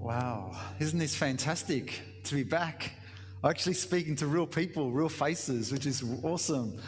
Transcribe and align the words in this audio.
Wow, 0.00 0.56
isn't 0.78 0.98
this 0.98 1.16
fantastic 1.16 2.00
to 2.24 2.34
be 2.34 2.44
back? 2.44 2.92
Actually, 3.42 3.74
speaking 3.74 4.14
to 4.16 4.26
real 4.26 4.46
people, 4.46 4.92
real 4.92 5.08
faces, 5.08 5.72
which 5.72 5.86
is 5.86 6.04
awesome 6.22 6.78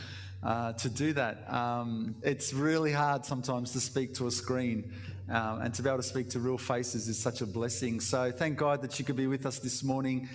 uh, 0.43 0.73
to 0.75 0.89
do 0.89 1.13
that. 1.15 1.53
Um, 1.53 2.15
it's 2.23 2.53
really 2.53 2.93
hard 2.93 3.25
sometimes 3.25 3.73
to 3.73 3.81
speak 3.81 4.15
to 4.15 4.29
a 4.29 4.31
screen, 4.31 4.93
um, 5.29 5.63
and 5.63 5.75
to 5.75 5.83
be 5.83 5.89
able 5.89 5.99
to 5.99 6.05
speak 6.05 6.31
to 6.31 6.39
real 6.39 6.59
faces 6.59 7.09
is 7.09 7.19
such 7.19 7.41
a 7.41 7.47
blessing. 7.47 7.99
So, 8.01 8.31
thank 8.31 8.57
God 8.57 8.83
that 8.83 8.99
you 9.01 9.05
could 9.05 9.17
be 9.17 9.27
with 9.27 9.47
us 9.47 9.59
this 9.59 9.83
morning. 9.83 10.29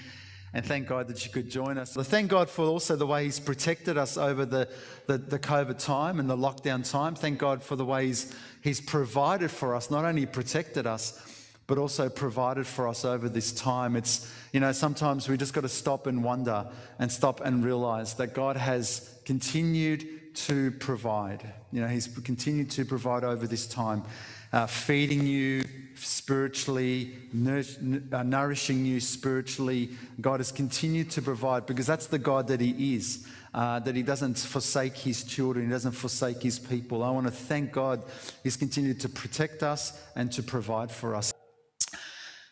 And 0.54 0.66
thank 0.66 0.88
God 0.88 1.08
that 1.08 1.26
you 1.26 1.32
could 1.32 1.50
join 1.50 1.78
us. 1.78 1.94
But 1.94 2.08
thank 2.08 2.30
God 2.30 2.50
for 2.50 2.66
also 2.66 2.98
the 2.98 3.08
way 3.08 3.24
He's 3.24 3.40
protected 3.40 3.98
us 3.98 4.18
over 4.18 4.46
the, 4.46 4.68
the, 5.08 5.18
the, 5.18 5.40
COVID 5.40 5.78
time 5.78 6.20
and 6.20 6.30
the 6.30 6.36
lockdown 6.36 6.90
time. 6.90 7.16
Thank 7.16 7.40
God 7.40 7.64
for 7.64 7.78
the 7.78 7.86
way 7.86 8.08
He's, 8.08 8.36
he's 8.62 8.82
provided 8.82 9.52
for 9.52 9.76
us, 9.76 9.92
not 9.92 10.06
only 10.06 10.26
protected 10.26 10.88
us, 10.88 11.20
but 11.68 11.78
also 11.78 12.10
provided 12.10 12.68
for 12.68 12.88
us 12.88 13.06
over 13.06 13.30
this 13.30 13.54
time. 13.54 13.96
It's, 13.96 14.30
you 14.52 14.60
know, 14.60 14.72
sometimes 14.72 15.30
we 15.30 15.38
just 15.38 15.54
got 15.54 15.62
to 15.62 15.70
stop 15.70 16.08
and 16.08 16.24
wonder 16.24 16.68
and 17.00 17.12
stop 17.12 17.42
and 17.42 17.64
realize 17.64 18.16
that 18.16 18.34
God 18.34 18.58
has 18.58 19.10
continued 19.26 20.36
to 20.36 20.72
provide. 20.72 21.54
You 21.72 21.82
know, 21.82 21.88
He's 21.88 22.08
continued 22.08 22.72
to 22.72 22.86
provide 22.86 23.24
over 23.24 23.48
this 23.48 23.68
time, 23.68 24.04
uh, 24.52 24.66
feeding 24.68 25.26
you 25.26 25.64
spiritually, 25.96 27.16
uh, 27.34 28.24
nourishing 28.24 28.86
you 28.86 29.00
spiritually. 29.00 29.92
God 30.20 30.40
has 30.40 30.52
continued 30.52 31.12
to 31.12 31.22
provide 31.22 31.66
because 31.66 31.88
that's 31.88 32.08
the 32.08 32.20
God 32.20 32.48
that 32.48 32.60
He 32.60 32.96
is. 32.96 33.26
Uh, 33.54 33.80
that 33.80 33.98
he 33.98 34.02
doesn't 34.02 34.38
forsake 34.38 34.96
his 34.96 35.26
children, 35.26 35.66
he 35.66 35.72
doesn't 35.72 35.92
forsake 35.92 36.42
his 36.42 36.58
people. 36.58 37.04
I 37.04 37.10
want 37.10 37.28
to 37.28 37.34
thank 37.34 37.74
God, 37.74 38.02
he's 38.44 38.56
continued 38.56 39.02
to 39.02 39.10
protect 39.10 39.62
us 39.62 40.02
and 40.16 40.32
to 40.32 40.42
provide 40.42 40.90
for 40.90 41.16
us. 41.16 41.34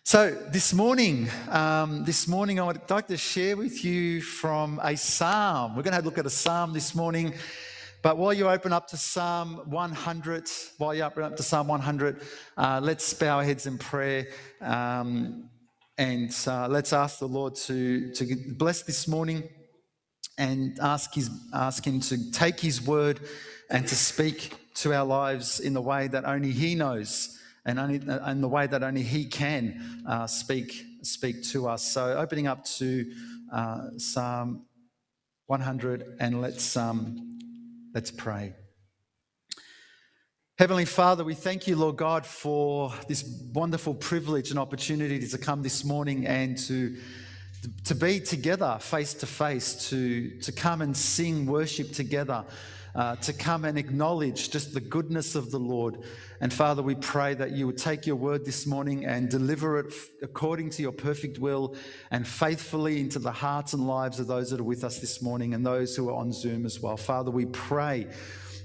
So 0.04 0.32
this 0.52 0.74
morning, 0.74 1.30
um, 1.50 2.04
this 2.04 2.28
morning 2.28 2.60
I 2.60 2.64
would 2.64 2.82
like 2.90 3.08
to 3.08 3.16
share 3.16 3.56
with 3.56 3.86
you 3.86 4.22
from 4.22 4.82
a 4.84 4.98
psalm. 4.98 5.76
We're 5.76 5.84
going 5.84 5.92
to 5.92 5.96
have 5.96 6.06
a 6.06 6.08
look 6.10 6.18
at 6.18 6.26
a 6.26 6.32
psalm 6.32 6.74
this 6.74 6.94
morning. 6.94 7.34
But 8.02 8.18
while 8.18 8.34
you 8.34 8.50
open 8.50 8.74
up 8.74 8.88
to 8.88 8.98
Psalm 8.98 9.62
100, 9.70 10.50
while 10.80 10.96
you 10.96 11.04
open 11.04 11.24
up 11.24 11.38
to 11.38 11.44
Psalm 11.44 11.68
100, 11.68 12.22
uh, 12.58 12.80
let's 12.82 13.14
bow 13.14 13.38
our 13.38 13.44
heads 13.44 13.68
in 13.68 13.78
prayer 13.78 14.28
um, 14.62 15.50
and 15.98 16.36
uh, 16.48 16.68
let's 16.70 16.92
ask 16.92 17.20
the 17.20 17.28
Lord 17.28 17.56
to, 17.56 18.12
to 18.14 18.36
bless 18.58 18.84
this 18.84 19.08
morning 19.08 19.48
and 20.40 20.80
ask, 20.80 21.14
his, 21.14 21.30
ask 21.54 21.86
Him 21.86 22.00
to 22.00 22.32
take 22.32 22.60
His 22.60 22.82
word 22.82 23.20
and 23.70 23.88
to 23.88 23.96
speak 23.96 24.56
to 24.76 24.94
our 24.94 25.06
lives 25.06 25.60
in 25.60 25.74
the 25.74 25.82
way 25.82 26.08
that 26.08 26.26
only 26.26 26.52
He 26.52 26.74
knows 26.74 27.38
and 27.66 27.78
only 27.78 27.98
the 28.00 28.48
way 28.48 28.66
that 28.66 28.82
only 28.82 29.04
He 29.04 29.26
can 29.26 30.04
uh, 30.08 30.26
speak 30.26 30.86
speak 31.02 31.44
to 31.44 31.68
us. 31.68 31.84
So, 31.84 32.18
opening 32.18 32.48
up 32.48 32.66
to 32.66 33.12
uh, 33.54 33.90
Psalm 33.98 34.66
100, 35.48 36.18
and 36.20 36.42
let's 36.42 36.76
um, 36.78 37.40
let's 37.94 38.12
pray. 38.12 38.54
Heavenly 40.58 40.86
Father, 40.86 41.24
we 41.24 41.36
thank 41.36 41.68
you, 41.68 41.76
Lord 41.78 41.96
God, 41.96 42.26
for 42.26 42.94
this 43.08 43.24
wonderful 43.54 43.94
privilege 43.94 44.50
and 44.50 44.60
opportunity 44.60 45.26
to 45.26 45.38
come 45.38 45.64
this 45.64 45.86
morning 45.86 46.28
and 46.28 46.58
to 46.58 46.98
to 47.86 47.96
be 47.96 48.20
together 48.20 48.78
face 48.80 49.14
to 49.16 49.26
face, 49.26 49.90
to 49.90 50.30
to 50.42 50.52
come 50.52 50.82
and 50.82 50.96
sing 50.96 51.46
worship 51.46 51.92
together 51.92 52.46
uh, 52.96 53.16
to 53.18 53.34
come 53.34 53.66
and 53.66 53.78
acknowledge 53.78 54.50
just 54.50 54.74
the 54.74 54.82
goodness 54.82 55.36
of 55.36 55.52
the 55.52 55.60
Lord. 55.60 56.00
And 56.42 56.52
Father, 56.52 56.82
we 56.82 56.96
pray 56.96 57.34
that 57.36 57.52
you 57.52 57.68
would 57.68 57.78
take 57.78 58.08
your 58.08 58.16
word 58.16 58.46
this 58.46 58.66
morning 58.66 59.06
and 59.06 59.30
deliver 59.30 59.80
it 59.80 59.94
according 60.22 60.70
to 60.72 60.82
your 60.82 60.92
perfect 60.92 61.40
will 61.40 61.76
and 62.12 62.28
faithfully 62.28 63.00
into 63.00 63.20
the 63.20 63.32
hearts 63.32 63.74
and 63.74 63.88
lives 63.88 64.20
of 64.20 64.28
those 64.28 64.50
that 64.50 64.60
are 64.60 64.64
with 64.64 64.84
us 64.84 65.00
this 65.00 65.22
morning 65.22 65.54
and 65.54 65.66
those 65.66 65.96
who 65.96 66.10
are 66.10 66.16
on 66.16 66.32
Zoom 66.32 66.66
as 66.66 66.80
well. 66.80 66.98
Father, 66.98 67.32
we 67.32 67.46
pray 67.48 68.08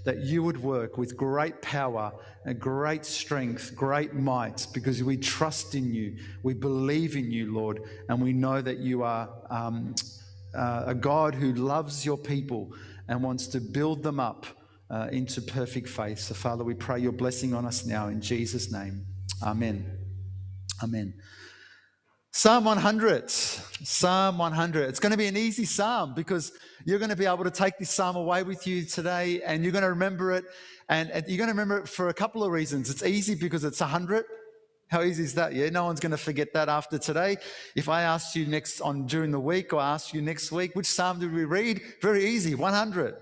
that 0.04 0.20
you 0.20 0.42
would 0.42 0.62
work 0.62 0.98
with 0.98 1.16
great 1.16 1.60
power 1.62 2.12
and 2.44 2.60
great 2.60 3.04
strength, 3.04 3.74
great 3.74 4.14
might, 4.14 4.66
because 4.72 5.02
we 5.02 5.16
trust 5.16 5.74
in 5.74 5.92
you. 5.92 6.16
We 6.42 6.54
believe 6.54 7.16
in 7.16 7.30
you, 7.30 7.52
Lord, 7.52 7.80
and 8.08 8.22
we 8.22 8.32
know 8.32 8.60
that 8.60 8.78
you 8.78 9.02
are 9.02 9.30
um, 9.50 9.94
uh, 10.54 10.84
a 10.86 10.94
God 10.94 11.34
who 11.34 11.52
loves 11.54 12.04
your 12.04 12.18
people 12.18 12.72
and 13.08 13.22
wants 13.22 13.46
to 13.48 13.60
build 13.60 14.02
them 14.02 14.20
up 14.20 14.46
uh, 14.90 15.08
into 15.10 15.40
perfect 15.40 15.88
faith. 15.88 16.18
So, 16.18 16.34
Father, 16.34 16.64
we 16.64 16.74
pray 16.74 17.00
your 17.00 17.12
blessing 17.12 17.54
on 17.54 17.64
us 17.64 17.84
now 17.84 18.08
in 18.08 18.20
Jesus' 18.20 18.70
name. 18.70 19.06
Amen. 19.42 19.98
Amen. 20.82 21.14
Psalm 22.36 22.64
100. 22.64 23.30
Psalm 23.30 24.38
100. 24.38 24.88
It's 24.88 24.98
going 24.98 25.12
to 25.12 25.16
be 25.16 25.26
an 25.26 25.36
easy 25.36 25.64
psalm 25.64 26.14
because 26.14 26.50
you're 26.84 26.98
going 26.98 27.10
to 27.10 27.16
be 27.16 27.26
able 27.26 27.44
to 27.44 27.50
take 27.50 27.78
this 27.78 27.90
psalm 27.90 28.16
away 28.16 28.42
with 28.42 28.66
you 28.66 28.84
today 28.84 29.40
and 29.42 29.62
you're 29.62 29.70
going 29.70 29.84
to 29.84 29.90
remember 29.90 30.32
it. 30.32 30.44
And 30.88 31.10
you're 31.28 31.38
going 31.38 31.46
to 31.46 31.52
remember 31.52 31.78
it 31.78 31.88
for 31.88 32.08
a 32.08 32.12
couple 32.12 32.42
of 32.42 32.50
reasons. 32.50 32.90
It's 32.90 33.04
easy 33.04 33.36
because 33.36 33.62
it's 33.62 33.78
100. 33.78 34.24
How 34.88 35.02
easy 35.02 35.22
is 35.22 35.34
that? 35.34 35.54
Yeah, 35.54 35.70
no 35.70 35.84
one's 35.84 36.00
going 36.00 36.10
to 36.10 36.18
forget 36.18 36.52
that 36.54 36.68
after 36.68 36.98
today. 36.98 37.36
If 37.76 37.88
I 37.88 38.02
asked 38.02 38.34
you 38.34 38.46
next 38.46 38.80
on 38.80 39.06
during 39.06 39.30
the 39.30 39.38
week 39.38 39.72
or 39.72 39.80
asked 39.80 40.12
you 40.12 40.20
next 40.20 40.50
week, 40.50 40.74
which 40.74 40.86
psalm 40.86 41.20
did 41.20 41.32
we 41.32 41.44
read? 41.44 41.82
Very 42.02 42.26
easy, 42.26 42.56
100. 42.56 43.14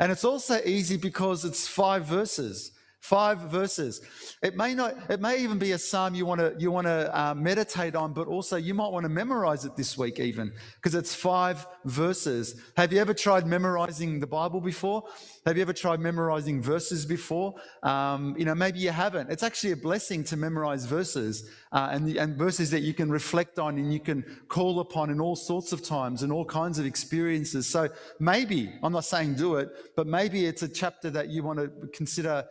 And 0.00 0.10
it's 0.10 0.24
also 0.24 0.60
easy 0.64 0.96
because 0.96 1.44
it's 1.44 1.68
five 1.68 2.06
verses. 2.06 2.72
Five 3.04 3.50
verses. 3.50 4.00
It 4.42 4.56
may 4.56 4.72
not. 4.72 4.94
It 5.10 5.20
may 5.20 5.36
even 5.42 5.58
be 5.58 5.72
a 5.72 5.78
psalm 5.78 6.14
you 6.14 6.24
want 6.24 6.40
to 6.40 6.54
you 6.58 6.70
want 6.70 6.86
to 6.86 7.10
uh, 7.14 7.34
meditate 7.34 7.94
on, 7.94 8.14
but 8.14 8.26
also 8.28 8.56
you 8.56 8.72
might 8.72 8.90
want 8.90 9.04
to 9.04 9.10
memorize 9.10 9.66
it 9.66 9.76
this 9.76 9.98
week, 9.98 10.18
even 10.20 10.50
because 10.76 10.94
it's 10.94 11.14
five 11.14 11.66
verses. 11.84 12.58
Have 12.78 12.94
you 12.94 13.00
ever 13.02 13.12
tried 13.12 13.46
memorizing 13.46 14.20
the 14.20 14.26
Bible 14.26 14.58
before? 14.58 15.04
Have 15.44 15.58
you 15.58 15.60
ever 15.60 15.74
tried 15.74 16.00
memorizing 16.00 16.62
verses 16.62 17.04
before? 17.04 17.56
Um, 17.82 18.34
you 18.38 18.46
know, 18.46 18.54
maybe 18.54 18.78
you 18.78 18.90
haven't. 18.90 19.30
It's 19.30 19.42
actually 19.42 19.72
a 19.72 19.76
blessing 19.76 20.24
to 20.24 20.38
memorize 20.38 20.86
verses 20.86 21.50
uh, 21.74 21.88
and, 21.90 22.16
and 22.16 22.36
verses 22.36 22.70
that 22.70 22.82
you 22.82 22.94
can 22.94 23.10
reflect 23.10 23.58
on 23.58 23.76
and 23.76 23.92
you 23.92 23.98
can 23.98 24.24
call 24.48 24.78
upon 24.78 25.10
in 25.10 25.20
all 25.20 25.34
sorts 25.34 25.72
of 25.72 25.82
times 25.82 26.22
and 26.22 26.32
all 26.32 26.44
kinds 26.44 26.78
of 26.78 26.86
experiences. 26.86 27.66
So 27.66 27.88
maybe, 28.20 28.72
I'm 28.82 28.92
not 28.92 29.04
saying 29.04 29.34
do 29.34 29.56
it, 29.56 29.70
but 29.96 30.06
maybe 30.06 30.46
it's 30.46 30.62
a 30.62 30.68
chapter 30.68 31.10
that 31.10 31.30
you 31.30 31.42
want 31.42 31.58
to 31.58 31.68
consider 31.92 32.44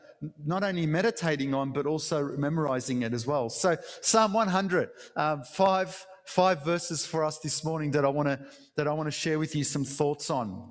not 0.45 0.63
only 0.63 0.85
meditating 0.85 1.53
on, 1.53 1.71
but 1.71 1.85
also 1.85 2.35
memorizing 2.37 3.03
it 3.03 3.13
as 3.13 3.25
well. 3.25 3.49
So 3.49 3.77
Psalm 4.01 4.33
100, 4.33 4.89
uh, 5.15 5.37
five, 5.43 6.05
five 6.25 6.63
verses 6.65 7.05
for 7.05 7.23
us 7.23 7.39
this 7.39 7.63
morning 7.63 7.91
that 7.91 8.03
I 8.03 8.09
want 8.09 8.27
to 8.27 8.39
that 8.75 8.87
I 8.87 8.93
want 8.93 9.07
to 9.07 9.11
share 9.11 9.39
with 9.39 9.55
you 9.55 9.63
some 9.63 9.85
thoughts 9.85 10.29
on. 10.29 10.69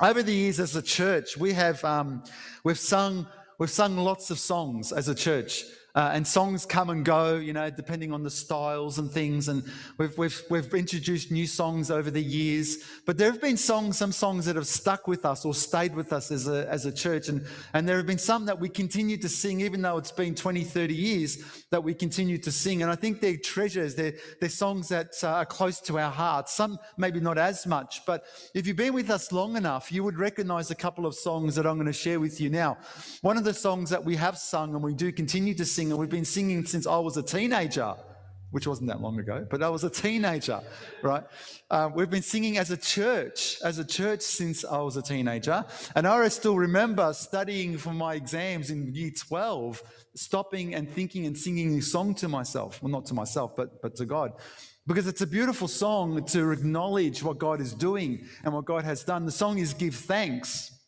Over 0.00 0.22
the 0.22 0.32
years 0.32 0.58
as 0.58 0.74
a 0.74 0.82
church, 0.82 1.36
we 1.36 1.52
have 1.52 1.84
um, 1.84 2.24
we've 2.64 2.78
sung 2.78 3.26
we've 3.58 3.70
sung 3.70 3.96
lots 3.96 4.30
of 4.30 4.38
songs 4.38 4.92
as 4.92 5.08
a 5.08 5.14
church. 5.14 5.64
Uh, 5.94 6.10
and 6.14 6.26
songs 6.26 6.64
come 6.64 6.88
and 6.88 7.04
go, 7.04 7.36
you 7.36 7.52
know, 7.52 7.68
depending 7.68 8.14
on 8.14 8.22
the 8.22 8.30
styles 8.30 8.98
and 8.98 9.10
things. 9.10 9.48
And 9.48 9.62
we've, 9.98 10.16
we've, 10.16 10.42
we've 10.48 10.72
introduced 10.72 11.30
new 11.30 11.46
songs 11.46 11.90
over 11.90 12.10
the 12.10 12.22
years. 12.22 12.78
But 13.04 13.18
there 13.18 13.30
have 13.30 13.42
been 13.42 13.58
songs, 13.58 13.98
some 13.98 14.10
songs 14.12 14.46
that 14.46 14.56
have 14.56 14.66
stuck 14.66 15.06
with 15.06 15.26
us 15.26 15.44
or 15.44 15.54
stayed 15.54 15.94
with 15.94 16.14
us 16.14 16.30
as 16.30 16.48
a, 16.48 16.66
as 16.70 16.86
a 16.86 16.92
church. 16.92 17.28
And, 17.28 17.44
and 17.74 17.86
there 17.86 17.98
have 17.98 18.06
been 18.06 18.16
some 18.16 18.46
that 18.46 18.58
we 18.58 18.70
continue 18.70 19.18
to 19.18 19.28
sing, 19.28 19.60
even 19.60 19.82
though 19.82 19.98
it's 19.98 20.12
been 20.12 20.34
20, 20.34 20.64
30 20.64 20.94
years 20.94 21.64
that 21.68 21.84
we 21.84 21.92
continue 21.92 22.38
to 22.38 22.50
sing. 22.50 22.80
And 22.80 22.90
I 22.90 22.94
think 22.94 23.20
they're 23.20 23.36
treasures. 23.36 23.94
They're, 23.94 24.14
they're 24.40 24.48
songs 24.48 24.88
that 24.88 25.12
uh, 25.22 25.28
are 25.28 25.46
close 25.46 25.78
to 25.82 25.98
our 25.98 26.10
hearts. 26.10 26.54
Some 26.54 26.78
maybe 26.96 27.20
not 27.20 27.36
as 27.36 27.66
much. 27.66 28.06
But 28.06 28.24
if 28.54 28.66
you've 28.66 28.76
been 28.76 28.94
with 28.94 29.10
us 29.10 29.30
long 29.30 29.58
enough, 29.58 29.92
you 29.92 30.04
would 30.04 30.18
recognize 30.18 30.70
a 30.70 30.74
couple 30.74 31.04
of 31.04 31.14
songs 31.14 31.54
that 31.56 31.66
I'm 31.66 31.74
going 31.74 31.86
to 31.86 31.92
share 31.92 32.18
with 32.18 32.40
you 32.40 32.48
now. 32.48 32.78
One 33.20 33.36
of 33.36 33.44
the 33.44 33.52
songs 33.52 33.90
that 33.90 34.02
we 34.02 34.16
have 34.16 34.38
sung 34.38 34.74
and 34.74 34.82
we 34.82 34.94
do 34.94 35.12
continue 35.12 35.52
to 35.54 35.66
sing 35.66 35.81
and 35.90 35.98
we've 35.98 36.08
been 36.08 36.24
singing 36.24 36.64
since 36.66 36.86
I 36.86 36.98
was 36.98 37.16
a 37.16 37.22
teenager, 37.22 37.94
which 38.50 38.66
wasn't 38.66 38.88
that 38.88 39.00
long 39.00 39.18
ago, 39.18 39.46
but 39.50 39.62
I 39.62 39.68
was 39.68 39.84
a 39.84 39.90
teenager, 39.90 40.60
right? 41.02 41.24
Uh, 41.70 41.90
we've 41.94 42.10
been 42.10 42.22
singing 42.22 42.58
as 42.58 42.70
a 42.70 42.76
church, 42.76 43.58
as 43.64 43.78
a 43.78 43.84
church 43.84 44.20
since 44.20 44.64
I 44.64 44.78
was 44.78 44.96
a 44.96 45.02
teenager. 45.02 45.64
And 45.96 46.06
I 46.06 46.28
still 46.28 46.56
remember 46.56 47.12
studying 47.14 47.78
for 47.78 47.92
my 47.92 48.14
exams 48.14 48.70
in 48.70 48.94
year 48.94 49.10
12, 49.18 49.82
stopping 50.14 50.74
and 50.74 50.88
thinking 50.88 51.26
and 51.26 51.36
singing 51.36 51.78
a 51.78 51.82
song 51.82 52.14
to 52.16 52.28
myself. 52.28 52.82
Well, 52.82 52.92
not 52.92 53.06
to 53.06 53.14
myself, 53.14 53.56
but, 53.56 53.80
but 53.80 53.96
to 53.96 54.04
God 54.04 54.32
because 54.86 55.06
it's 55.06 55.20
a 55.20 55.26
beautiful 55.26 55.68
song 55.68 56.24
to 56.24 56.50
acknowledge 56.50 57.22
what 57.22 57.38
God 57.38 57.60
is 57.60 57.72
doing 57.72 58.26
and 58.44 58.52
what 58.52 58.64
God 58.64 58.84
has 58.84 59.04
done. 59.04 59.24
The 59.24 59.30
song 59.30 59.58
is 59.58 59.74
Give 59.74 59.94
Thanks. 59.94 60.81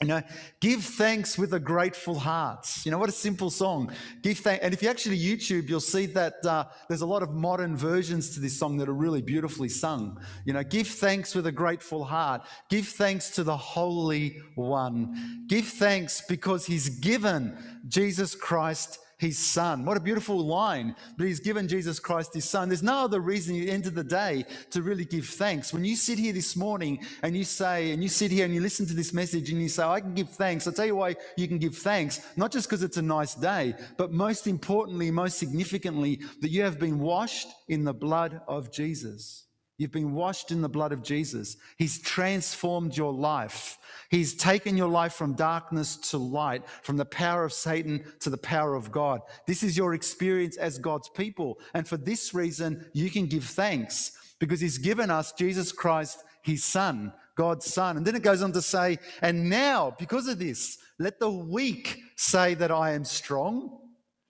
You 0.00 0.06
know, 0.06 0.22
give 0.60 0.84
thanks 0.84 1.36
with 1.36 1.54
a 1.54 1.58
grateful 1.58 2.16
heart. 2.16 2.68
You 2.84 2.92
know, 2.92 2.98
what 2.98 3.08
a 3.08 3.12
simple 3.12 3.50
song. 3.50 3.90
Give 4.22 4.38
thanks. 4.38 4.62
And 4.62 4.72
if 4.72 4.80
you 4.80 4.88
actually 4.88 5.18
YouTube, 5.18 5.68
you'll 5.68 5.80
see 5.80 6.06
that 6.06 6.34
uh, 6.46 6.66
there's 6.86 7.00
a 7.00 7.06
lot 7.06 7.24
of 7.24 7.32
modern 7.32 7.76
versions 7.76 8.30
to 8.34 8.40
this 8.40 8.56
song 8.56 8.76
that 8.76 8.88
are 8.88 8.94
really 8.94 9.22
beautifully 9.22 9.68
sung. 9.68 10.20
You 10.44 10.52
know, 10.52 10.62
give 10.62 10.86
thanks 10.86 11.34
with 11.34 11.48
a 11.48 11.52
grateful 11.52 12.04
heart. 12.04 12.42
Give 12.70 12.86
thanks 12.86 13.30
to 13.30 13.42
the 13.42 13.56
Holy 13.56 14.40
One. 14.54 15.44
Give 15.48 15.66
thanks 15.66 16.22
because 16.28 16.64
He's 16.64 16.88
given 17.00 17.58
Jesus 17.88 18.36
Christ 18.36 19.00
his 19.18 19.36
son. 19.36 19.84
What 19.84 19.96
a 19.96 20.00
beautiful 20.00 20.38
line. 20.38 20.94
But 21.16 21.26
he's 21.26 21.40
given 21.40 21.66
Jesus 21.66 21.98
Christ 21.98 22.34
his 22.34 22.48
son. 22.48 22.68
There's 22.68 22.82
no 22.82 23.04
other 23.04 23.20
reason 23.20 23.56
at 23.56 23.66
the 23.66 23.70
end 23.70 23.86
of 23.86 23.94
the 23.94 24.04
day 24.04 24.44
to 24.70 24.82
really 24.82 25.04
give 25.04 25.26
thanks. 25.26 25.72
When 25.72 25.84
you 25.84 25.96
sit 25.96 26.18
here 26.18 26.32
this 26.32 26.56
morning 26.56 27.04
and 27.22 27.36
you 27.36 27.44
say, 27.44 27.90
and 27.90 28.02
you 28.02 28.08
sit 28.08 28.30
here 28.30 28.44
and 28.44 28.54
you 28.54 28.60
listen 28.60 28.86
to 28.86 28.94
this 28.94 29.12
message 29.12 29.50
and 29.50 29.60
you 29.60 29.68
say, 29.68 29.82
I 29.82 30.00
can 30.00 30.14
give 30.14 30.30
thanks. 30.30 30.66
I'll 30.66 30.72
tell 30.72 30.86
you 30.86 30.96
why 30.96 31.16
you 31.36 31.48
can 31.48 31.58
give 31.58 31.76
thanks. 31.76 32.20
Not 32.36 32.52
just 32.52 32.68
because 32.68 32.84
it's 32.84 32.96
a 32.96 33.02
nice 33.02 33.34
day, 33.34 33.74
but 33.96 34.12
most 34.12 34.46
importantly, 34.46 35.10
most 35.10 35.38
significantly, 35.38 36.20
that 36.40 36.50
you 36.50 36.62
have 36.62 36.78
been 36.78 37.00
washed 37.00 37.48
in 37.68 37.82
the 37.84 37.94
blood 37.94 38.40
of 38.46 38.72
Jesus. 38.72 39.47
You've 39.78 39.92
been 39.92 40.12
washed 40.12 40.50
in 40.50 40.60
the 40.60 40.68
blood 40.68 40.90
of 40.90 41.04
Jesus. 41.04 41.56
He's 41.76 42.00
transformed 42.00 42.96
your 42.96 43.12
life. 43.12 43.78
He's 44.10 44.34
taken 44.34 44.76
your 44.76 44.88
life 44.88 45.12
from 45.12 45.34
darkness 45.34 45.96
to 46.10 46.18
light, 46.18 46.68
from 46.82 46.96
the 46.96 47.04
power 47.04 47.44
of 47.44 47.52
Satan 47.52 48.04
to 48.18 48.28
the 48.28 48.36
power 48.36 48.74
of 48.74 48.90
God. 48.90 49.20
This 49.46 49.62
is 49.62 49.76
your 49.76 49.94
experience 49.94 50.56
as 50.56 50.80
God's 50.80 51.08
people. 51.08 51.60
And 51.74 51.86
for 51.86 51.96
this 51.96 52.34
reason, 52.34 52.90
you 52.92 53.08
can 53.08 53.26
give 53.26 53.44
thanks 53.44 54.12
because 54.40 54.60
He's 54.60 54.78
given 54.78 55.10
us 55.10 55.32
Jesus 55.32 55.70
Christ, 55.70 56.24
His 56.42 56.64
Son, 56.64 57.12
God's 57.36 57.72
Son. 57.72 57.96
And 57.96 58.04
then 58.04 58.16
it 58.16 58.22
goes 58.24 58.42
on 58.42 58.52
to 58.54 58.62
say, 58.62 58.98
and 59.22 59.48
now, 59.48 59.94
because 59.96 60.26
of 60.26 60.40
this, 60.40 60.78
let 60.98 61.20
the 61.20 61.30
weak 61.30 62.00
say 62.16 62.54
that 62.54 62.72
I 62.72 62.92
am 62.92 63.04
strong 63.04 63.78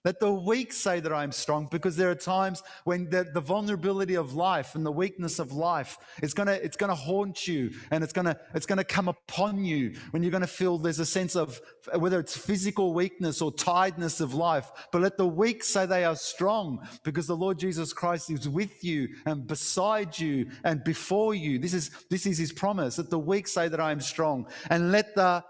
let 0.09 0.19
the 0.19 0.33
weak 0.33 0.73
say 0.73 0.99
that 0.99 1.13
I 1.13 1.21
am 1.23 1.31
strong 1.31 1.67
because 1.69 1.95
there 1.95 2.09
are 2.09 2.15
times 2.15 2.63
when 2.83 3.11
the, 3.11 3.25
the 3.31 3.41
vulnerability 3.41 4.15
of 4.15 4.33
life 4.33 4.73
and 4.73 4.83
the 4.83 4.91
weakness 4.91 5.37
of 5.37 5.51
life 5.51 5.99
is 6.23 6.33
gonna 6.33 6.53
it's 6.53 6.75
gonna 6.75 6.95
haunt 6.95 7.47
you 7.47 7.69
and 7.91 8.03
it's 8.03 8.11
gonna 8.11 8.35
it's 8.55 8.65
gonna 8.65 8.83
come 8.83 9.07
upon 9.07 9.63
you 9.63 9.93
when 10.09 10.23
you're 10.23 10.31
gonna 10.31 10.47
feel 10.47 10.79
there's 10.79 10.97
a 10.97 11.05
sense 11.05 11.35
of 11.35 11.61
whether 11.93 12.19
it's 12.19 12.35
physical 12.35 12.91
weakness 12.91 13.39
or 13.39 13.51
tiredness 13.51 14.19
of 14.19 14.33
life. 14.33 14.71
But 14.91 15.03
let 15.03 15.15
the 15.15 15.27
weak 15.27 15.63
say 15.63 15.85
they 15.85 16.05
are 16.05 16.15
strong 16.15 16.87
because 17.03 17.27
the 17.27 17.37
Lord 17.37 17.59
Jesus 17.59 17.93
Christ 17.93 18.31
is 18.31 18.49
with 18.49 18.83
you 18.83 19.09
and 19.27 19.45
beside 19.45 20.17
you 20.17 20.49
and 20.63 20.83
before 20.83 21.35
you. 21.35 21.59
This 21.59 21.75
is 21.75 21.91
this 22.09 22.25
is 22.25 22.39
his 22.39 22.51
promise. 22.51 22.97
Let 22.97 23.11
the 23.11 23.19
weak 23.19 23.47
say 23.47 23.67
that 23.67 23.79
I 23.79 23.91
am 23.91 24.01
strong. 24.01 24.47
And 24.71 24.91
let 24.91 25.13
the 25.13 25.43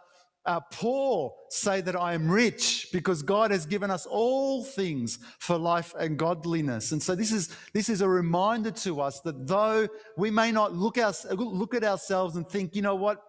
uh, 0.45 0.59
poor 0.71 1.33
say 1.49 1.81
that 1.81 1.95
I 1.95 2.13
am 2.13 2.29
rich 2.29 2.87
because 2.91 3.21
God 3.21 3.51
has 3.51 3.65
given 3.65 3.91
us 3.91 4.05
all 4.05 4.63
things 4.63 5.19
for 5.39 5.57
life 5.57 5.93
and 5.99 6.17
godliness. 6.17 6.91
And 6.91 7.01
so 7.01 7.13
this 7.15 7.31
is, 7.31 7.55
this 7.73 7.89
is 7.89 8.01
a 8.01 8.07
reminder 8.07 8.71
to 8.71 9.01
us 9.01 9.19
that 9.21 9.47
though 9.47 9.87
we 10.17 10.31
may 10.31 10.51
not 10.51 10.73
look, 10.73 10.97
our, 10.97 11.13
look 11.31 11.75
at 11.75 11.83
ourselves 11.83 12.35
and 12.35 12.47
think, 12.47 12.75
you 12.75 12.81
know 12.81 12.95
what, 12.95 13.21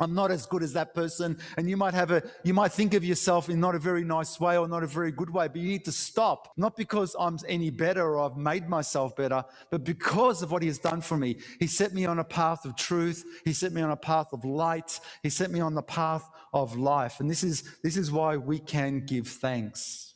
I'm 0.00 0.14
not 0.14 0.30
as 0.30 0.46
good 0.46 0.62
as 0.62 0.72
that 0.72 0.94
person. 0.94 1.38
And 1.56 1.68
you 1.68 1.76
might 1.76 1.94
have 1.94 2.10
a, 2.10 2.22
you 2.42 2.54
might 2.54 2.72
think 2.72 2.94
of 2.94 3.04
yourself 3.04 3.48
in 3.48 3.60
not 3.60 3.74
a 3.74 3.78
very 3.78 4.02
nice 4.02 4.40
way 4.40 4.56
or 4.56 4.66
not 4.66 4.82
a 4.82 4.86
very 4.86 5.12
good 5.12 5.30
way, 5.30 5.48
but 5.48 5.58
you 5.58 5.68
need 5.68 5.84
to 5.84 5.92
stop. 5.92 6.52
Not 6.56 6.76
because 6.76 7.14
I'm 7.18 7.38
any 7.46 7.70
better 7.70 8.14
or 8.16 8.20
I've 8.24 8.36
made 8.36 8.68
myself 8.68 9.14
better, 9.14 9.44
but 9.70 9.84
because 9.84 10.42
of 10.42 10.50
what 10.50 10.62
he 10.62 10.68
has 10.68 10.78
done 10.78 11.02
for 11.02 11.16
me. 11.16 11.36
He 11.60 11.66
set 11.66 11.92
me 11.92 12.06
on 12.06 12.18
a 12.18 12.24
path 12.24 12.64
of 12.64 12.76
truth. 12.76 13.24
He 13.44 13.52
set 13.52 13.72
me 13.72 13.82
on 13.82 13.90
a 13.90 13.96
path 13.96 14.28
of 14.32 14.44
light. 14.44 14.98
He 15.22 15.30
set 15.30 15.50
me 15.50 15.60
on 15.60 15.74
the 15.74 15.82
path 15.82 16.28
of 16.54 16.76
life. 16.76 17.20
And 17.20 17.30
this 17.30 17.44
is, 17.44 17.64
this 17.84 17.96
is 17.96 18.10
why 18.10 18.36
we 18.36 18.58
can 18.58 19.04
give 19.04 19.28
thanks. 19.28 20.14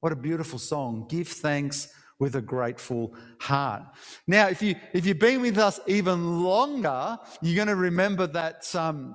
What 0.00 0.12
a 0.12 0.16
beautiful 0.16 0.58
song. 0.58 1.06
Give 1.08 1.26
thanks 1.26 1.88
with 2.24 2.36
a 2.36 2.40
grateful 2.40 3.14
heart. 3.38 3.82
Now, 4.26 4.48
if 4.48 4.62
you 4.62 4.76
if 4.94 5.04
you've 5.04 5.18
been 5.18 5.42
with 5.42 5.58
us 5.58 5.78
even 5.86 6.42
longer, 6.42 7.18
you're 7.42 7.54
going 7.54 7.68
to 7.68 7.76
remember 7.76 8.26
that 8.28 8.74
um, 8.74 9.14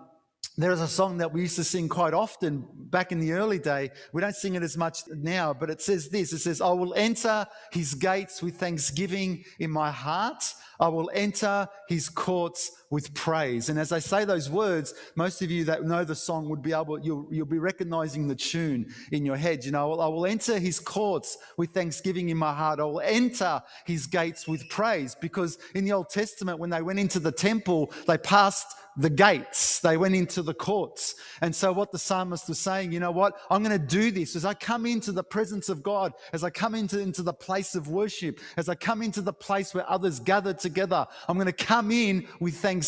there 0.55 0.71
is 0.71 0.79
a 0.79 0.87
song 0.87 1.17
that 1.17 1.33
we 1.33 1.41
used 1.41 1.55
to 1.55 1.63
sing 1.63 1.89
quite 1.89 2.13
often 2.13 2.67
back 2.91 3.11
in 3.11 3.19
the 3.19 3.31
early 3.31 3.57
day. 3.57 3.89
We 4.13 4.21
don't 4.21 4.35
sing 4.35 4.53
it 4.53 4.61
as 4.61 4.77
much 4.77 4.99
now, 5.09 5.55
but 5.55 5.71
it 5.71 5.81
says 5.81 6.09
this 6.09 6.33
it 6.33 6.39
says, 6.39 6.61
I 6.61 6.69
will 6.69 6.93
enter 6.93 7.47
his 7.71 7.95
gates 7.95 8.43
with 8.43 8.57
thanksgiving 8.57 9.43
in 9.57 9.71
my 9.71 9.89
heart. 9.89 10.43
I 10.79 10.89
will 10.89 11.09
enter 11.15 11.67
his 11.87 12.09
courts 12.09 12.71
with 12.89 13.13
praise. 13.13 13.69
And 13.69 13.79
as 13.79 13.91
I 13.91 13.99
say 13.99 14.25
those 14.25 14.49
words, 14.49 14.93
most 15.15 15.41
of 15.41 15.51
you 15.51 15.63
that 15.65 15.83
know 15.83 16.03
the 16.03 16.15
song 16.15 16.49
would 16.49 16.61
be 16.61 16.73
able, 16.73 16.99
you'll, 16.99 17.27
you'll 17.29 17.45
be 17.45 17.59
recognizing 17.59 18.27
the 18.27 18.35
tune 18.35 18.91
in 19.11 19.25
your 19.25 19.35
head. 19.35 19.63
You 19.63 19.71
know, 19.71 19.93
I 19.99 20.07
will 20.07 20.25
enter 20.25 20.57
his 20.57 20.79
courts 20.79 21.37
with 21.57 21.71
thanksgiving 21.71 22.29
in 22.29 22.37
my 22.37 22.53
heart. 22.53 22.79
I 22.79 22.85
will 22.85 23.01
enter 23.01 23.61
his 23.85 24.07
gates 24.07 24.47
with 24.47 24.67
praise 24.69 25.15
because 25.15 25.59
in 25.75 25.85
the 25.85 25.93
Old 25.93 26.09
Testament, 26.09 26.59
when 26.59 26.71
they 26.71 26.81
went 26.81 26.99
into 26.99 27.19
the 27.19 27.31
temple, 27.31 27.91
they 28.07 28.17
passed 28.17 28.75
the 28.97 29.09
gates. 29.09 29.79
They 29.79 29.95
went 29.95 30.15
into 30.15 30.41
the 30.41 30.53
courts. 30.53 31.15
And 31.41 31.55
so 31.55 31.71
what 31.71 31.91
the 31.91 31.99
psalmist 31.99 32.49
was 32.49 32.59
saying, 32.59 32.91
you 32.91 32.99
know 32.99 33.11
what? 33.11 33.33
I'm 33.49 33.63
going 33.63 33.79
to 33.79 33.87
do 33.87 34.11
this 34.11 34.35
as 34.35 34.43
I 34.43 34.53
come 34.53 34.85
into 34.85 35.11
the 35.11 35.23
presence 35.23 35.69
of 35.69 35.83
God, 35.83 36.13
as 36.33 36.43
I 36.43 36.49
come 36.49 36.75
into, 36.75 36.99
into 36.99 37.21
the 37.21 37.33
place 37.33 37.75
of 37.75 37.87
worship, 37.87 38.39
as 38.57 38.67
I 38.67 38.75
come 38.75 39.01
into 39.01 39.21
the 39.21 39.31
place 39.31 39.73
where 39.73 39.89
others 39.89 40.19
gather 40.19 40.53
together. 40.53 41.07
I'm 41.27 41.37
going 41.37 41.45
to 41.45 41.53
come 41.53 41.91
in 41.91 42.27
with 42.39 42.55
thanksgiving. 42.55 42.78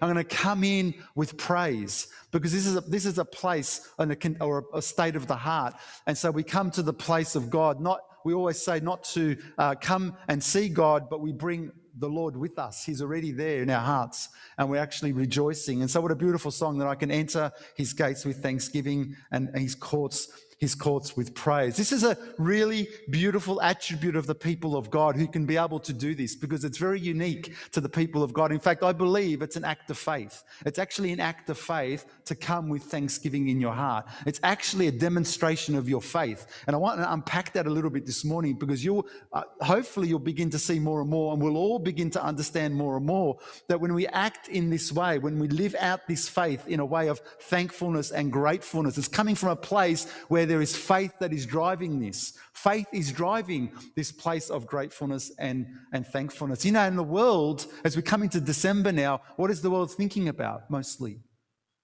I'm 0.00 0.12
going 0.12 0.16
to 0.16 0.24
come 0.24 0.64
in 0.64 0.94
with 1.14 1.36
praise 1.36 2.08
because 2.32 2.52
this 2.52 2.66
is 2.66 2.76
a, 2.76 2.80
this 2.80 3.06
is 3.06 3.18
a 3.18 3.24
place 3.24 3.88
and 3.98 4.12
a, 4.12 4.44
or 4.44 4.64
a 4.74 4.82
state 4.82 5.16
of 5.16 5.26
the 5.26 5.36
heart. 5.36 5.74
And 6.06 6.16
so 6.16 6.30
we 6.30 6.42
come 6.42 6.70
to 6.72 6.82
the 6.82 6.92
place 6.92 7.36
of 7.36 7.48
God, 7.50 7.80
not, 7.80 8.00
we 8.24 8.34
always 8.34 8.60
say 8.60 8.80
not 8.80 9.04
to 9.04 9.36
uh, 9.58 9.74
come 9.80 10.16
and 10.28 10.42
see 10.42 10.68
God, 10.68 11.08
but 11.08 11.20
we 11.20 11.32
bring 11.32 11.70
the 11.98 12.08
Lord 12.08 12.36
with 12.36 12.58
us. 12.58 12.84
He's 12.84 13.00
already 13.00 13.30
there 13.30 13.62
in 13.62 13.70
our 13.70 13.80
hearts, 13.80 14.30
and 14.58 14.68
we're 14.68 14.78
actually 14.78 15.12
rejoicing. 15.12 15.80
And 15.80 15.90
so, 15.90 16.00
what 16.00 16.10
a 16.10 16.16
beautiful 16.16 16.50
song 16.50 16.78
that 16.78 16.88
I 16.88 16.94
can 16.94 17.10
enter 17.10 17.52
his 17.76 17.92
gates 17.92 18.24
with 18.24 18.42
thanksgiving 18.42 19.16
and 19.30 19.56
his 19.56 19.74
courts 19.74 20.28
his 20.64 20.74
courts 20.74 21.14
with 21.14 21.34
praise. 21.34 21.76
This 21.76 21.92
is 21.92 22.04
a 22.04 22.16
really 22.38 22.88
beautiful 23.10 23.60
attribute 23.60 24.16
of 24.16 24.26
the 24.26 24.34
people 24.34 24.78
of 24.78 24.90
God 24.90 25.14
who 25.14 25.26
can 25.26 25.44
be 25.44 25.58
able 25.58 25.78
to 25.80 25.92
do 25.92 26.14
this 26.14 26.34
because 26.34 26.64
it's 26.64 26.78
very 26.78 26.98
unique 26.98 27.52
to 27.72 27.82
the 27.82 27.88
people 27.88 28.22
of 28.22 28.32
God. 28.32 28.50
In 28.50 28.58
fact, 28.58 28.82
I 28.82 28.92
believe 28.92 29.42
it's 29.42 29.56
an 29.56 29.64
act 29.64 29.90
of 29.90 29.98
faith. 29.98 30.42
It's 30.64 30.78
actually 30.78 31.12
an 31.12 31.20
act 31.20 31.50
of 31.50 31.58
faith 31.58 32.06
to 32.24 32.34
come 32.34 32.70
with 32.70 32.84
thanksgiving 32.84 33.48
in 33.48 33.60
your 33.60 33.74
heart. 33.74 34.06
It's 34.24 34.40
actually 34.42 34.86
a 34.88 34.92
demonstration 34.92 35.74
of 35.74 35.86
your 35.86 36.00
faith. 36.00 36.46
And 36.66 36.74
I 36.74 36.78
want 36.78 36.98
to 36.98 37.12
unpack 37.12 37.52
that 37.52 37.66
a 37.66 37.70
little 37.70 37.90
bit 37.90 38.06
this 38.06 38.24
morning 38.24 38.54
because 38.54 38.82
you'll 38.82 39.06
uh, 39.34 39.42
hopefully 39.60 40.08
you'll 40.08 40.18
begin 40.18 40.48
to 40.48 40.58
see 40.58 40.78
more 40.78 41.02
and 41.02 41.10
more 41.10 41.34
and 41.34 41.42
we'll 41.42 41.58
all 41.58 41.78
begin 41.78 42.08
to 42.12 42.24
understand 42.24 42.74
more 42.74 42.96
and 42.96 43.04
more 43.04 43.36
that 43.68 43.78
when 43.82 43.92
we 43.92 44.06
act 44.06 44.48
in 44.48 44.70
this 44.70 44.90
way, 44.90 45.18
when 45.18 45.38
we 45.38 45.48
live 45.48 45.76
out 45.78 46.08
this 46.08 46.26
faith 46.26 46.66
in 46.66 46.80
a 46.80 46.86
way 46.86 47.08
of 47.08 47.20
thankfulness 47.52 48.12
and 48.12 48.32
gratefulness, 48.32 48.96
it's 48.96 49.08
coming 49.08 49.34
from 49.34 49.50
a 49.50 49.56
place 49.56 50.10
where 50.28 50.46
there 50.54 50.62
is 50.62 50.76
faith 50.76 51.18
that 51.18 51.32
is 51.32 51.46
driving 51.46 51.98
this. 51.98 52.38
Faith 52.52 52.86
is 52.92 53.10
driving 53.10 53.72
this 53.96 54.12
place 54.12 54.50
of 54.50 54.68
gratefulness 54.68 55.32
and, 55.36 55.66
and 55.92 56.06
thankfulness. 56.06 56.64
You 56.64 56.70
know, 56.70 56.84
in 56.84 56.94
the 56.94 57.02
world, 57.02 57.66
as 57.84 57.96
we 57.96 58.02
come 58.02 58.22
into 58.22 58.40
December 58.40 58.92
now, 58.92 59.20
what 59.34 59.50
is 59.50 59.62
the 59.62 59.70
world 59.70 59.90
thinking 59.90 60.28
about 60.28 60.70
mostly? 60.70 61.18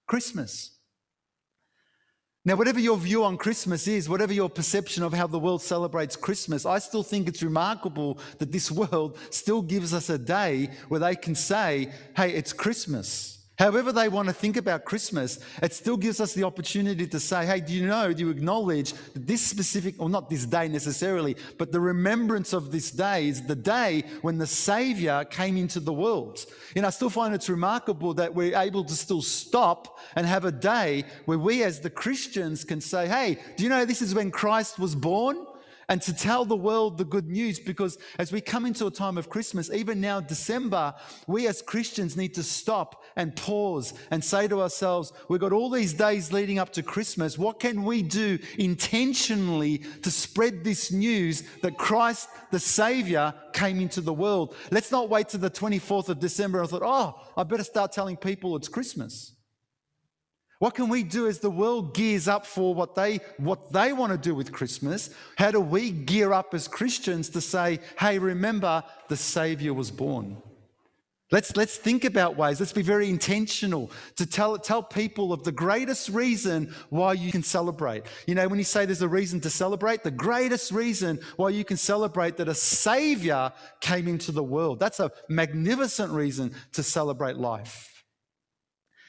Christmas. 0.06 0.78
Now, 2.44 2.54
whatever 2.54 2.78
your 2.78 2.96
view 2.96 3.24
on 3.24 3.38
Christmas 3.38 3.88
is, 3.88 4.08
whatever 4.08 4.32
your 4.32 4.48
perception 4.48 5.02
of 5.02 5.12
how 5.12 5.26
the 5.26 5.40
world 5.40 5.62
celebrates 5.62 6.14
Christmas, 6.14 6.64
I 6.64 6.78
still 6.78 7.02
think 7.02 7.26
it's 7.26 7.42
remarkable 7.42 8.20
that 8.38 8.52
this 8.52 8.70
world 8.92 9.18
still 9.30 9.62
gives 9.62 9.92
us 9.92 10.10
a 10.10 10.16
day 10.16 10.70
where 10.86 11.00
they 11.00 11.16
can 11.16 11.34
say, 11.34 11.90
hey, 12.16 12.30
it's 12.34 12.52
Christmas. 12.52 13.39
However, 13.60 13.92
they 13.92 14.08
want 14.08 14.26
to 14.26 14.32
think 14.32 14.56
about 14.56 14.86
Christmas, 14.86 15.38
it 15.62 15.74
still 15.74 15.98
gives 15.98 16.18
us 16.18 16.32
the 16.32 16.44
opportunity 16.44 17.06
to 17.06 17.20
say, 17.20 17.44
hey, 17.44 17.60
do 17.60 17.74
you 17.74 17.86
know, 17.86 18.10
do 18.10 18.24
you 18.24 18.30
acknowledge 18.30 18.94
that 19.12 19.26
this 19.26 19.42
specific, 19.42 19.96
or 19.98 20.08
not 20.08 20.30
this 20.30 20.46
day 20.46 20.66
necessarily, 20.66 21.36
but 21.58 21.70
the 21.70 21.78
remembrance 21.78 22.54
of 22.54 22.72
this 22.72 22.90
day 22.90 23.28
is 23.28 23.42
the 23.42 23.54
day 23.54 24.04
when 24.22 24.38
the 24.38 24.46
Savior 24.46 25.26
came 25.26 25.58
into 25.58 25.78
the 25.78 25.92
world? 25.92 26.46
And 26.74 26.86
I 26.86 26.90
still 26.90 27.10
find 27.10 27.34
it's 27.34 27.50
remarkable 27.50 28.14
that 28.14 28.34
we're 28.34 28.56
able 28.58 28.82
to 28.82 28.94
still 28.94 29.20
stop 29.20 29.98
and 30.16 30.26
have 30.26 30.46
a 30.46 30.52
day 30.52 31.04
where 31.26 31.38
we 31.38 31.62
as 31.62 31.80
the 31.80 31.90
Christians 31.90 32.64
can 32.64 32.80
say, 32.80 33.08
hey, 33.08 33.36
do 33.58 33.62
you 33.62 33.68
know 33.68 33.84
this 33.84 34.00
is 34.00 34.14
when 34.14 34.30
Christ 34.30 34.78
was 34.78 34.94
born? 34.94 35.36
and 35.90 36.00
to 36.00 36.14
tell 36.14 36.44
the 36.44 36.56
world 36.56 36.96
the 36.96 37.04
good 37.04 37.28
news 37.28 37.58
because 37.58 37.98
as 38.20 38.30
we 38.30 38.40
come 38.40 38.64
into 38.64 38.86
a 38.86 38.90
time 38.92 39.18
of 39.18 39.28
Christmas, 39.28 39.68
even 39.70 40.00
now, 40.00 40.20
December, 40.20 40.94
we 41.26 41.48
as 41.48 41.60
Christians 41.60 42.16
need 42.16 42.32
to 42.34 42.44
stop 42.44 42.99
and 43.16 43.34
pause 43.36 43.94
and 44.10 44.22
say 44.22 44.48
to 44.48 44.60
ourselves, 44.60 45.12
we've 45.28 45.40
got 45.40 45.52
all 45.52 45.70
these 45.70 45.92
days 45.92 46.32
leading 46.32 46.58
up 46.58 46.72
to 46.72 46.82
Christmas. 46.82 47.38
What 47.38 47.60
can 47.60 47.84
we 47.84 48.02
do 48.02 48.38
intentionally 48.58 49.78
to 50.02 50.10
spread 50.10 50.64
this 50.64 50.92
news 50.92 51.42
that 51.62 51.78
Christ, 51.78 52.28
the 52.50 52.60
Savior, 52.60 53.34
came 53.52 53.80
into 53.80 54.00
the 54.00 54.12
world? 54.12 54.54
Let's 54.70 54.92
not 54.92 55.08
wait 55.08 55.28
to 55.30 55.38
the 55.38 55.50
24th 55.50 56.08
of 56.08 56.20
December 56.20 56.60
and 56.60 56.68
thought, 56.68 56.82
oh, 56.84 57.20
I 57.36 57.42
better 57.42 57.64
start 57.64 57.92
telling 57.92 58.16
people 58.16 58.56
it's 58.56 58.68
Christmas. 58.68 59.34
What 60.60 60.74
can 60.74 60.90
we 60.90 61.02
do 61.02 61.26
as 61.26 61.38
the 61.38 61.50
world 61.50 61.94
gears 61.94 62.28
up 62.28 62.44
for 62.44 62.74
what 62.74 62.94
they, 62.94 63.20
what 63.38 63.72
they 63.72 63.94
want 63.94 64.12
to 64.12 64.18
do 64.18 64.34
with 64.34 64.52
Christmas? 64.52 65.08
How 65.36 65.50
do 65.50 65.58
we 65.58 65.90
gear 65.90 66.34
up 66.34 66.52
as 66.52 66.68
Christians 66.68 67.30
to 67.30 67.40
say, 67.40 67.80
hey, 67.98 68.18
remember 68.18 68.84
the 69.08 69.16
Savior 69.16 69.72
was 69.72 69.90
born? 69.90 70.36
Let's, 71.30 71.56
let's 71.56 71.76
think 71.76 72.04
about 72.04 72.36
ways. 72.36 72.58
Let's 72.58 72.72
be 72.72 72.82
very 72.82 73.08
intentional 73.08 73.90
to 74.16 74.26
tell, 74.26 74.58
tell 74.58 74.82
people 74.82 75.32
of 75.32 75.44
the 75.44 75.52
greatest 75.52 76.08
reason 76.08 76.74
why 76.88 77.12
you 77.12 77.30
can 77.30 77.42
celebrate. 77.42 78.04
You 78.26 78.34
know, 78.34 78.48
when 78.48 78.58
you 78.58 78.64
say 78.64 78.84
there's 78.84 79.02
a 79.02 79.08
reason 79.08 79.40
to 79.42 79.50
celebrate, 79.50 80.02
the 80.02 80.10
greatest 80.10 80.72
reason 80.72 81.20
why 81.36 81.50
you 81.50 81.64
can 81.64 81.76
celebrate 81.76 82.36
that 82.38 82.48
a 82.48 82.54
Savior 82.54 83.52
came 83.80 84.08
into 84.08 84.32
the 84.32 84.42
world. 84.42 84.80
That's 84.80 84.98
a 84.98 85.12
magnificent 85.28 86.12
reason 86.12 86.52
to 86.72 86.82
celebrate 86.82 87.36
life. 87.36 87.89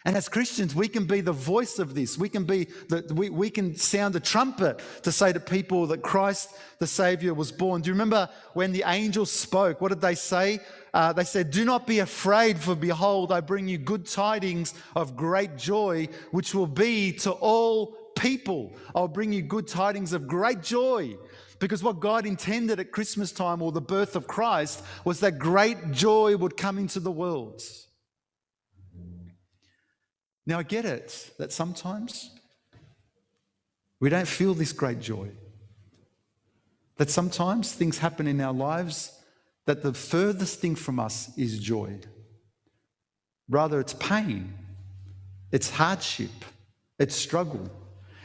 And 0.04 0.18
as 0.18 0.28
Christians, 0.28 0.74
we 0.74 0.88
can 0.88 1.06
be 1.06 1.22
the 1.22 1.32
voice 1.32 1.78
of 1.78 1.94
this. 1.94 2.18
We 2.18 2.28
can 2.28 2.44
be 2.44 2.66
the, 2.90 3.06
we, 3.14 3.30
we 3.30 3.52
can 3.52 3.76
sound 3.76 4.16
a 4.16 4.20
trumpet 4.20 4.82
to 5.04 5.12
say 5.12 5.32
to 5.32 5.40
people 5.40 5.86
that 5.88 6.02
Christ 6.02 6.50
the 6.80 6.88
Savior 6.88 7.36
was 7.36 7.52
born. 7.52 7.84
Do 7.84 7.90
you 7.90 7.94
remember 7.94 8.28
when 8.54 8.72
the 8.72 8.84
angels 8.88 9.32
spoke? 9.32 9.80
What 9.80 9.90
did 9.90 10.02
they 10.02 10.16
say? 10.16 10.60
Uh, 10.92 11.14
they 11.14 11.24
said, 11.24 11.52
Do 11.52 11.66
not 11.66 11.86
be 11.86 12.00
afraid, 12.00 12.58
for 12.58 12.74
behold, 12.74 13.32
I 13.32 13.42
bring 13.42 13.68
you 13.68 13.78
good 13.78 14.08
tidings 14.08 14.74
of 14.96 15.16
great 15.16 15.56
joy, 15.56 16.10
which 16.32 16.56
will 16.56 16.68
be 16.68 17.14
to 17.20 17.32
all 17.32 17.96
people. 18.16 18.74
I'll 18.96 19.08
bring 19.08 19.32
you 19.32 19.44
good 19.44 19.68
tidings 19.68 20.14
of 20.14 20.28
great 20.28 20.64
joy. 20.64 21.16
Because 21.60 21.84
what 21.84 22.00
God 22.00 22.26
intended 22.26 22.80
at 22.80 22.92
Christmas 22.92 23.32
time 23.32 23.62
or 23.62 23.72
the 23.72 23.82
birth 23.82 24.16
of 24.16 24.26
Christ 24.26 24.84
was 25.06 25.20
that 25.20 25.38
great 25.38 25.92
joy 25.92 26.36
would 26.36 26.58
come 26.58 26.80
into 26.80 27.00
the 27.00 27.12
world. 27.12 27.62
Now, 30.46 30.60
I 30.60 30.64
get 30.64 30.86
it 30.86 31.32
that 31.38 31.52
sometimes 31.52 32.32
we 34.00 34.10
don't 34.10 34.28
feel 34.28 34.54
this 34.54 34.74
great 34.74 35.00
joy. 35.00 35.30
That 36.98 37.10
sometimes 37.10 37.72
things 37.72 38.00
happen 38.00 38.28
in 38.28 38.42
our 38.42 38.54
lives 38.54 39.18
that 39.66 39.84
the 39.84 39.94
furthest 39.94 40.60
thing 40.60 40.76
from 40.76 41.00
us 41.00 41.36
is 41.38 41.60
joy. 41.60 42.00
Rather, 43.48 43.80
it's 43.80 43.94
pain, 43.94 44.54
it's 45.52 45.70
hardship, 45.70 46.32
it's 46.98 47.16
struggle. 47.16 47.70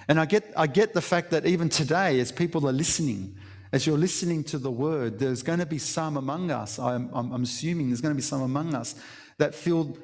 And 0.08 0.20
I 0.20 0.24
get, 0.24 0.52
I 0.56 0.66
get 0.66 0.94
the 0.94 1.02
fact 1.02 1.30
that 1.32 1.46
even 1.46 1.68
today, 1.68 2.20
as 2.20 2.32
people 2.32 2.68
are 2.68 2.72
listening, 2.72 3.36
as 3.72 3.86
you're 3.86 3.98
listening 3.98 4.44
to 4.44 4.58
the 4.58 4.70
word, 4.70 5.18
there's 5.18 5.42
going 5.42 5.58
to 5.58 5.66
be 5.66 5.78
some 5.78 6.16
among 6.16 6.50
us, 6.50 6.78
I'm, 6.78 7.10
I'm, 7.12 7.42
assuming 7.42 7.88
there's 7.88 8.00
going 8.00 8.14
to 8.14 8.16
be 8.16 8.22
some 8.22 8.42
among 8.42 8.74
us 8.74 8.94
that 9.38 9.54
feel 9.54 9.96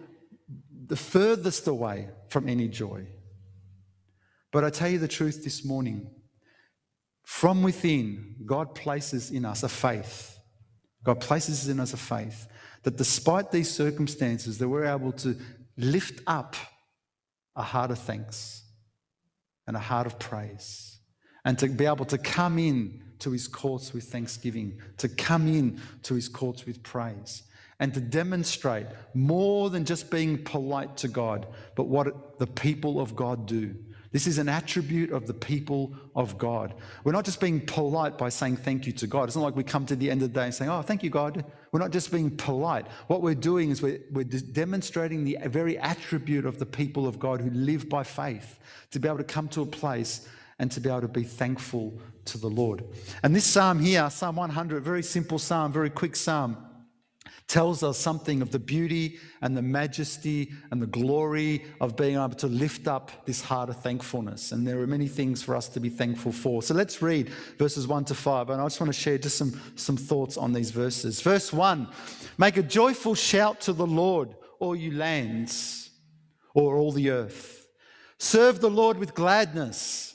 the 0.92 0.96
furthest 0.96 1.68
away 1.68 2.06
from 2.28 2.46
any 2.46 2.68
joy. 2.68 3.06
But 4.50 4.62
I 4.62 4.68
tell 4.68 4.90
you 4.90 4.99
the 4.99 5.08
truth 5.08 5.42
this 5.42 5.64
morning 5.64 6.11
from 7.22 7.62
within, 7.62 8.37
God 8.44 8.75
places 8.75 9.30
in 9.30 9.46
us 9.46 9.62
a 9.62 9.70
faith. 9.70 10.38
God 11.02 11.18
places 11.18 11.66
in 11.66 11.80
us 11.80 11.94
a 11.94 11.96
faith 11.96 12.46
that 12.82 12.99
despite 12.99 13.50
these 13.50 13.70
circumstances, 13.70 14.58
that 14.58 14.68
we're 14.68 14.84
able 14.84 15.12
to 15.12 15.34
lift 15.78 16.20
up 16.26 16.56
a 17.56 17.62
heart 17.62 17.90
of 17.90 17.99
thanks 17.99 18.62
and 19.66 19.78
a 19.78 19.80
heart 19.80 20.06
of 20.06 20.18
praise 20.18 20.99
and 21.46 21.58
to 21.58 21.68
be 21.68 21.87
able 21.87 22.04
to 22.04 22.18
come 22.18 22.58
in 22.58 23.02
to 23.20 23.30
his 23.30 23.49
courts 23.49 23.94
with 23.94 24.04
thanksgiving, 24.04 24.78
to 24.99 25.08
come 25.08 25.49
in 25.49 25.80
to 26.02 26.12
his 26.12 26.28
courts 26.28 26.66
with 26.66 26.82
praise 26.82 27.44
and 27.82 27.92
to 27.92 28.00
demonstrate 28.00 28.86
more 29.12 29.68
than 29.68 29.84
just 29.84 30.08
being 30.08 30.38
polite 30.44 30.96
to 30.98 31.08
God, 31.08 31.48
but 31.74 31.88
what 31.88 32.38
the 32.38 32.46
people 32.46 33.00
of 33.00 33.16
God 33.16 33.44
do. 33.46 33.74
This 34.12 34.28
is 34.28 34.38
an 34.38 34.48
attribute 34.48 35.10
of 35.10 35.26
the 35.26 35.34
people 35.34 35.92
of 36.14 36.38
God. 36.38 36.74
We're 37.02 37.10
not 37.10 37.24
just 37.24 37.40
being 37.40 37.60
polite 37.60 38.16
by 38.16 38.28
saying 38.28 38.58
thank 38.58 38.86
you 38.86 38.92
to 38.92 39.08
God. 39.08 39.24
It's 39.24 39.34
not 39.34 39.42
like 39.42 39.56
we 39.56 39.64
come 39.64 39.84
to 39.86 39.96
the 39.96 40.12
end 40.12 40.22
of 40.22 40.32
the 40.32 40.38
day 40.38 40.44
and 40.44 40.54
saying, 40.54 40.70
Oh, 40.70 40.80
thank 40.82 41.02
you, 41.02 41.10
God. 41.10 41.44
We're 41.72 41.80
not 41.80 41.90
just 41.90 42.12
being 42.12 42.30
polite. 42.30 42.86
What 43.08 43.20
we're 43.20 43.34
doing 43.34 43.70
is 43.70 43.82
we're, 43.82 43.98
we're 44.12 44.22
demonstrating 44.22 45.24
the 45.24 45.38
very 45.46 45.76
attribute 45.76 46.46
of 46.46 46.60
the 46.60 46.66
people 46.66 47.08
of 47.08 47.18
God 47.18 47.40
who 47.40 47.50
live 47.50 47.88
by 47.88 48.04
faith 48.04 48.60
to 48.92 49.00
be 49.00 49.08
able 49.08 49.18
to 49.18 49.24
come 49.24 49.48
to 49.48 49.62
a 49.62 49.66
place 49.66 50.28
and 50.60 50.70
to 50.70 50.78
be 50.78 50.88
able 50.88 51.00
to 51.00 51.08
be 51.08 51.24
thankful 51.24 51.98
to 52.26 52.38
the 52.38 52.46
Lord. 52.46 52.84
And 53.24 53.34
this 53.34 53.44
psalm 53.44 53.80
here, 53.80 54.08
Psalm 54.08 54.36
100, 54.36 54.84
very 54.84 55.02
simple 55.02 55.40
psalm, 55.40 55.72
very 55.72 55.90
quick 55.90 56.14
psalm 56.14 56.68
tells 57.49 57.82
us 57.82 57.99
something 57.99 58.40
of 58.40 58.50
the 58.50 58.58
beauty 58.58 59.18
and 59.42 59.56
the 59.56 59.62
majesty 59.62 60.52
and 60.70 60.80
the 60.80 60.87
glory 60.87 61.64
of 61.80 61.96
being 61.96 62.14
able 62.16 62.30
to 62.30 62.46
lift 62.46 62.88
up 62.88 63.11
this 63.26 63.42
heart 63.42 63.68
of 63.68 63.76
thankfulness. 63.82 64.52
And 64.52 64.66
there 64.66 64.80
are 64.80 64.87
many 64.87 65.08
things 65.08 65.42
for 65.42 65.54
us 65.54 65.68
to 65.68 65.80
be 65.80 65.88
thankful 65.88 66.32
for. 66.32 66.62
So 66.62 66.75
let's 66.75 67.02
read 67.02 67.28
verses 67.58 67.87
1 67.87 68.06
to 68.06 68.14
5. 68.14 68.50
And 68.50 68.61
I 68.61 68.64
just 68.64 68.80
want 68.80 68.92
to 68.92 68.99
share 68.99 69.18
just 69.18 69.37
some, 69.37 69.61
some 69.76 69.96
thoughts 69.96 70.37
on 70.37 70.52
these 70.52 70.70
verses. 70.70 71.20
Verse 71.20 71.52
1 71.52 71.88
Make 72.38 72.56
a 72.56 72.62
joyful 72.62 73.14
shout 73.14 73.61
to 73.62 73.72
the 73.72 73.87
Lord, 73.87 74.34
all 74.58 74.75
you 74.75 74.92
lands, 74.92 75.90
or 76.54 76.76
all 76.76 76.92
the 76.92 77.11
earth. 77.11 77.66
Serve 78.18 78.61
the 78.61 78.70
Lord 78.70 78.99
with 78.99 79.14
gladness. 79.14 80.14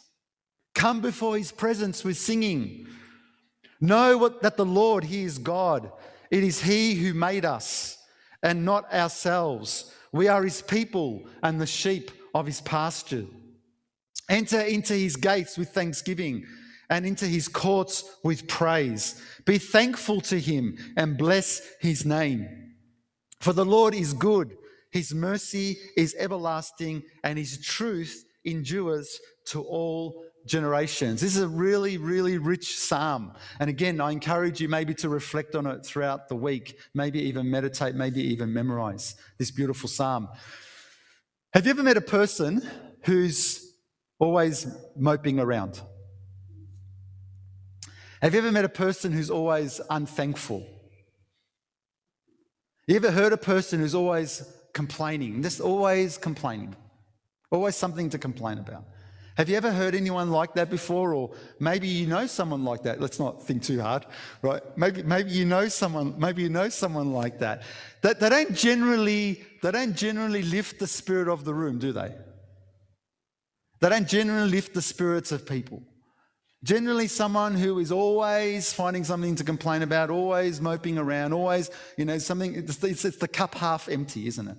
Come 0.74 1.02
before 1.02 1.38
his 1.38 1.52
presence 1.52 2.04
with 2.04 2.18
singing. 2.18 2.88
Know 3.82 4.18
what, 4.18 4.42
that 4.42 4.58
the 4.58 4.66
Lord, 4.66 5.04
he 5.04 5.24
is 5.24 5.38
God. 5.38 5.92
It 6.32 6.44
is 6.44 6.62
He 6.62 6.96
who 6.96 7.14
made 7.14 7.46
us 7.46 7.98
and 8.44 8.66
not 8.66 8.92
ourselves. 8.94 9.94
We 10.12 10.28
are 10.28 10.44
His 10.44 10.62
people 10.62 11.28
and 11.44 11.60
the 11.60 11.66
sheep 11.66 12.12
of 12.34 12.46
His 12.46 12.62
pasture. 12.62 13.26
Enter 14.30 14.62
into 14.62 14.94
His 14.94 15.16
gates 15.16 15.58
with 15.58 15.70
thanksgiving 15.70 16.46
and 16.90 17.06
into 17.06 17.26
His 17.26 17.48
courts 17.48 18.04
with 18.24 18.48
praise. 18.48 19.22
Be 19.46 19.58
thankful 19.58 20.22
to 20.22 20.40
Him 20.40 20.78
and 20.98 21.18
bless 21.18 21.62
His 21.80 22.06
name. 22.06 22.74
For 23.40 23.54
the 23.54 23.66
Lord 23.66 23.94
is 23.94 24.14
good, 24.14 24.58
His 24.92 25.14
mercy 25.14 25.78
is 25.96 26.16
everlasting, 26.18 27.04
and 27.24 27.38
His 27.38 27.60
truth 27.60 28.26
endures 28.46 29.20
to 29.46 29.62
all 29.62 30.24
generations. 30.48 31.22
This 31.22 31.36
is 31.36 31.44
a 31.44 31.48
really, 31.48 31.98
really 31.98 32.38
rich 32.38 32.78
psalm. 32.78 33.34
And 33.60 33.70
again, 33.70 34.02
I 34.02 34.12
encourage 34.12 34.60
you 34.60 34.70
maybe 34.70 34.94
to 34.96 35.10
reflect 35.10 35.56
on 35.56 35.68
it 35.68 35.86
throughout 35.86 36.30
the 36.30 36.36
week, 36.36 36.78
maybe 36.94 37.20
even 37.22 37.50
meditate, 37.50 37.96
maybe 37.96 38.22
even 38.22 38.54
memorize 38.54 39.16
this 39.38 39.52
beautiful 39.52 39.90
psalm. 39.90 40.30
Have 41.54 41.66
you 41.66 41.72
ever 41.72 41.84
met 41.84 41.98
a 41.98 42.02
person 42.02 42.62
who's 43.04 43.74
always 44.20 44.68
moping 44.96 45.40
around? 45.40 45.82
Have 48.22 48.34
you 48.34 48.40
ever 48.40 48.52
met 48.52 48.66
a 48.66 48.70
person 48.70 49.12
who's 49.12 49.30
always 49.30 49.80
unthankful? 49.90 50.66
You 52.88 52.96
ever 52.96 53.12
heard 53.12 53.34
a 53.34 53.38
person 53.38 53.80
who's 53.80 53.94
always 53.94 54.44
complaining, 54.74 55.44
just 55.44 55.60
always 55.60 56.18
complaining, 56.18 56.76
always 57.52 57.76
something 57.76 58.10
to 58.10 58.18
complain 58.18 58.58
about? 58.58 58.86
Have 59.38 59.50
you 59.50 59.56
ever 59.56 59.72
heard 59.72 59.94
anyone 59.94 60.32
like 60.32 60.56
that 60.56 60.72
before? 60.72 61.14
Or 61.14 61.32
maybe 61.60 61.88
you 61.88 62.08
know 62.08 62.26
someone 62.26 62.64
like 62.64 62.82
that. 62.84 63.00
Let's 63.00 63.20
not 63.20 63.44
think 63.44 63.62
too 63.62 63.80
hard, 63.80 64.04
right? 64.42 64.64
Maybe, 64.76 65.04
maybe 65.04 65.30
you 65.30 65.46
know 65.46 65.68
someone, 65.68 66.16
maybe 66.18 66.42
you 66.42 66.50
know 66.50 66.70
someone 66.70 67.14
like 67.14 67.38
that. 67.38 67.62
That 68.02 68.20
they 68.20 68.30
don't 68.30 68.56
generally, 68.56 69.44
they 69.62 69.72
don't 69.72 69.96
generally 69.96 70.42
lift 70.42 70.80
the 70.80 70.88
spirit 70.88 71.28
of 71.28 71.46
the 71.46 71.54
room, 71.54 71.78
do 71.78 71.92
they? 71.92 72.16
They 73.80 73.90
don't 73.90 74.08
generally 74.08 74.50
lift 74.50 74.74
the 74.74 74.82
spirits 74.82 75.32
of 75.32 75.46
people. 75.46 75.84
Generally, 76.64 77.10
someone 77.10 77.54
who 77.54 77.78
is 77.78 77.92
always 77.92 78.74
finding 78.74 79.04
something 79.04 79.36
to 79.36 79.44
complain 79.44 79.84
about, 79.84 80.10
always 80.10 80.60
moping 80.60 80.98
around, 80.98 81.32
always, 81.32 81.70
you 81.96 82.06
know, 82.06 82.18
something, 82.18 82.56
it's, 82.56 82.84
it's 82.84 83.18
the 83.18 83.28
cup 83.28 83.54
half 83.54 83.88
empty, 83.88 84.26
isn't 84.26 84.48
it? 84.48 84.58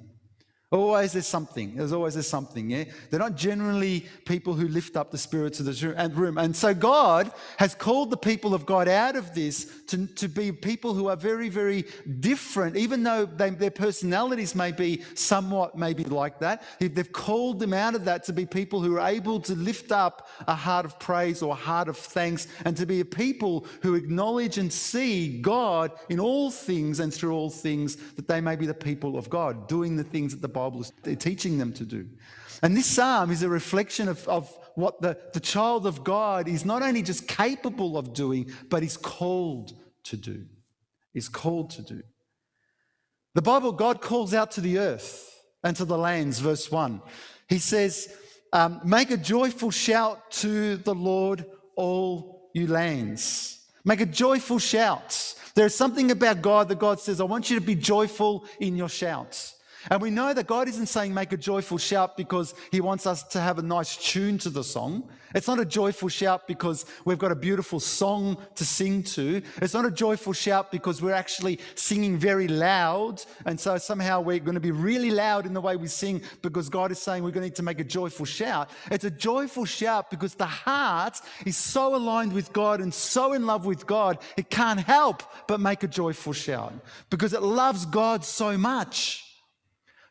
Always 0.70 1.12
there's 1.12 1.26
something. 1.26 1.76
There's 1.76 1.94
always 1.94 2.12
there's 2.12 2.28
something. 2.28 2.68
Yeah, 2.68 2.84
they're 3.08 3.18
not 3.18 3.37
generally 3.37 4.04
people 4.26 4.52
who 4.52 4.68
lift 4.68 4.98
up 4.98 5.10
the 5.10 5.16
spirits 5.16 5.60
of 5.60 5.66
the 5.66 6.12
room. 6.14 6.37
And 6.37 6.54
so 6.54 6.75
God 6.75 7.32
has 7.56 7.75
called 7.75 8.10
the 8.10 8.18
people 8.18 8.52
of 8.52 8.66
God 8.66 8.87
out 8.87 9.16
of 9.16 9.34
this 9.34 9.72
to, 9.87 10.06
to 10.06 10.28
be 10.28 10.52
people 10.52 10.92
who 10.92 11.08
are 11.08 11.16
very, 11.16 11.48
very 11.48 11.87
different, 12.20 12.76
even 12.76 13.02
though 13.02 13.25
they, 13.25 13.48
their 13.48 13.70
personalities 13.70 14.54
may 14.54 14.70
be 14.70 15.02
somewhat 15.14 15.78
maybe 15.78 16.04
like 16.04 16.38
that. 16.40 16.62
They've 16.78 17.12
called 17.12 17.60
them 17.60 17.72
out 17.72 17.94
of 17.94 18.04
that 18.04 18.25
to 18.25 18.34
be 18.34 18.44
people 18.44 18.82
who 18.82 18.98
are 18.98 19.08
able 19.08 19.40
to 19.40 19.54
lift 19.54 19.90
up 19.90 20.28
a 20.46 20.54
heart 20.54 20.84
of 20.84 20.98
praise 20.98 21.40
or 21.40 21.52
a 21.52 21.56
heart 21.56 21.88
of 21.88 21.96
thanks, 21.96 22.46
and 22.66 22.76
to 22.76 22.84
be 22.84 23.00
a 23.00 23.06
people 23.06 23.64
who 23.80 23.94
acknowledge 23.94 24.58
and 24.58 24.70
see 24.70 25.40
God 25.40 25.92
in 26.10 26.20
all 26.20 26.50
things 26.50 27.00
and 27.00 27.12
through 27.12 27.32
all 27.32 27.48
things, 27.48 27.96
that 28.16 28.28
they 28.28 28.42
may 28.42 28.54
be 28.54 28.66
the 28.66 28.75
people 28.75 29.16
of 29.16 29.30
God, 29.30 29.66
doing 29.66 29.96
the 29.96 30.04
things 30.04 30.32
that 30.32 30.42
the 30.42 30.57
Bible 30.58 30.80
is 30.80 30.92
teaching 31.18 31.58
them 31.58 31.72
to 31.74 31.84
do. 31.84 32.08
And 32.62 32.76
this 32.76 32.86
psalm 32.86 33.30
is 33.30 33.42
a 33.42 33.48
reflection 33.48 34.08
of, 34.08 34.26
of 34.26 34.52
what 34.74 35.00
the, 35.00 35.16
the 35.32 35.40
child 35.40 35.86
of 35.86 36.02
God 36.02 36.48
is 36.48 36.64
not 36.64 36.82
only 36.82 37.02
just 37.02 37.28
capable 37.28 37.96
of 37.96 38.12
doing, 38.12 38.50
but 38.68 38.82
is 38.82 38.96
called 38.96 39.72
to 40.04 40.16
do. 40.16 40.46
Is 41.14 41.28
called 41.28 41.70
to 41.70 41.82
do. 41.82 42.02
The 43.34 43.42
Bible, 43.42 43.72
God 43.72 44.00
calls 44.00 44.34
out 44.34 44.50
to 44.52 44.60
the 44.60 44.78
earth 44.78 45.42
and 45.62 45.76
to 45.76 45.84
the 45.84 45.98
lands, 45.98 46.40
verse 46.40 46.70
1. 46.70 47.00
He 47.48 47.58
says, 47.58 48.12
um, 48.52 48.80
Make 48.84 49.10
a 49.10 49.16
joyful 49.16 49.70
shout 49.70 50.30
to 50.42 50.76
the 50.78 50.94
Lord, 50.94 51.44
all 51.76 52.50
you 52.52 52.66
lands. 52.66 53.64
Make 53.84 54.00
a 54.00 54.06
joyful 54.06 54.58
shout. 54.58 55.34
There's 55.54 55.74
something 55.74 56.10
about 56.10 56.42
God 56.42 56.68
that 56.68 56.78
God 56.78 57.00
says, 57.00 57.20
I 57.20 57.24
want 57.24 57.50
you 57.50 57.58
to 57.58 57.64
be 57.64 57.74
joyful 57.74 58.44
in 58.60 58.76
your 58.76 58.88
shouts. 58.88 59.54
And 59.90 60.00
we 60.00 60.11
know 60.11 60.35
that 60.35 60.47
God 60.47 60.68
isn't 60.68 60.87
saying 60.87 61.14
make 61.14 61.32
a 61.32 61.37
joyful 61.37 61.78
shout 61.78 62.16
because 62.16 62.54
He 62.70 62.80
wants 62.80 63.06
us 63.06 63.23
to 63.25 63.40
have 63.40 63.58
a 63.58 63.62
nice 63.62 63.97
tune 63.97 64.38
to 64.38 64.50
the 64.50 64.64
song. 64.64 65.08
It's 65.35 65.47
not 65.47 65.61
a 65.61 65.64
joyful 65.64 66.08
shout 66.08 66.47
because 66.47 66.87
we've 67.04 67.18
got 67.18 67.32
a 67.32 67.37
beautiful 67.37 67.80
song 67.80 68.38
to 68.54 68.64
sing 68.64 69.02
to. 69.04 69.42
It's 69.61 69.75
not 69.75 69.85
a 69.85 69.90
joyful 69.90 70.32
shout 70.32 70.73
because 70.73 71.02
we're 71.02 71.12
actually 71.12 71.61
singing 71.75 72.16
very 72.16 72.49
loud. 72.49 73.23
And 73.44 73.61
so 73.61 73.76
somehow 73.76 74.20
we're 74.20 74.38
going 74.38 74.54
to 74.54 74.61
be 74.61 74.70
really 74.70 75.11
loud 75.11 75.44
in 75.44 75.52
the 75.52 75.61
way 75.61 75.76
we 75.76 75.88
sing 75.88 76.23
because 76.40 76.68
God 76.68 76.90
is 76.90 76.99
saying 76.99 77.23
we're 77.23 77.30
going 77.30 77.42
to 77.42 77.49
need 77.49 77.56
to 77.56 77.62
make 77.62 77.78
a 77.80 77.85
joyful 77.85 78.25
shout. 78.25 78.70
It's 78.90 79.04
a 79.04 79.11
joyful 79.11 79.66
shout 79.66 80.11
because 80.11 80.35
the 80.35 80.47
heart 80.47 81.20
is 81.44 81.56
so 81.56 81.94
aligned 81.94 82.32
with 82.32 82.52
God 82.52 82.80
and 82.80 82.92
so 82.92 83.35
in 83.35 83.44
love 83.47 83.66
with 83.66 83.87
God, 83.87 84.18
it 84.37 84.49
can't 84.49 84.80
help 84.80 85.23
but 85.47 85.61
make 85.61 85.82
a 85.82 85.88
joyful 85.88 86.32
shout 86.32 86.73
because 87.11 87.32
it 87.35 87.42
loves 87.42 87.85
God 87.85 88.25
so 88.25 88.56
much. 88.56 89.27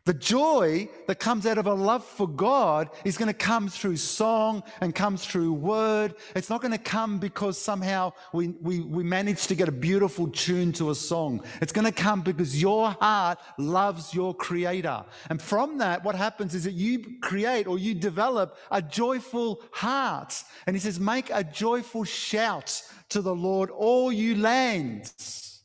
The 0.07 0.13
joy 0.13 0.87
that 1.07 1.19
comes 1.19 1.45
out 1.45 1.57
of 1.57 1.67
a 1.67 1.73
love 1.73 2.01
for 2.01 2.29
God 2.29 2.89
is 3.03 3.17
going 3.17 3.27
to 3.27 3.33
come 3.33 3.67
through 3.67 3.97
song 3.97 4.63
and 4.79 4.95
comes 4.95 5.25
through 5.25 5.51
word. 5.51 6.15
It's 6.33 6.49
not 6.49 6.61
going 6.61 6.71
to 6.71 6.77
come 6.77 7.19
because 7.19 7.57
somehow 7.59 8.13
we, 8.31 8.47
we, 8.61 8.79
we 8.79 9.03
managed 9.03 9.49
to 9.49 9.55
get 9.55 9.67
a 9.67 9.71
beautiful 9.73 10.29
tune 10.29 10.71
to 10.73 10.91
a 10.91 10.95
song. 10.95 11.43
It's 11.61 11.73
going 11.73 11.83
to 11.83 11.91
come 11.91 12.21
because 12.21 12.61
your 12.61 12.91
heart 13.01 13.39
loves 13.57 14.13
your 14.13 14.33
creator. 14.33 15.03
And 15.29 15.41
from 15.41 15.77
that, 15.79 16.05
what 16.05 16.15
happens 16.15 16.55
is 16.55 16.63
that 16.63 16.71
you 16.71 17.19
create 17.19 17.67
or 17.67 17.77
you 17.77 17.93
develop 17.93 18.55
a 18.71 18.81
joyful 18.81 19.61
heart. 19.73 20.41
And 20.67 20.73
he 20.73 20.79
says, 20.79 21.01
make 21.01 21.29
a 21.33 21.43
joyful 21.43 22.05
shout 22.05 22.81
to 23.09 23.21
the 23.21 23.35
Lord, 23.35 23.71
all 23.71 24.13
you 24.13 24.35
lands. 24.35 25.63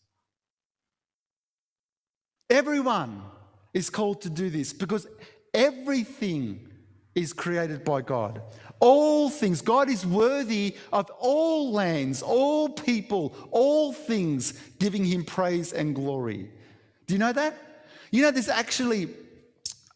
Everyone 2.50 3.22
is 3.74 3.90
called 3.90 4.20
to 4.22 4.30
do 4.30 4.50
this 4.50 4.72
because 4.72 5.06
everything 5.54 6.68
is 7.14 7.32
created 7.32 7.84
by 7.84 8.00
God. 8.00 8.42
All 8.80 9.30
things, 9.30 9.60
God 9.60 9.88
is 9.88 10.04
worthy 10.04 10.76
of 10.92 11.10
all 11.18 11.72
lands, 11.72 12.22
all 12.22 12.68
people, 12.68 13.34
all 13.50 13.92
things, 13.92 14.52
giving 14.78 15.04
him 15.04 15.24
praise 15.24 15.72
and 15.72 15.94
glory. 15.94 16.50
Do 17.06 17.14
you 17.14 17.18
know 17.18 17.32
that? 17.32 17.54
You 18.10 18.22
know, 18.22 18.30
there's 18.30 18.48
actually, 18.48 19.08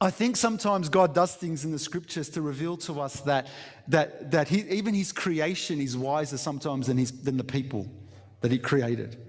I 0.00 0.10
think 0.10 0.36
sometimes 0.36 0.88
God 0.88 1.14
does 1.14 1.34
things 1.34 1.64
in 1.64 1.72
the 1.72 1.78
scriptures 1.78 2.28
to 2.30 2.42
reveal 2.42 2.76
to 2.78 3.00
us 3.00 3.20
that, 3.22 3.48
that, 3.88 4.30
that 4.30 4.48
he, 4.48 4.60
even 4.70 4.94
his 4.94 5.12
creation 5.12 5.80
is 5.80 5.96
wiser 5.96 6.38
sometimes 6.38 6.86
than, 6.86 6.98
his, 6.98 7.10
than 7.22 7.36
the 7.36 7.44
people 7.44 7.86
that 8.40 8.52
he 8.52 8.58
created. 8.58 9.25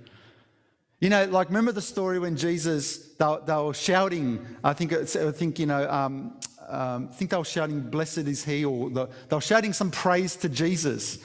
You 0.99 1.09
know, 1.09 1.25
like 1.25 1.49
remember 1.49 1.71
the 1.71 1.81
story 1.81 2.17
when 2.17 2.35
Jesus, 2.35 3.13
they, 3.15 3.37
they 3.45 3.55
were 3.55 3.73
shouting, 3.73 4.43
I 4.63 4.73
think, 4.73 4.93
I 4.93 5.05
think 5.31 5.59
you 5.59 5.67
know, 5.67 5.87
um, 5.89 6.39
um, 6.67 7.09
I 7.11 7.13
think 7.13 7.31
they 7.31 7.37
were 7.37 7.45
shouting, 7.45 7.81
blessed 7.81 8.19
is 8.19 8.43
he, 8.43 8.65
or 8.65 8.89
the, 8.89 9.05
they 9.29 9.35
were 9.35 9.41
shouting 9.41 9.73
some 9.73 9.91
praise 9.91 10.35
to 10.37 10.49
Jesus. 10.49 11.19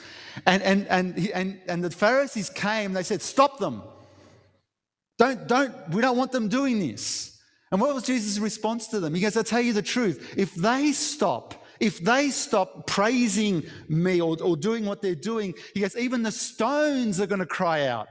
And, 0.45 0.61
and, 0.61 0.87
and, 0.87 1.17
and, 1.33 1.59
and 1.67 1.83
the 1.83 1.89
Pharisees 1.89 2.49
came, 2.51 2.93
they 2.93 3.03
said, 3.03 3.21
stop 3.21 3.59
them. 3.59 3.81
Don't, 5.17 5.47
don't, 5.47 5.89
we 5.89 6.01
don't 6.01 6.17
want 6.17 6.31
them 6.31 6.49
doing 6.49 6.79
this. 6.79 7.39
And 7.71 7.81
what 7.81 7.93
was 7.95 8.03
Jesus' 8.03 8.37
response 8.37 8.87
to 8.89 8.99
them? 8.99 9.15
He 9.15 9.21
goes, 9.21 9.35
I 9.35 9.41
tell 9.41 9.61
you 9.61 9.73
the 9.73 9.81
truth. 9.81 10.35
If 10.37 10.53
they 10.53 10.91
stop, 10.91 11.65
if 11.79 11.99
they 11.99 12.29
stop 12.29 12.85
praising 12.85 13.63
me 13.89 14.21
or, 14.21 14.37
or 14.41 14.55
doing 14.55 14.85
what 14.85 15.01
they're 15.01 15.15
doing, 15.15 15.55
he 15.73 15.81
goes, 15.81 15.97
even 15.97 16.21
the 16.21 16.31
stones 16.31 17.19
are 17.19 17.25
going 17.25 17.39
to 17.39 17.47
cry 17.47 17.87
out. 17.87 18.07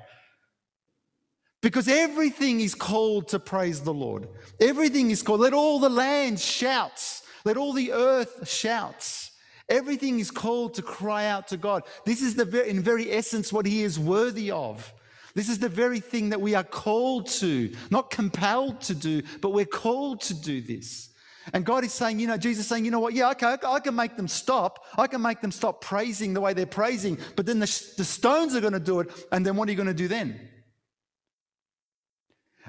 Because 1.63 1.87
everything 1.87 2.61
is 2.61 2.75
called 2.75 3.29
to 3.29 3.39
praise 3.39 3.81
the 3.81 3.95
Lord. 3.95 4.29
Everything 4.61 5.11
is 5.11 5.23
called. 5.23 5.41
Let 5.41 5.55
all 5.55 5.79
the 5.79 5.89
land 5.89 6.39
shouts. 6.41 7.23
Let 7.45 7.57
all 7.57 7.73
the 7.73 7.93
earth 7.93 8.49
shouts. 8.49 9.31
Everything 9.69 10.19
is 10.19 10.31
called 10.31 10.75
to 10.75 10.83
cry 10.83 11.27
out 11.27 11.49
to 11.49 11.57
God. 11.57 11.85
This 12.05 12.21
is 12.21 12.35
the 12.35 12.45
very, 12.45 12.69
in 12.69 12.83
very 12.83 13.11
essence 13.13 13.53
what 13.53 13.65
He 13.65 13.83
is 13.83 13.99
worthy 13.99 14.51
of. 14.51 14.93
This 15.35 15.49
is 15.49 15.61
the 15.61 15.69
very 15.69 16.01
thing 16.01 16.29
that 16.31 16.41
we 16.41 16.55
are 16.55 16.65
called 16.65 17.29
to, 17.29 17.73
not 17.91 18.11
compelled 18.11 18.81
to 18.83 18.95
do, 18.95 19.23
but 19.41 19.51
we're 19.51 19.65
called 19.65 20.21
to 20.23 20.35
do 20.35 20.61
this. 20.61 21.11
And 21.55 21.65
God 21.65 21.85
is 21.85 21.93
saying, 21.93 22.21
you 22.21 22.27
know, 22.27 22.37
Jesus 22.37 22.67
saying, 22.67 22.85
you 22.85 22.91
know 22.91 23.01
what? 23.01 23.15
Yeah, 23.15 23.31
okay, 23.31 23.57
I 23.65 23.81
can 23.81 23.95
make 23.95 24.17
them 24.17 24.29
stop. 24.29 24.85
I 24.99 25.07
can 25.07 25.23
make 25.23 25.41
them 25.41 25.51
stop 25.53 25.81
praising 25.81 26.35
the 26.35 26.41
way 26.41 26.53
they're 26.53 26.67
praising, 26.67 27.19
but 27.35 27.47
then 27.47 27.61
the, 27.61 27.93
the 27.97 28.05
stones 28.05 28.55
are 28.55 28.61
going 28.61 28.75
to 28.75 28.81
do 28.81 29.01
it. 29.01 29.11
And 29.33 29.47
then 29.47 29.57
what 29.57 29.69
are 29.69 29.73
you 29.73 29.77
going 29.77 29.89
to 29.89 29.95
do 29.95 30.09
then? 30.09 30.39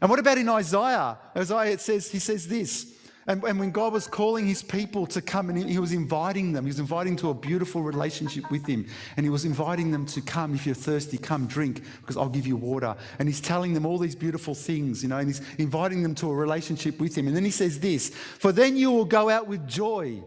And 0.02 0.10
what 0.10 0.20
about 0.20 0.38
in 0.38 0.50
Isaiah? 0.50 1.18
Isaiah, 1.36 1.72
it 1.72 1.82
says, 1.82 2.10
he 2.10 2.20
says 2.20 2.48
this. 2.48 2.94
And, 3.26 3.42
and 3.44 3.58
when 3.58 3.72
God 3.72 3.94
was 3.94 4.06
calling 4.06 4.46
his 4.46 4.62
people 4.62 5.08
to 5.08 5.22
come 5.22 5.50
and 5.50 5.58
he, 5.58 5.80
was 5.80 5.94
inviting 5.94 6.52
them, 6.52 6.66
he 6.66 6.70
was 6.70 6.80
inviting 6.80 7.16
to 7.18 7.30
a 7.30 7.34
beautiful 7.34 7.82
relationship 7.82 8.52
with 8.52 8.66
him. 8.66 8.86
And 9.16 9.26
he 9.26 9.30
was 9.30 9.46
inviting 9.46 9.92
them 9.92 10.06
to 10.08 10.20
come, 10.20 10.54
if 10.54 10.66
you're 10.66 10.76
thirsty, 10.76 11.18
come 11.18 11.48
drink 11.48 11.84
because 12.02 12.18
I'll 12.18 12.28
give 12.28 12.46
you 12.46 12.58
water. 12.58 12.96
And 13.20 13.30
he's 13.30 13.40
telling 13.40 13.74
them 13.74 13.86
all 13.86 13.98
these 13.98 14.16
beautiful 14.16 14.54
things, 14.54 15.04
you 15.04 15.10
know, 15.10 15.20
and 15.20 15.28
he's 15.28 15.42
inviting 15.58 16.04
them 16.04 16.16
to 16.16 16.30
a 16.30 16.36
relationship 16.36 17.00
with 17.00 17.18
him. 17.18 17.28
And 17.28 17.36
then 17.36 17.46
he 17.46 17.52
says 17.52 17.80
this 17.80 18.10
For 18.10 18.52
then 18.52 18.76
you 18.76 18.92
will 18.92 19.06
go 19.06 19.30
out 19.30 19.48
with 19.48 19.66
joy 19.68 20.22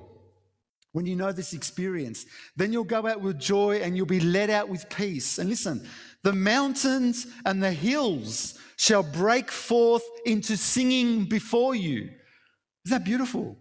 when 0.97 1.05
you 1.05 1.15
know 1.15 1.31
this 1.31 1.53
experience. 1.53 2.25
Then 2.57 2.73
you'll 2.73 2.85
go 2.85 3.07
out 3.07 3.21
with 3.21 3.39
joy 3.39 3.81
and 3.83 3.95
you'll 3.95 4.07
be 4.07 4.19
led 4.19 4.49
out 4.49 4.71
with 4.71 4.89
peace. 4.89 5.37
And 5.37 5.51
listen, 5.51 5.87
the 6.25 6.33
mountains 6.33 7.27
and 7.45 7.63
the 7.63 7.71
hills 7.71 8.59
shall 8.79 9.03
break 9.03 9.51
forth 9.51 10.05
into 10.25 10.57
singing 10.57 11.27
before 11.27 11.75
you. 11.75 12.05
Isn't 12.87 12.99
that 12.99 13.05
beautiful? 13.05 13.59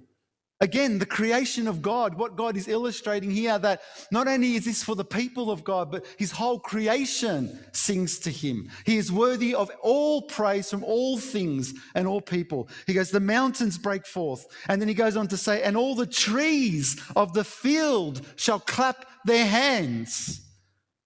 Again, 0.61 0.99
the 0.99 1.05
creation 1.05 1.67
of 1.67 1.81
God, 1.81 2.15
what 2.15 2.37
God 2.37 2.55
is 2.55 2.69
illustrating 2.69 3.29
here, 3.29 3.59
that 3.59 3.81
not 4.09 4.29
only 4.29 4.55
is 4.55 4.63
this 4.63 4.83
for 4.83 4.95
the 4.95 5.03
people 5.03 5.51
of 5.51 5.65
God, 5.65 5.91
but 5.91 6.05
his 6.17 6.31
whole 6.31 6.59
creation 6.59 7.59
sings 7.73 8.19
to 8.19 8.29
him. 8.29 8.69
He 8.85 8.97
is 8.97 9.11
worthy 9.11 9.53
of 9.53 9.69
all 9.81 10.21
praise 10.21 10.69
from 10.69 10.81
all 10.85 11.17
things 11.17 11.73
and 11.93 12.07
all 12.07 12.21
people. 12.21 12.69
He 12.87 12.93
goes, 12.93 13.11
The 13.11 13.19
mountains 13.19 13.77
break 13.77 14.05
forth. 14.07 14.45
And 14.69 14.79
then 14.79 14.87
he 14.87 14.93
goes 14.93 15.17
on 15.17 15.27
to 15.27 15.37
say, 15.37 15.61
And 15.61 15.75
all 15.75 15.93
the 15.93 16.05
trees 16.05 17.01
of 17.17 17.33
the 17.33 17.43
field 17.43 18.21
shall 18.37 18.59
clap 18.59 19.05
their 19.25 19.45
hands. 19.45 20.44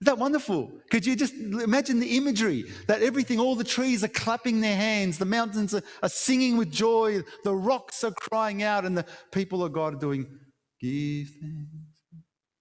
Is 0.01 0.05
that 0.05 0.17
wonderful? 0.17 0.71
Could 0.89 1.05
you 1.05 1.15
just 1.15 1.33
imagine 1.33 1.99
the 1.99 2.15
imagery 2.15 2.65
that 2.87 3.01
everything, 3.01 3.37
all 3.37 3.55
the 3.55 3.65
trees 3.65 4.01
are 4.03 4.09
clapping 4.09 4.61
their 4.61 4.77
hands, 4.77 5.17
the 5.17 5.25
mountains 5.25 5.73
are, 5.73 5.83
are 6.01 6.09
singing 6.09 6.55
with 6.55 6.71
joy, 6.71 7.21
the 7.43 7.53
rocks 7.53 8.05
are 8.05 8.11
crying 8.11 8.63
out, 8.63 8.85
and 8.85 8.97
the 8.97 9.05
people 9.31 9.61
of 9.61 9.73
God 9.73 9.95
are 9.95 9.99
doing, 9.99 10.25
Give 10.79 11.27
thanks. 11.41 11.89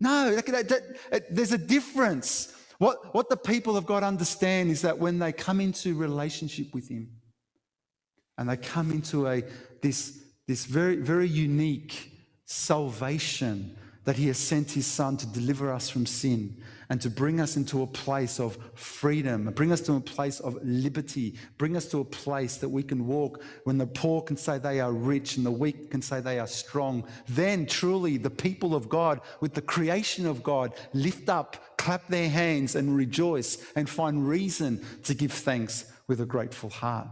No, 0.01 0.35
that, 0.35 0.69
that, 0.69 0.69
that, 1.11 1.35
there's 1.35 1.53
a 1.53 1.59
difference. 1.59 2.55
What, 2.79 3.15
what 3.15 3.29
the 3.29 3.37
people 3.37 3.77
of 3.77 3.87
God 3.87 4.03
understand 4.03 4.71
is 4.71 4.83
that 4.83 4.99
when 4.99 5.19
they 5.19 5.33
come 5.33 5.61
into 5.61 5.95
relationship 5.95 6.73
with 6.73 6.89
Him 6.89 7.09
and 8.37 8.49
they 8.49 8.57
come 8.57 8.91
into 8.91 9.27
a, 9.27 9.43
this, 9.83 10.23
this 10.47 10.65
very, 10.65 10.97
very 10.97 11.29
unique 11.29 12.13
salvation 12.45 13.77
that 14.09 14.17
He 14.17 14.29
has 14.29 14.39
sent 14.39 14.71
His 14.71 14.87
Son 14.87 15.19
to 15.19 15.27
deliver 15.27 15.71
us 15.71 15.91
from 15.91 16.07
sin 16.07 16.57
and 16.89 16.99
to 16.99 17.11
bring 17.11 17.43
us 17.43 17.59
into 17.59 17.83
a 17.83 17.87
place 17.87 18.41
of 18.41 18.57
freedom, 18.73 19.53
bring 19.55 19.71
us 19.71 19.83
to 19.83 19.93
a 19.97 20.01
place 20.01 20.41
of 20.41 20.57
liberty, 20.63 21.35
bring 21.59 21.77
us 21.77 21.85
to 21.91 21.99
a 21.99 22.05
place 22.07 22.57
that 22.57 22.71
we 22.71 22.83
can 22.83 23.07
walk 23.07 23.43
when 23.65 23.77
the 23.77 23.87
poor 23.87 24.23
can 24.23 24.39
say 24.39 24.57
they 24.57 24.81
are 24.81 24.93
rich 24.95 25.37
and 25.37 25.45
the 25.45 25.51
weak 25.51 25.91
can 25.91 26.01
say 26.01 26.23
they 26.23 26.39
are 26.39 26.47
strong. 26.47 27.07
Then 27.29 27.67
truly 27.67 28.17
the 28.17 28.31
people 28.31 28.75
of 28.75 28.89
God, 28.89 29.21
with 29.43 29.53
the 29.53 29.61
creation 29.61 30.25
of 30.25 30.43
God, 30.43 30.73
lift 30.95 31.29
up, 31.29 31.77
clap 31.77 32.09
their 32.09 32.31
hands, 32.31 32.77
and 32.77 32.97
rejoice 32.97 33.59
and 33.77 33.91
find 33.91 34.27
reason 34.27 34.83
to 35.03 35.13
give 35.13 35.33
thanks 35.33 35.85
with 36.07 36.23
a 36.23 36.25
grateful 36.25 36.71
heart. 36.71 37.09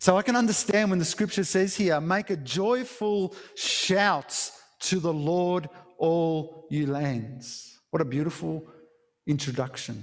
So 0.00 0.16
I 0.16 0.22
can 0.22 0.34
understand 0.34 0.90
when 0.90 0.98
the 0.98 1.04
scripture 1.04 1.44
says 1.44 1.76
here, 1.76 2.00
make 2.00 2.30
a 2.30 2.36
joyful 2.36 3.36
shout 3.54 4.50
to 4.80 4.98
the 4.98 5.12
Lord, 5.12 5.68
all 5.98 6.66
you 6.70 6.86
lands. 6.86 7.78
What 7.90 8.00
a 8.00 8.04
beautiful 8.04 8.66
introduction. 9.26 10.02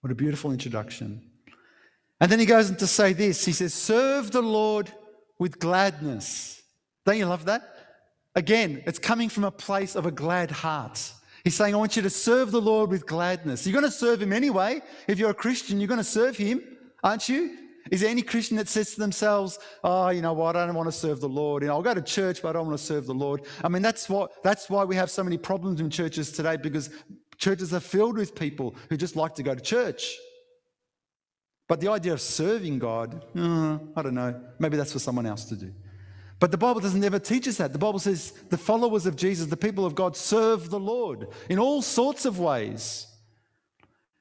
What 0.00 0.12
a 0.12 0.14
beautiful 0.14 0.52
introduction. 0.52 1.22
And 2.20 2.30
then 2.30 2.38
he 2.38 2.46
goes 2.46 2.70
on 2.70 2.76
to 2.76 2.86
say 2.86 3.12
this 3.12 3.44
He 3.44 3.52
says, 3.52 3.74
Serve 3.74 4.30
the 4.30 4.42
Lord 4.42 4.90
with 5.38 5.58
gladness. 5.58 6.62
Don't 7.04 7.18
you 7.18 7.26
love 7.26 7.44
that? 7.46 7.62
Again, 8.34 8.82
it's 8.86 8.98
coming 8.98 9.28
from 9.28 9.44
a 9.44 9.50
place 9.50 9.96
of 9.96 10.06
a 10.06 10.10
glad 10.10 10.50
heart. 10.50 11.12
He's 11.44 11.54
saying, 11.54 11.74
I 11.74 11.78
want 11.78 11.96
you 11.96 12.02
to 12.02 12.10
serve 12.10 12.50
the 12.50 12.60
Lord 12.60 12.90
with 12.90 13.06
gladness. 13.06 13.66
You're 13.66 13.80
going 13.80 13.90
to 13.90 13.96
serve 13.96 14.20
him 14.20 14.32
anyway. 14.32 14.82
If 15.06 15.18
you're 15.18 15.30
a 15.30 15.34
Christian, 15.34 15.78
you're 15.78 15.88
going 15.88 15.98
to 15.98 16.04
serve 16.04 16.36
him, 16.36 16.60
aren't 17.04 17.28
you? 17.28 17.56
Is 17.90 18.00
there 18.00 18.10
any 18.10 18.22
Christian 18.22 18.56
that 18.56 18.68
says 18.68 18.94
to 18.94 19.00
themselves, 19.00 19.58
"Oh, 19.84 20.08
you 20.08 20.22
know 20.22 20.32
what? 20.32 20.56
I 20.56 20.66
don't 20.66 20.74
want 20.74 20.88
to 20.88 20.92
serve 20.92 21.20
the 21.20 21.28
Lord. 21.28 21.62
You 21.62 21.68
know, 21.68 21.74
I'll 21.74 21.82
go 21.82 21.94
to 21.94 22.02
church, 22.02 22.42
but 22.42 22.50
I 22.50 22.52
don't 22.54 22.66
want 22.66 22.78
to 22.78 22.84
serve 22.84 23.06
the 23.06 23.14
Lord." 23.14 23.42
I 23.62 23.68
mean, 23.68 23.82
that's 23.82 24.08
what 24.08 24.42
that's 24.42 24.68
why 24.68 24.84
we 24.84 24.96
have 24.96 25.10
so 25.10 25.22
many 25.22 25.38
problems 25.38 25.80
in 25.80 25.90
churches 25.90 26.32
today 26.32 26.56
because 26.56 26.90
Churches 27.38 27.74
are 27.74 27.80
filled 27.80 28.16
with 28.16 28.34
people 28.34 28.74
who 28.88 28.96
just 28.96 29.16
like 29.16 29.34
to 29.34 29.42
go 29.42 29.54
to 29.54 29.60
church. 29.60 30.16
But 31.68 31.80
the 31.80 31.88
idea 31.88 32.12
of 32.12 32.20
serving 32.20 32.78
God, 32.78 33.24
uh, 33.36 33.78
I 33.96 34.02
don't 34.02 34.14
know, 34.14 34.40
maybe 34.58 34.76
that's 34.76 34.92
for 34.92 34.98
someone 34.98 35.26
else 35.26 35.44
to 35.46 35.56
do. 35.56 35.72
But 36.38 36.50
the 36.50 36.58
Bible 36.58 36.80
doesn't 36.80 37.02
ever 37.02 37.18
teach 37.18 37.48
us 37.48 37.56
that. 37.56 37.72
The 37.72 37.78
Bible 37.78 37.98
says 37.98 38.32
the 38.50 38.58
followers 38.58 39.06
of 39.06 39.16
Jesus, 39.16 39.46
the 39.46 39.56
people 39.56 39.84
of 39.84 39.94
God, 39.94 40.16
serve 40.16 40.70
the 40.70 40.78
Lord 40.78 41.28
in 41.48 41.58
all 41.58 41.82
sorts 41.82 42.24
of 42.24 42.38
ways. 42.38 43.06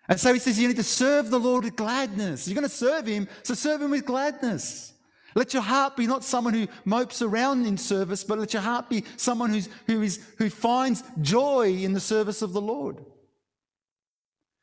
And 0.08 0.20
so 0.20 0.34
he 0.34 0.40
says 0.40 0.60
you 0.60 0.68
need 0.68 0.78
to 0.78 0.84
serve 0.84 1.30
the 1.30 1.40
Lord 1.40 1.64
with 1.64 1.76
gladness. 1.76 2.48
You're 2.48 2.56
going 2.56 2.70
to 2.70 2.76
serve 2.76 3.08
him, 3.08 3.28
so 3.44 3.54
serve 3.54 3.82
him 3.82 3.92
with 3.92 4.06
gladness. 4.06 4.94
Let 5.36 5.54
your 5.54 5.64
heart 5.64 5.98
be 5.98 6.08
not 6.08 6.24
someone 6.24 6.54
who 6.54 6.68
mopes 6.86 7.22
around 7.22 7.66
in 7.66 7.78
service, 7.78 8.24
but 8.24 8.40
let 8.40 8.54
your 8.54 8.62
heart 8.62 8.90
be 8.90 9.04
someone 9.18 9.50
who's, 9.50 9.68
who, 9.86 10.02
is, 10.02 10.26
who 10.38 10.50
finds 10.50 11.04
joy 11.22 11.74
in 11.74 11.92
the 11.92 12.00
service 12.00 12.42
of 12.42 12.54
the 12.54 12.62
Lord. 12.62 13.04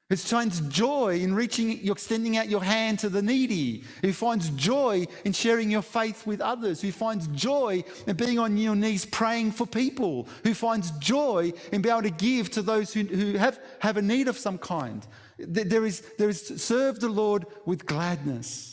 Who 0.09 0.17
finds 0.17 0.61
joy 0.69 1.21
in 1.21 1.35
reaching, 1.35 1.79
you're 1.83 1.95
extending 1.95 2.37
out 2.37 2.49
your 2.49 2.63
hand 2.63 2.99
to 2.99 3.09
the 3.09 3.23
needy. 3.23 3.85
Who 4.03 4.13
finds 4.13 4.51
joy 4.51 5.07
in 5.25 5.33
sharing 5.33 5.71
your 5.71 5.81
faith 5.81 6.27
with 6.27 6.43
others. 6.43 6.83
Who 6.83 6.93
finds 6.93 7.29
joy 7.29 7.83
in 8.07 8.17
being 8.17 8.39
on 8.39 8.59
your 8.59 8.77
knees 8.77 9.07
praying 9.07 9.53
for 9.53 9.67
people. 9.67 10.29
Who 10.45 10.53
finds 10.53 10.91
joy 10.93 11.53
in 11.73 11.81
being 11.81 11.95
able 11.95 12.03
to 12.03 12.11
give 12.11 12.51
to 12.51 12.63
those 12.63 12.93
who, 12.93 13.05
who 13.05 13.39
have, 13.39 13.59
have 13.79 13.97
a 13.97 14.03
need 14.03 14.29
of 14.29 14.37
some 14.37 14.59
kind. 14.59 15.07
There 15.47 15.85
is, 15.85 16.01
there 16.19 16.29
is 16.29 16.63
serve 16.63 17.01
the 17.01 17.09
Lord 17.09 17.47
with 17.67 17.87
gladness. 17.87 18.73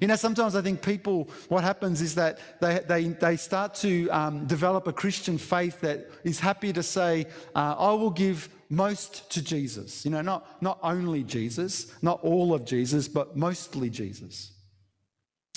You 0.00 0.08
know, 0.08 0.16
sometimes 0.16 0.56
I 0.56 0.62
think 0.62 0.82
people, 0.82 1.30
what 1.48 1.62
happens 1.62 2.00
is 2.00 2.14
that 2.16 2.38
they, 2.60 2.80
they, 2.88 3.04
they 3.08 3.36
start 3.36 3.74
to 3.76 4.08
um, 4.08 4.46
develop 4.46 4.86
a 4.88 4.92
Christian 4.92 5.38
faith 5.38 5.80
that 5.82 6.10
is 6.24 6.40
happy 6.40 6.72
to 6.72 6.82
say, 6.82 7.26
uh, 7.54 7.76
I 7.78 7.92
will 7.92 8.10
give 8.10 8.48
most 8.68 9.30
to 9.32 9.42
Jesus. 9.42 10.04
You 10.04 10.10
know, 10.10 10.22
not, 10.22 10.62
not 10.62 10.78
only 10.82 11.22
Jesus, 11.22 11.92
not 12.02 12.20
all 12.24 12.54
of 12.54 12.64
Jesus, 12.64 13.06
but 13.06 13.36
mostly 13.36 13.90
Jesus. 13.90 14.52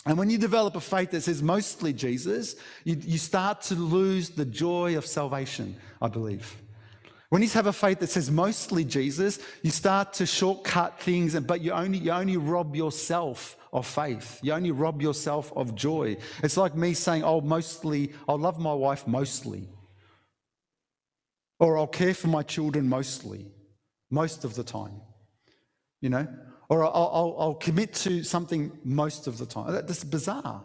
And 0.06 0.18
when 0.18 0.30
you 0.30 0.38
develop 0.38 0.76
a 0.76 0.82
faith 0.82 1.12
that 1.12 1.22
says 1.22 1.42
mostly 1.42 1.92
Jesus, 1.94 2.56
you, 2.84 2.98
you 3.00 3.18
start 3.18 3.62
to 3.64 3.76
lose 3.76 4.30
the 4.30 4.46
joy 4.46 4.98
of 4.98 5.06
salvation, 5.06 5.76
I 6.02 6.10
believe. 6.10 6.56
When 7.36 7.42
you 7.42 7.50
have 7.50 7.68
a 7.68 7.74
faith 7.74 8.00
that 8.00 8.10
says 8.10 8.32
mostly 8.32 8.86
Jesus, 8.86 9.40
you 9.62 9.70
start 9.70 10.14
to 10.14 10.26
shortcut 10.26 11.02
things, 11.02 11.38
but 11.42 11.60
you 11.60 11.74
only, 11.74 11.98
you 11.98 12.12
only 12.12 12.38
rob 12.38 12.78
yourself 12.78 13.58
of 13.74 13.86
faith. 13.86 14.40
You 14.42 14.54
only 14.54 14.72
rob 14.72 15.02
yourself 15.02 15.52
of 15.54 15.76
joy. 15.76 16.16
It's 16.44 16.56
like 16.56 16.78
me 16.78 16.94
saying, 16.94 17.26
oh, 17.26 17.42
mostly, 17.42 18.14
I'll 18.30 18.38
love 18.38 18.58
my 18.58 18.74
wife 18.74 19.06
mostly. 19.06 19.68
Or 21.60 21.78
I'll 21.78 21.88
care 21.88 22.14
for 22.14 22.30
my 22.30 22.42
children 22.42 22.88
mostly, 22.88 23.48
most 24.10 24.46
of 24.46 24.56
the 24.56 24.64
time. 24.64 25.02
You 26.00 26.12
know? 26.12 26.28
Or 26.70 26.86
I'll, 26.86 27.12
I'll, 27.14 27.36
I'll 27.38 27.56
commit 27.56 27.96
to 27.96 28.24
something 28.24 28.72
most 28.86 29.28
of 29.28 29.40
the 29.40 29.46
time. 29.46 29.74
That's 29.74 30.06
bizarre. 30.06 30.64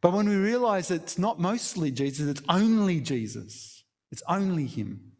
But 0.00 0.14
when 0.14 0.28
we 0.28 0.34
realize 0.34 0.90
it's 0.90 1.16
not 1.16 1.38
mostly 1.38 1.92
Jesus, 1.92 2.26
it's 2.26 2.42
only 2.48 2.98
Jesus, 2.98 3.84
it's 4.10 4.24
only 4.26 4.66
Him, 4.66 5.12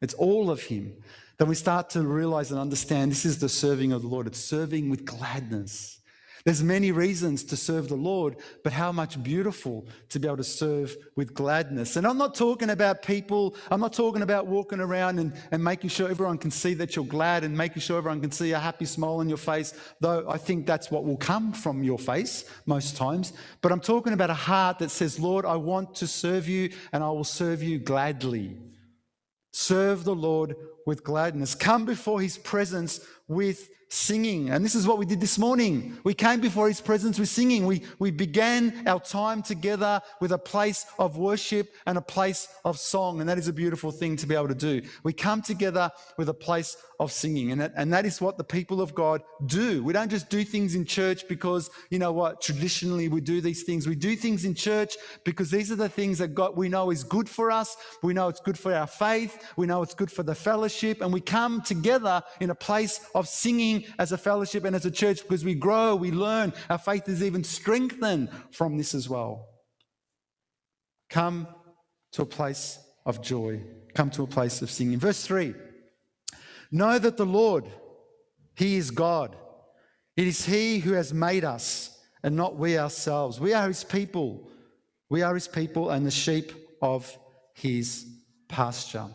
it's 0.00 0.14
all 0.14 0.50
of 0.50 0.62
Him, 0.62 0.94
then 1.38 1.48
we 1.48 1.54
start 1.54 1.90
to 1.90 2.02
realize 2.02 2.50
and 2.50 2.60
understand 2.60 3.10
this 3.10 3.24
is 3.24 3.38
the 3.38 3.48
serving 3.48 3.92
of 3.92 4.02
the 4.02 4.08
Lord. 4.08 4.26
It's 4.26 4.38
serving 4.38 4.90
with 4.90 5.04
gladness. 5.04 6.00
There's 6.44 6.62
many 6.62 6.90
reasons 6.90 7.44
to 7.44 7.56
serve 7.56 7.88
the 7.88 7.96
Lord, 7.96 8.36
but 8.64 8.72
how 8.72 8.92
much 8.92 9.22
beautiful 9.22 9.86
to 10.08 10.18
be 10.18 10.26
able 10.26 10.38
to 10.38 10.44
serve 10.44 10.96
with 11.16 11.34
gladness. 11.34 11.96
And 11.96 12.06
I'm 12.06 12.16
not 12.16 12.34
talking 12.34 12.70
about 12.70 13.02
people, 13.02 13.54
I'm 13.70 13.80
not 13.80 13.92
talking 13.92 14.22
about 14.22 14.46
walking 14.46 14.80
around 14.80 15.18
and, 15.18 15.34
and 15.50 15.62
making 15.62 15.90
sure 15.90 16.08
everyone 16.10 16.38
can 16.38 16.50
see 16.50 16.72
that 16.74 16.96
you're 16.96 17.04
glad 17.04 17.44
and 17.44 17.56
making 17.56 17.82
sure 17.82 17.98
everyone 17.98 18.22
can 18.22 18.32
see 18.32 18.52
a 18.52 18.58
happy 18.58 18.86
smile 18.86 19.16
on 19.16 19.28
your 19.28 19.38
face, 19.38 19.74
though 20.00 20.28
I 20.28 20.38
think 20.38 20.66
that's 20.66 20.90
what 20.90 21.04
will 21.04 21.18
come 21.18 21.52
from 21.52 21.82
your 21.82 21.98
face 21.98 22.44
most 22.64 22.96
times. 22.96 23.34
But 23.60 23.70
I'm 23.72 23.80
talking 23.80 24.14
about 24.14 24.30
a 24.30 24.34
heart 24.34 24.78
that 24.78 24.90
says, 24.90 25.20
Lord, 25.20 25.44
I 25.44 25.56
want 25.56 25.94
to 25.96 26.06
serve 26.06 26.48
you 26.48 26.70
and 26.92 27.04
I 27.04 27.08
will 27.10 27.24
serve 27.24 27.62
you 27.62 27.78
gladly. 27.78 28.56
Serve 29.52 30.04
the 30.04 30.14
Lord 30.14 30.56
with 30.86 31.04
gladness. 31.04 31.54
Come 31.54 31.84
before 31.84 32.20
his 32.20 32.38
presence 32.38 33.00
with 33.30 33.70
singing. 33.92 34.50
And 34.50 34.64
this 34.64 34.76
is 34.76 34.86
what 34.86 34.98
we 34.98 35.04
did 35.04 35.20
this 35.20 35.36
morning. 35.36 35.98
We 36.04 36.14
came 36.14 36.40
before 36.40 36.68
his 36.68 36.80
presence 36.80 37.18
with 37.18 37.28
singing. 37.28 37.66
We, 37.66 37.82
we 37.98 38.12
began 38.12 38.86
our 38.86 39.00
time 39.00 39.42
together 39.42 40.00
with 40.20 40.30
a 40.30 40.38
place 40.38 40.86
of 40.98 41.16
worship 41.16 41.74
and 41.86 41.98
a 41.98 42.02
place 42.02 42.46
of 42.64 42.78
song. 42.78 43.20
And 43.20 43.28
that 43.28 43.36
is 43.38 43.48
a 43.48 43.52
beautiful 43.52 43.90
thing 43.90 44.16
to 44.16 44.28
be 44.28 44.36
able 44.36 44.48
to 44.48 44.54
do. 44.54 44.82
We 45.02 45.12
come 45.12 45.42
together 45.42 45.90
with 46.16 46.28
a 46.28 46.34
place 46.34 46.76
of 47.00 47.10
singing. 47.10 47.50
And 47.50 47.60
that, 47.60 47.72
and 47.76 47.92
that 47.92 48.06
is 48.06 48.20
what 48.20 48.36
the 48.36 48.44
people 48.44 48.80
of 48.80 48.94
God 48.94 49.22
do. 49.46 49.82
We 49.82 49.92
don't 49.92 50.10
just 50.10 50.28
do 50.28 50.44
things 50.44 50.74
in 50.76 50.84
church 50.84 51.26
because, 51.26 51.70
you 51.88 51.98
know 51.98 52.12
what, 52.12 52.40
traditionally 52.42 53.08
we 53.08 53.20
do 53.20 53.40
these 53.40 53.64
things. 53.64 53.88
We 53.88 53.96
do 53.96 54.14
things 54.14 54.44
in 54.44 54.54
church 54.54 54.96
because 55.24 55.50
these 55.50 55.72
are 55.72 55.76
the 55.76 55.88
things 55.88 56.18
that 56.18 56.34
God, 56.34 56.56
we 56.56 56.68
know 56.68 56.90
is 56.90 57.02
good 57.02 57.28
for 57.28 57.50
us. 57.50 57.76
We 58.02 58.12
know 58.12 58.28
it's 58.28 58.40
good 58.40 58.58
for 58.58 58.72
our 58.72 58.86
faith. 58.86 59.52
We 59.56 59.66
know 59.66 59.82
it's 59.82 59.94
good 59.94 60.12
for 60.12 60.22
the 60.22 60.34
fellowship. 60.34 61.00
And 61.00 61.12
we 61.12 61.20
come 61.20 61.62
together 61.62 62.22
in 62.40 62.50
a 62.50 62.54
place 62.54 63.00
of 63.16 63.19
singing 63.28 63.84
as 63.98 64.12
a 64.12 64.18
fellowship 64.18 64.64
and 64.64 64.74
as 64.74 64.86
a 64.86 64.90
church 64.90 65.22
because 65.22 65.44
we 65.44 65.54
grow, 65.54 65.96
we 65.96 66.10
learn. 66.10 66.52
Our 66.68 66.78
faith 66.78 67.08
is 67.08 67.22
even 67.22 67.44
strengthened 67.44 68.30
from 68.50 68.78
this 68.78 68.94
as 68.94 69.08
well. 69.08 69.48
Come 71.08 71.48
to 72.12 72.22
a 72.22 72.26
place 72.26 72.78
of 73.04 73.22
joy. 73.22 73.62
Come 73.94 74.10
to 74.10 74.22
a 74.22 74.26
place 74.26 74.62
of 74.62 74.70
singing. 74.70 74.98
Verse 74.98 75.24
3 75.24 75.54
Know 76.70 76.98
that 76.98 77.16
the 77.16 77.26
Lord, 77.26 77.66
He 78.54 78.76
is 78.76 78.90
God. 78.90 79.36
It 80.16 80.26
is 80.26 80.44
He 80.44 80.78
who 80.78 80.92
has 80.92 81.12
made 81.12 81.44
us 81.44 81.98
and 82.22 82.36
not 82.36 82.56
we 82.56 82.78
ourselves. 82.78 83.40
We 83.40 83.52
are 83.52 83.68
His 83.68 83.84
people. 83.84 84.48
We 85.08 85.22
are 85.22 85.34
His 85.34 85.48
people 85.48 85.90
and 85.90 86.06
the 86.06 86.10
sheep 86.10 86.52
of 86.80 87.16
His 87.54 88.06
pasture. 88.48 89.06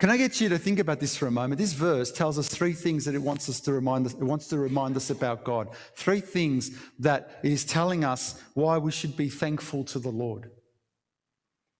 Can 0.00 0.08
I 0.08 0.16
get 0.16 0.40
you 0.40 0.48
to 0.48 0.58
think 0.58 0.78
about 0.78 0.98
this 0.98 1.14
for 1.14 1.26
a 1.26 1.30
moment? 1.30 1.58
This 1.58 1.74
verse 1.74 2.10
tells 2.10 2.38
us 2.38 2.48
three 2.48 2.72
things 2.72 3.04
that 3.04 3.14
it 3.14 3.20
wants 3.20 3.50
us 3.50 3.60
to 3.60 3.72
remind 3.74 4.06
us, 4.06 4.14
it 4.14 4.22
wants 4.22 4.48
to 4.48 4.58
remind 4.58 4.96
us 4.96 5.10
about 5.10 5.44
God. 5.44 5.68
Three 5.94 6.20
things 6.20 6.70
that 6.98 7.38
it 7.42 7.52
is 7.52 7.66
telling 7.66 8.02
us 8.02 8.42
why 8.54 8.78
we 8.78 8.92
should 8.92 9.14
be 9.14 9.28
thankful 9.28 9.84
to 9.84 9.98
the 9.98 10.08
Lord. 10.08 10.50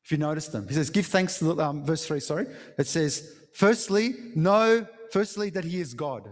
If 0.05 0.13
you 0.13 0.19
notice 0.19 0.49
them, 0.49 0.69
he 0.69 0.75
says, 0.75 0.91
give 0.91 1.07
thanks 1.07 1.39
to 1.39 1.55
the, 1.55 1.65
um, 1.65 1.83
verse 1.83 2.07
three, 2.07 2.21
sorry. 2.21 2.47
It 2.77 2.87
says, 2.87 3.37
firstly, 3.55 4.15
know, 4.35 4.87
firstly, 5.13 5.49
that 5.51 5.65
he 5.65 5.81
is 5.81 5.95
God. 5.95 6.29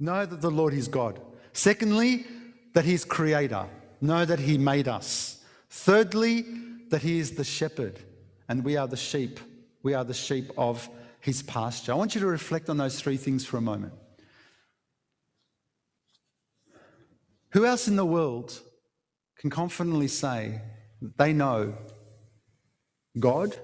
Know 0.00 0.26
that 0.26 0.40
the 0.40 0.50
Lord 0.50 0.74
is 0.74 0.88
God. 0.88 1.20
Secondly, 1.52 2.26
that 2.74 2.84
he 2.84 2.94
is 2.94 3.04
creator. 3.04 3.66
Know 4.00 4.24
that 4.24 4.40
he 4.40 4.58
made 4.58 4.88
us. 4.88 5.44
Thirdly, 5.70 6.44
that 6.88 7.02
he 7.02 7.20
is 7.20 7.36
the 7.36 7.44
shepherd 7.44 8.00
and 8.48 8.64
we 8.64 8.76
are 8.76 8.88
the 8.88 8.96
sheep 8.96 9.38
we 9.82 9.94
are 9.94 10.04
the 10.04 10.14
sheep 10.14 10.50
of 10.56 10.88
his 11.20 11.42
pasture. 11.42 11.92
I 11.92 11.96
want 11.96 12.14
you 12.14 12.20
to 12.20 12.26
reflect 12.26 12.68
on 12.68 12.76
those 12.76 13.00
three 13.00 13.16
things 13.16 13.44
for 13.44 13.56
a 13.56 13.62
moment. 13.62 13.92
Who 17.52 17.64
else 17.64 17.88
in 17.88 17.96
the 17.96 18.04
world 18.04 18.60
can 19.38 19.50
confidently 19.50 20.08
say 20.08 20.60
they 21.16 21.32
know 21.32 21.74
God, 23.18 23.56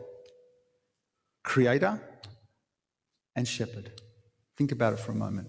Creator, 1.42 2.00
and 3.36 3.46
Shepherd? 3.46 3.92
Think 4.56 4.72
about 4.72 4.94
it 4.94 5.00
for 5.00 5.12
a 5.12 5.16
moment. 5.16 5.48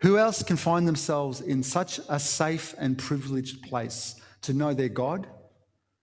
Who 0.00 0.16
else 0.16 0.42
can 0.42 0.56
find 0.56 0.86
themselves 0.86 1.40
in 1.40 1.62
such 1.62 2.00
a 2.08 2.18
safe 2.18 2.74
and 2.78 2.96
privileged 2.96 3.62
place 3.62 4.20
to 4.42 4.52
know 4.52 4.72
their 4.72 4.88
God, 4.88 5.26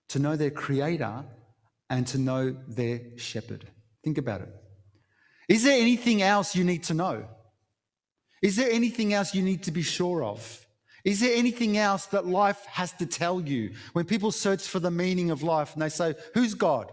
to 0.10 0.20
know 0.20 0.36
their 0.36 0.52
Creator, 0.52 1.24
and 1.90 2.06
to 2.08 2.18
know 2.18 2.56
their 2.68 3.02
Shepherd? 3.18 3.70
Think 4.06 4.18
about 4.20 4.42
it. 4.42 4.50
Is 5.50 5.64
there 5.64 5.80
anything 5.80 6.22
else 6.22 6.56
you 6.56 6.64
need 6.64 6.84
to 6.84 6.94
know? 6.94 7.26
Is 8.42 8.56
there 8.56 8.70
anything 8.72 9.14
else 9.14 9.34
you 9.34 9.42
need 9.42 9.64
to 9.64 9.72
be 9.72 9.82
sure 9.82 10.24
of? 10.24 10.66
Is 11.04 11.20
there 11.20 11.36
anything 11.36 11.78
else 11.78 12.06
that 12.08 12.26
life 12.26 12.64
has 12.66 12.92
to 12.94 13.08
tell 13.08 13.42
you? 13.42 13.74
When 13.94 14.06
people 14.06 14.32
search 14.32 14.68
for 14.68 14.80
the 14.80 14.92
meaning 14.92 15.32
of 15.32 15.44
life 15.44 15.74
and 15.74 15.82
they 15.82 15.90
say, 15.90 16.14
Who's 16.36 16.54
God? 16.54 16.92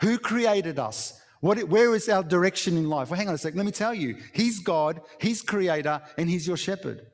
Who 0.00 0.18
created 0.18 0.78
us? 0.78 1.20
What, 1.40 1.62
where 1.64 1.94
is 1.94 2.08
our 2.08 2.22
direction 2.22 2.76
in 2.76 2.88
life? 2.88 3.10
Well, 3.10 3.18
hang 3.18 3.28
on 3.28 3.34
a 3.34 3.38
sec. 3.38 3.54
Let 3.54 3.66
me 3.66 3.72
tell 3.72 3.92
you. 3.92 4.16
He's 4.32 4.60
God, 4.60 5.00
He's 5.20 5.42
creator, 5.42 6.00
and 6.16 6.30
He's 6.30 6.46
your 6.46 6.56
shepherd. 6.56 7.04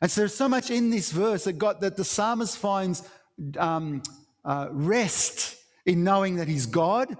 And 0.00 0.10
so 0.10 0.22
there's 0.22 0.34
so 0.34 0.48
much 0.48 0.70
in 0.70 0.90
this 0.90 1.10
verse 1.10 1.44
that, 1.44 1.54
God, 1.54 1.80
that 1.80 1.96
the 1.96 2.04
psalmist 2.04 2.56
finds 2.58 3.02
um, 3.58 4.02
uh, 4.44 4.68
rest 4.70 5.56
in 5.84 6.04
knowing 6.04 6.36
that 6.36 6.48
He's 6.48 6.66
God, 6.66 7.16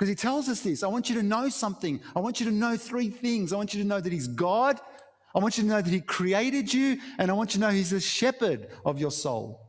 because 0.00 0.08
he 0.08 0.14
tells 0.14 0.48
us 0.48 0.62
this. 0.62 0.82
I 0.82 0.86
want 0.86 1.10
you 1.10 1.14
to 1.16 1.22
know 1.22 1.50
something. 1.50 2.00
I 2.16 2.20
want 2.20 2.40
you 2.40 2.46
to 2.46 2.52
know 2.52 2.74
three 2.78 3.10
things. 3.10 3.52
I 3.52 3.56
want 3.56 3.74
you 3.74 3.82
to 3.82 3.86
know 3.86 4.00
that 4.00 4.10
he's 4.10 4.28
God. 4.28 4.80
I 5.34 5.40
want 5.40 5.58
you 5.58 5.64
to 5.64 5.68
know 5.68 5.82
that 5.82 5.90
he 5.90 6.00
created 6.00 6.72
you. 6.72 6.98
And 7.18 7.30
I 7.30 7.34
want 7.34 7.50
you 7.50 7.60
to 7.60 7.66
know 7.66 7.70
he's 7.70 7.90
the 7.90 8.00
shepherd 8.00 8.68
of 8.86 8.98
your 8.98 9.10
soul. 9.10 9.60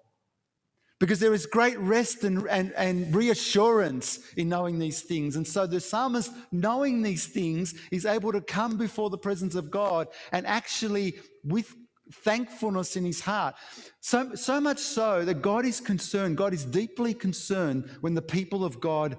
because 1.02 1.20
there 1.20 1.34
is 1.34 1.48
great 1.48 1.78
rest 1.80 2.24
and, 2.24 2.48
and, 2.48 2.72
and 2.78 3.14
reassurance 3.14 4.20
in 4.38 4.48
knowing 4.48 4.78
these 4.78 5.02
things. 5.02 5.36
And 5.36 5.46
so 5.46 5.66
the 5.66 5.80
psalmist, 5.80 6.32
knowing 6.52 7.02
these 7.02 7.26
things, 7.26 7.74
is 7.92 8.06
able 8.06 8.32
to 8.32 8.40
come 8.40 8.78
before 8.78 9.10
the 9.10 9.18
presence 9.18 9.56
of 9.56 9.72
God 9.72 10.08
and 10.32 10.46
actually, 10.46 11.16
with 11.44 11.76
thankfulness 12.14 12.96
in 12.96 13.04
his 13.04 13.20
heart. 13.20 13.56
So, 14.00 14.36
so 14.36 14.62
much 14.62 14.78
so 14.78 15.26
that 15.26 15.42
God 15.42 15.66
is 15.66 15.82
concerned, 15.82 16.38
God 16.38 16.54
is 16.54 16.66
deeply 16.66 17.16
concerned 17.16 17.90
when 18.02 18.14
the 18.14 18.22
people 18.22 18.64
of 18.64 18.80
God 18.80 19.18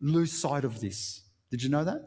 lose 0.00 0.32
sight 0.32 0.64
of 0.64 0.80
this. 0.80 1.22
Did 1.50 1.62
you 1.62 1.68
know 1.68 1.84
that? 1.84 2.00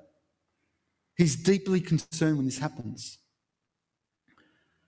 He's 1.16 1.36
deeply 1.36 1.82
concerned 1.82 2.38
when 2.38 2.46
this 2.46 2.60
happens. 2.60 3.20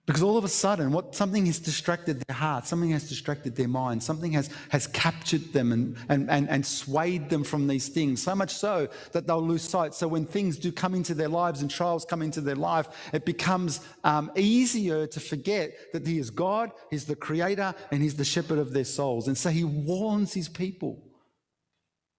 Because 0.08 0.24
all 0.24 0.38
of 0.38 0.44
a 0.44 0.50
sudden, 0.50 0.92
what 0.92 1.16
something 1.16 1.46
has 1.46 1.60
distracted 1.60 2.24
their 2.28 2.36
heart, 2.36 2.66
something 2.66 2.90
has 2.90 3.08
distracted 3.08 3.56
their 3.56 3.68
mind, 3.68 4.02
something 4.02 4.32
has, 4.32 4.50
has 4.70 4.88
captured 4.88 5.54
them 5.54 5.72
and, 5.72 5.96
and, 6.10 6.30
and, 6.30 6.50
and 6.50 6.66
swayed 6.66 7.30
them 7.30 7.44
from 7.44 7.68
these 7.68 7.88
things, 7.88 8.22
so 8.22 8.34
much 8.34 8.52
so 8.54 8.88
that 9.12 9.28
they'll 9.28 9.46
lose 9.46 9.62
sight. 9.62 9.94
So 9.94 10.08
when 10.08 10.26
things 10.26 10.58
do 10.58 10.72
come 10.72 10.96
into 10.96 11.14
their 11.14 11.30
lives 11.30 11.62
and 11.62 11.70
trials 11.70 12.04
come 12.04 12.24
into 12.24 12.42
their 12.42 12.56
life, 12.56 12.88
it 13.14 13.26
becomes 13.26 13.82
um, 14.04 14.32
easier 14.36 15.06
to 15.06 15.20
forget 15.20 15.72
that 15.94 16.06
He 16.06 16.18
is 16.18 16.32
God, 16.32 16.72
He's 16.90 17.06
the 17.06 17.16
Creator, 17.16 17.74
and 17.92 18.02
He's 18.02 18.16
the 18.16 18.26
shepherd 18.26 18.58
of 18.58 18.74
their 18.74 18.86
souls. 18.86 19.28
And 19.28 19.38
so 19.38 19.50
He 19.50 19.64
warns 19.64 20.34
His 20.34 20.50
people. 20.50 21.11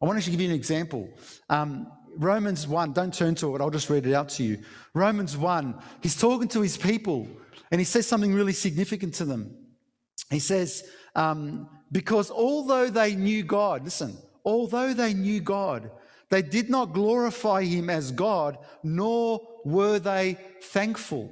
I 0.02 0.06
want 0.06 0.20
to 0.20 0.30
give 0.30 0.40
you 0.40 0.48
an 0.48 0.54
example. 0.54 1.08
Um, 1.48 1.86
Romans 2.16 2.66
1, 2.66 2.92
don't 2.92 3.14
turn 3.14 3.34
to 3.36 3.54
it, 3.54 3.60
I'll 3.60 3.70
just 3.70 3.88
read 3.88 4.06
it 4.06 4.14
out 4.14 4.28
to 4.30 4.42
you. 4.42 4.58
Romans 4.94 5.36
1, 5.36 5.80
he's 6.02 6.20
talking 6.20 6.48
to 6.48 6.60
his 6.60 6.76
people 6.76 7.28
and 7.70 7.80
he 7.80 7.84
says 7.84 8.06
something 8.06 8.34
really 8.34 8.52
significant 8.52 9.14
to 9.14 9.24
them. 9.24 9.56
He 10.28 10.40
says, 10.40 10.84
um, 11.14 11.68
Because 11.90 12.30
although 12.30 12.90
they 12.90 13.14
knew 13.14 13.44
God, 13.44 13.84
listen, 13.84 14.16
although 14.44 14.92
they 14.92 15.14
knew 15.14 15.40
God, 15.40 15.90
they 16.30 16.42
did 16.42 16.68
not 16.68 16.92
glorify 16.92 17.62
him 17.62 17.88
as 17.88 18.10
God, 18.10 18.58
nor 18.82 19.40
were 19.64 19.98
they 19.98 20.36
thankful. 20.62 21.26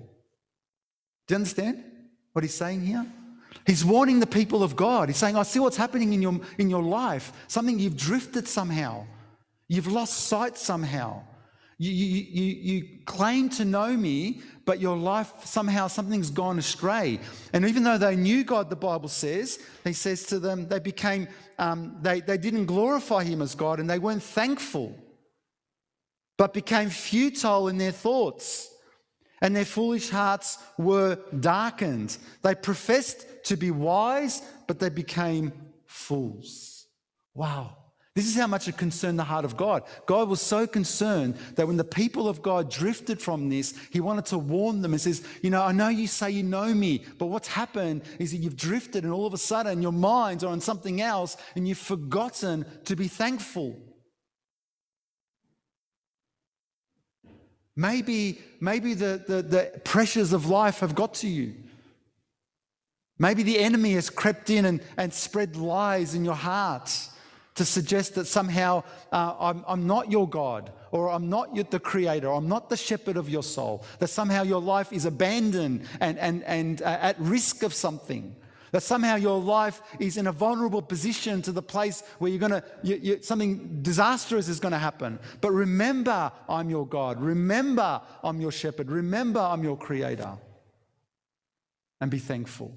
Do 1.27 1.35
you 1.35 1.37
understand 1.37 1.85
what 2.33 2.45
he's 2.45 2.55
saying 2.55 2.83
here? 2.83 3.07
He's 3.71 3.85
warning 3.85 4.19
the 4.19 4.27
people 4.27 4.65
of 4.65 4.75
God. 4.75 5.09
He's 5.09 5.17
saying, 5.17 5.37
I 5.37 5.45
see 5.45 5.61
what's 5.61 5.77
happening 5.77 6.13
in 6.13 6.21
your, 6.21 6.41
in 6.59 6.69
your 6.69 6.83
life. 6.83 7.33
Something 7.47 7.79
you've 7.79 7.97
drifted 7.97 8.49
somehow. 8.49 9.07
You've 9.69 9.87
lost 9.87 10.27
sight 10.27 10.59
somehow. 10.59 11.23
You, 11.79 11.93
you, 11.93 12.27
you, 12.29 12.45
you 12.73 12.89
claim 13.05 13.49
to 13.51 13.65
know 13.65 13.97
me, 13.97 14.41
but 14.65 14.81
your 14.81 14.97
life 14.97 15.31
somehow 15.45 15.87
something's 15.87 16.31
gone 16.31 16.59
astray. 16.59 17.21
And 17.53 17.65
even 17.65 17.85
though 17.85 17.97
they 17.97 18.17
knew 18.17 18.43
God, 18.43 18.71
the 18.71 18.75
Bible 18.75 19.09
says, 19.09 19.61
he 19.85 19.93
says 19.93 20.25
to 20.25 20.41
them, 20.41 20.67
they 20.67 20.81
became, 20.81 21.29
um, 21.61 21.97
they, 22.03 22.23
they 22.23 22.39
didn't 22.39 22.67
glorify 22.67 23.23
him 23.23 23.41
as 23.41 23.55
God 23.55 23.79
and 23.79 23.89
they 23.89 24.01
weren't 24.01 24.25
thankful, 24.25 24.99
but 26.37 26.53
became 26.53 26.91
futile 26.91 27.69
in 27.69 27.79
their 27.79 27.93
thoughts. 27.93 28.67
And 29.43 29.55
their 29.55 29.65
foolish 29.65 30.11
hearts 30.11 30.59
were 30.77 31.19
darkened. 31.39 32.19
They 32.43 32.55
professed 32.55 33.25
to 33.45 33.57
be 33.57 33.71
wise, 33.71 34.43
but 34.67 34.79
they 34.79 34.89
became 34.89 35.53
fools. 35.87 36.87
Wow. 37.35 37.77
This 38.17 38.27
is 38.27 38.35
how 38.35 38.49
much 38.49 38.67
it 38.67 38.77
concerned 38.77 39.19
the 39.19 39.25
heart 39.25 39.45
of 39.45 39.57
God. 39.57 39.85
God 40.07 40.29
was 40.29 40.41
so 40.41 40.67
concerned 40.67 41.37
that 41.55 41.69
when 41.69 41.77
the 41.77 41.85
people 41.85 42.29
of 42.29 42.43
God 42.43 42.69
drifted 42.69 43.23
from 43.23 43.49
this, 43.49 43.73
He 43.91 44.01
wanted 44.01 44.27
to 44.27 44.39
warn 44.39 44.83
them 44.83 44.93
and 44.93 45.01
says, 45.01 45.23
You 45.43 45.51
know, 45.51 45.63
I 45.63 45.71
know 45.71 45.89
you 45.89 46.09
say 46.09 46.31
you 46.31 46.43
know 46.43 46.75
me, 46.75 47.05
but 47.19 47.27
what's 47.27 47.47
happened 47.47 48.03
is 48.19 48.33
that 48.33 48.39
you've 48.39 48.57
drifted 48.57 49.05
and 49.05 49.13
all 49.13 49.27
of 49.27 49.35
a 49.35 49.39
sudden 49.39 49.81
your 49.81 49.93
minds 49.93 50.43
are 50.43 50.51
on 50.51 50.61
something 50.61 51.01
else 51.01 51.37
and 51.55 51.69
you've 51.69 51.79
forgotten 51.79 52.67
to 52.85 52.97
be 52.97 53.07
thankful. 53.07 53.77
Maybe, 57.77 58.41
maybe 58.61 58.95
the, 58.95 59.25
the, 59.27 59.43
the 59.43 59.81
pressures 59.85 60.33
of 60.33 60.47
life 60.47 60.81
have 60.81 60.97
got 60.97 61.15
to 61.15 61.29
you. 61.29 61.55
Maybe 63.21 63.43
the 63.43 63.59
enemy 63.59 63.93
has 63.93 64.09
crept 64.09 64.49
in 64.49 64.65
and, 64.65 64.81
and 64.97 65.13
spread 65.13 65.55
lies 65.55 66.15
in 66.15 66.25
your 66.25 66.35
heart 66.35 66.91
to 67.57 67.67
suggest 67.67 68.15
that 68.15 68.25
somehow 68.25 68.83
uh, 69.13 69.35
I'm, 69.39 69.63
I'm, 69.69 69.87
not 69.87 70.11
your 70.11 70.27
God, 70.27 70.73
or 70.91 71.11
I'm 71.11 71.29
not 71.29 71.55
the 71.71 71.79
creator, 71.79 72.33
I'm 72.33 72.49
not 72.49 72.71
the 72.71 72.79
shepherd 72.79 73.19
of 73.19 73.29
your 73.29 73.43
soul, 73.43 73.85
that 73.99 74.09
somehow 74.09 74.43
your 74.43 74.63
life 74.63 74.91
is 74.91 75.05
abandoned 75.05 75.87
and, 76.01 76.19
and, 76.19 76.43
and 76.45 76.81
uh, 76.81 76.99
at 77.03 77.21
risk 77.21 77.63
of 77.63 77.75
something. 77.75 78.35
That 78.73 78.85
somehow 78.85 79.17
your 79.17 79.39
life 79.39 79.83
is 79.99 80.17
in 80.17 80.27
a 80.27 80.33
vulnerable 80.33 80.81
position 80.81 81.43
to 81.43 81.53
the 81.53 81.61
place 81.61 82.03
where 82.21 82.31
you're 82.31 82.49
to, 82.49 82.65
you, 82.83 82.97
you, 83.03 83.19
something 83.21 83.83
disastrous 83.83 84.49
is 84.49 84.61
going 84.61 84.73
to 84.73 84.79
happen. 84.79 85.19
But 85.43 85.51
remember, 85.51 86.33
I'm 86.49 86.71
your 86.71 86.87
God. 86.87 87.21
Remember, 87.21 88.01
I'm 88.25 88.41
your 88.41 88.53
shepherd. 88.53 88.91
Remember, 88.91 89.41
I'm 89.41 89.63
your 89.63 89.77
creator. 89.77 90.39
And 92.01 92.11
be 92.11 92.21
thankful. 92.21 92.73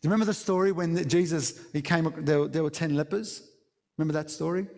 Do 0.00 0.06
you 0.06 0.12
remember 0.12 0.26
the 0.26 0.34
story 0.34 0.70
when 0.70 1.08
Jesus, 1.08 1.58
he 1.72 1.82
came, 1.82 2.12
there, 2.18 2.46
there 2.46 2.62
were 2.62 2.70
10 2.70 2.94
lepers? 2.94 3.42
Remember 3.96 4.14
that 4.14 4.30
story? 4.30 4.68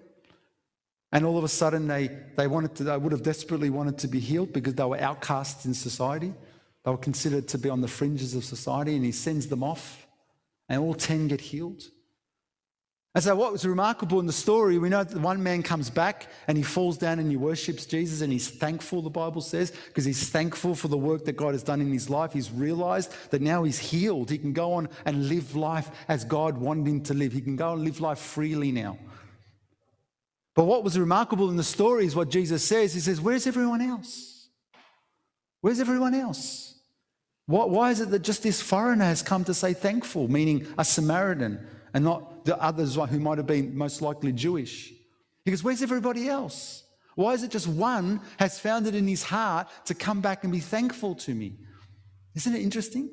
And 1.12 1.26
all 1.26 1.36
of 1.36 1.44
a 1.44 1.48
sudden 1.48 1.86
they, 1.86 2.08
they 2.36 2.46
wanted 2.46 2.74
to, 2.76 2.84
they 2.84 2.96
would 2.96 3.12
have 3.12 3.22
desperately 3.22 3.68
wanted 3.68 3.98
to 3.98 4.08
be 4.08 4.18
healed 4.18 4.52
because 4.52 4.74
they 4.74 4.84
were 4.84 4.98
outcasts 4.98 5.66
in 5.66 5.74
society. 5.74 6.32
They 6.84 6.90
were 6.90 6.96
considered 6.96 7.48
to 7.48 7.58
be 7.58 7.68
on 7.68 7.82
the 7.82 7.88
fringes 7.88 8.34
of 8.34 8.44
society 8.44 8.96
and 8.96 9.04
he 9.04 9.12
sends 9.12 9.46
them 9.46 9.62
off 9.62 10.06
and 10.70 10.80
all 10.80 10.94
10 10.94 11.28
get 11.28 11.40
healed. 11.40 11.82
And 13.14 13.24
so, 13.24 13.34
what 13.34 13.50
was 13.50 13.66
remarkable 13.66 14.20
in 14.20 14.26
the 14.26 14.32
story, 14.32 14.78
we 14.78 14.88
know 14.88 15.02
that 15.02 15.20
one 15.20 15.42
man 15.42 15.64
comes 15.64 15.90
back 15.90 16.28
and 16.46 16.56
he 16.56 16.62
falls 16.62 16.96
down 16.96 17.18
and 17.18 17.28
he 17.28 17.36
worships 17.36 17.84
Jesus 17.84 18.20
and 18.20 18.32
he's 18.32 18.48
thankful, 18.48 19.02
the 19.02 19.10
Bible 19.10 19.40
says, 19.40 19.72
because 19.88 20.04
he's 20.04 20.28
thankful 20.28 20.76
for 20.76 20.86
the 20.86 20.96
work 20.96 21.24
that 21.24 21.32
God 21.36 21.52
has 21.52 21.64
done 21.64 21.80
in 21.80 21.92
his 21.92 22.08
life. 22.08 22.32
He's 22.32 22.52
realized 22.52 23.12
that 23.30 23.42
now 23.42 23.64
he's 23.64 23.80
healed. 23.80 24.30
He 24.30 24.38
can 24.38 24.52
go 24.52 24.74
on 24.74 24.88
and 25.06 25.28
live 25.28 25.56
life 25.56 25.90
as 26.06 26.24
God 26.24 26.56
wanted 26.56 26.86
him 26.86 27.02
to 27.02 27.14
live. 27.14 27.32
He 27.32 27.40
can 27.40 27.56
go 27.56 27.72
and 27.72 27.82
live 27.82 28.00
life 28.00 28.18
freely 28.18 28.70
now. 28.70 28.96
But 30.54 30.66
what 30.66 30.84
was 30.84 30.96
remarkable 30.96 31.50
in 31.50 31.56
the 31.56 31.64
story 31.64 32.06
is 32.06 32.14
what 32.14 32.30
Jesus 32.30 32.64
says. 32.64 32.94
He 32.94 33.00
says, 33.00 33.20
Where's 33.20 33.48
everyone 33.48 33.80
else? 33.80 34.46
Where's 35.62 35.80
everyone 35.80 36.14
else? 36.14 36.76
Why 37.46 37.90
is 37.90 38.00
it 38.00 38.10
that 38.10 38.22
just 38.22 38.44
this 38.44 38.62
foreigner 38.62 39.04
has 39.04 39.20
come 39.20 39.42
to 39.44 39.54
say 39.54 39.74
thankful, 39.74 40.28
meaning 40.28 40.68
a 40.78 40.84
Samaritan? 40.84 41.66
and 41.94 42.04
not 42.04 42.29
the 42.44 42.60
others 42.62 42.94
who 42.94 43.20
might 43.20 43.38
have 43.38 43.46
been 43.46 43.76
most 43.76 44.02
likely 44.02 44.32
Jewish. 44.32 44.92
He 45.44 45.50
goes, 45.50 45.64
Where's 45.64 45.82
everybody 45.82 46.28
else? 46.28 46.84
Why 47.14 47.32
is 47.32 47.42
it 47.42 47.50
just 47.50 47.68
one 47.68 48.20
has 48.38 48.58
found 48.58 48.86
it 48.86 48.94
in 48.94 49.06
his 49.06 49.22
heart 49.22 49.68
to 49.86 49.94
come 49.94 50.20
back 50.20 50.44
and 50.44 50.52
be 50.52 50.60
thankful 50.60 51.14
to 51.16 51.34
me? 51.34 51.58
Isn't 52.34 52.54
it 52.54 52.62
interesting? 52.62 53.10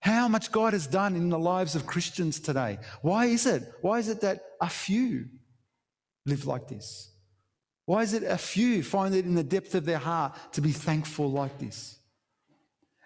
How 0.00 0.28
much 0.28 0.50
God 0.50 0.72
has 0.72 0.86
done 0.86 1.14
in 1.14 1.28
the 1.28 1.38
lives 1.38 1.74
of 1.74 1.86
Christians 1.86 2.40
today. 2.40 2.78
Why 3.02 3.26
is 3.26 3.44
it? 3.44 3.70
Why 3.82 3.98
is 3.98 4.08
it 4.08 4.22
that 4.22 4.40
a 4.60 4.68
few 4.68 5.26
live 6.24 6.46
like 6.46 6.68
this? 6.68 7.12
Why 7.84 8.02
is 8.02 8.14
it 8.14 8.22
a 8.22 8.38
few 8.38 8.82
find 8.82 9.14
it 9.14 9.26
in 9.26 9.34
the 9.34 9.42
depth 9.42 9.74
of 9.74 9.84
their 9.84 9.98
heart 9.98 10.34
to 10.52 10.62
be 10.62 10.72
thankful 10.72 11.30
like 11.30 11.58
this? 11.58 11.99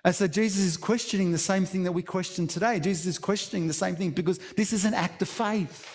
And 0.04 0.14
so 0.14 0.26
Jesus 0.26 0.62
is 0.62 0.76
questioning 0.76 1.32
the 1.32 1.38
same 1.38 1.64
thing 1.64 1.84
that 1.84 1.92
we 1.92 2.02
question 2.02 2.46
today. 2.46 2.78
Jesus 2.78 3.06
is 3.06 3.18
questioning 3.18 3.66
the 3.66 3.72
same 3.72 3.96
thing 3.96 4.10
because 4.10 4.38
this 4.54 4.72
is 4.72 4.84
an 4.84 4.92
act 4.92 5.22
of 5.22 5.28
faith. 5.28 5.88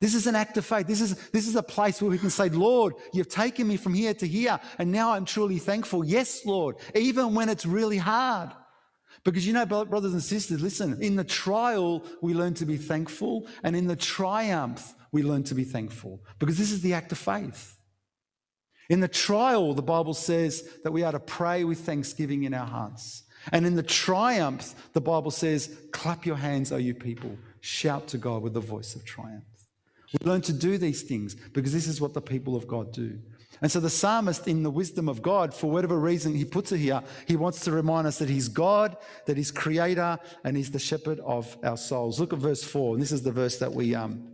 This 0.00 0.14
is 0.14 0.26
an 0.26 0.34
act 0.34 0.56
of 0.56 0.64
faith. 0.64 0.86
This 0.86 1.00
is, 1.00 1.14
this 1.28 1.46
is 1.46 1.56
a 1.56 1.62
place 1.62 2.00
where 2.00 2.10
we 2.10 2.18
can 2.18 2.30
say, 2.30 2.48
Lord, 2.48 2.94
you've 3.12 3.28
taken 3.28 3.68
me 3.68 3.76
from 3.76 3.92
here 3.94 4.14
to 4.14 4.26
here, 4.26 4.58
and 4.78 4.90
now 4.90 5.12
I'm 5.12 5.26
truly 5.26 5.58
thankful. 5.58 6.04
Yes, 6.04 6.44
Lord, 6.46 6.76
even 6.94 7.34
when 7.34 7.50
it's 7.50 7.66
really 7.66 7.98
hard. 7.98 8.50
Because 9.24 9.46
you 9.46 9.52
know, 9.52 9.66
brothers 9.66 10.14
and 10.14 10.22
sisters, 10.22 10.62
listen, 10.62 11.02
in 11.02 11.16
the 11.16 11.24
trial, 11.24 12.02
we 12.22 12.32
learn 12.32 12.54
to 12.54 12.64
be 12.64 12.78
thankful, 12.78 13.46
and 13.62 13.76
in 13.76 13.86
the 13.86 13.96
triumph, 13.96 14.94
we 15.12 15.22
learn 15.22 15.42
to 15.44 15.54
be 15.54 15.64
thankful. 15.64 16.22
Because 16.38 16.56
this 16.56 16.72
is 16.72 16.80
the 16.80 16.94
act 16.94 17.12
of 17.12 17.18
faith. 17.18 17.76
In 18.90 18.98
the 18.98 19.08
trial, 19.08 19.72
the 19.72 19.82
Bible 19.82 20.14
says 20.14 20.68
that 20.82 20.90
we 20.90 21.04
are 21.04 21.12
to 21.12 21.20
pray 21.20 21.62
with 21.62 21.78
thanksgiving 21.78 22.42
in 22.42 22.52
our 22.52 22.66
hearts. 22.66 23.22
And 23.52 23.64
in 23.64 23.76
the 23.76 23.84
triumph, 23.84 24.74
the 24.92 25.00
Bible 25.00 25.30
says, 25.30 25.74
clap 25.92 26.26
your 26.26 26.36
hands, 26.36 26.72
O 26.72 26.76
you 26.76 26.92
people. 26.92 27.38
Shout 27.60 28.08
to 28.08 28.18
God 28.18 28.42
with 28.42 28.52
the 28.52 28.60
voice 28.60 28.96
of 28.96 29.04
triumph. 29.04 29.44
We 30.12 30.28
learn 30.28 30.40
to 30.42 30.52
do 30.52 30.76
these 30.76 31.02
things 31.02 31.36
because 31.36 31.72
this 31.72 31.86
is 31.86 32.00
what 32.00 32.14
the 32.14 32.20
people 32.20 32.56
of 32.56 32.66
God 32.66 32.92
do. 32.92 33.18
And 33.62 33.70
so 33.70 33.78
the 33.78 33.90
psalmist, 33.90 34.48
in 34.48 34.64
the 34.64 34.70
wisdom 34.70 35.08
of 35.08 35.22
God, 35.22 35.54
for 35.54 35.70
whatever 35.70 35.98
reason 35.98 36.34
he 36.34 36.44
puts 36.44 36.72
it 36.72 36.78
here, 36.78 37.02
he 37.28 37.36
wants 37.36 37.60
to 37.60 37.72
remind 37.72 38.08
us 38.08 38.18
that 38.18 38.28
he's 38.28 38.48
God, 38.48 38.96
that 39.26 39.36
he's 39.36 39.52
creator, 39.52 40.18
and 40.44 40.56
he's 40.56 40.70
the 40.70 40.78
shepherd 40.78 41.20
of 41.20 41.56
our 41.62 41.76
souls. 41.76 42.18
Look 42.18 42.32
at 42.32 42.38
verse 42.38 42.64
4, 42.64 42.94
and 42.94 43.02
this 43.02 43.12
is 43.12 43.22
the 43.22 43.32
verse 43.32 43.58
that 43.58 43.72
we, 43.72 43.94
um, 43.94 44.32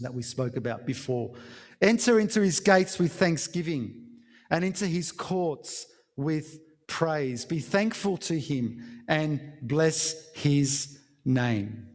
that 0.00 0.12
we 0.12 0.22
spoke 0.22 0.56
about 0.56 0.84
before. 0.84 1.32
Enter 1.80 2.18
into 2.18 2.40
his 2.40 2.60
gates 2.60 2.98
with 2.98 3.12
thanksgiving 3.12 4.06
and 4.50 4.64
into 4.64 4.86
his 4.86 5.12
courts 5.12 5.86
with 6.16 6.60
praise. 6.86 7.44
Be 7.44 7.60
thankful 7.60 8.16
to 8.18 8.38
him 8.38 9.04
and 9.08 9.40
bless 9.62 10.32
his 10.34 10.98
name. 11.24 11.86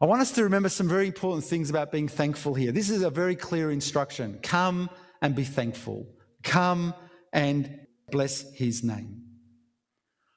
I 0.00 0.06
want 0.06 0.22
us 0.22 0.32
to 0.32 0.44
remember 0.44 0.70
some 0.70 0.88
very 0.88 1.06
important 1.06 1.44
things 1.44 1.68
about 1.68 1.92
being 1.92 2.08
thankful 2.08 2.54
here. 2.54 2.72
This 2.72 2.88
is 2.88 3.02
a 3.02 3.10
very 3.10 3.36
clear 3.36 3.70
instruction 3.70 4.38
come 4.42 4.88
and 5.20 5.34
be 5.34 5.44
thankful, 5.44 6.06
come 6.42 6.94
and 7.32 7.86
bless 8.10 8.50
his 8.54 8.82
name. 8.82 9.22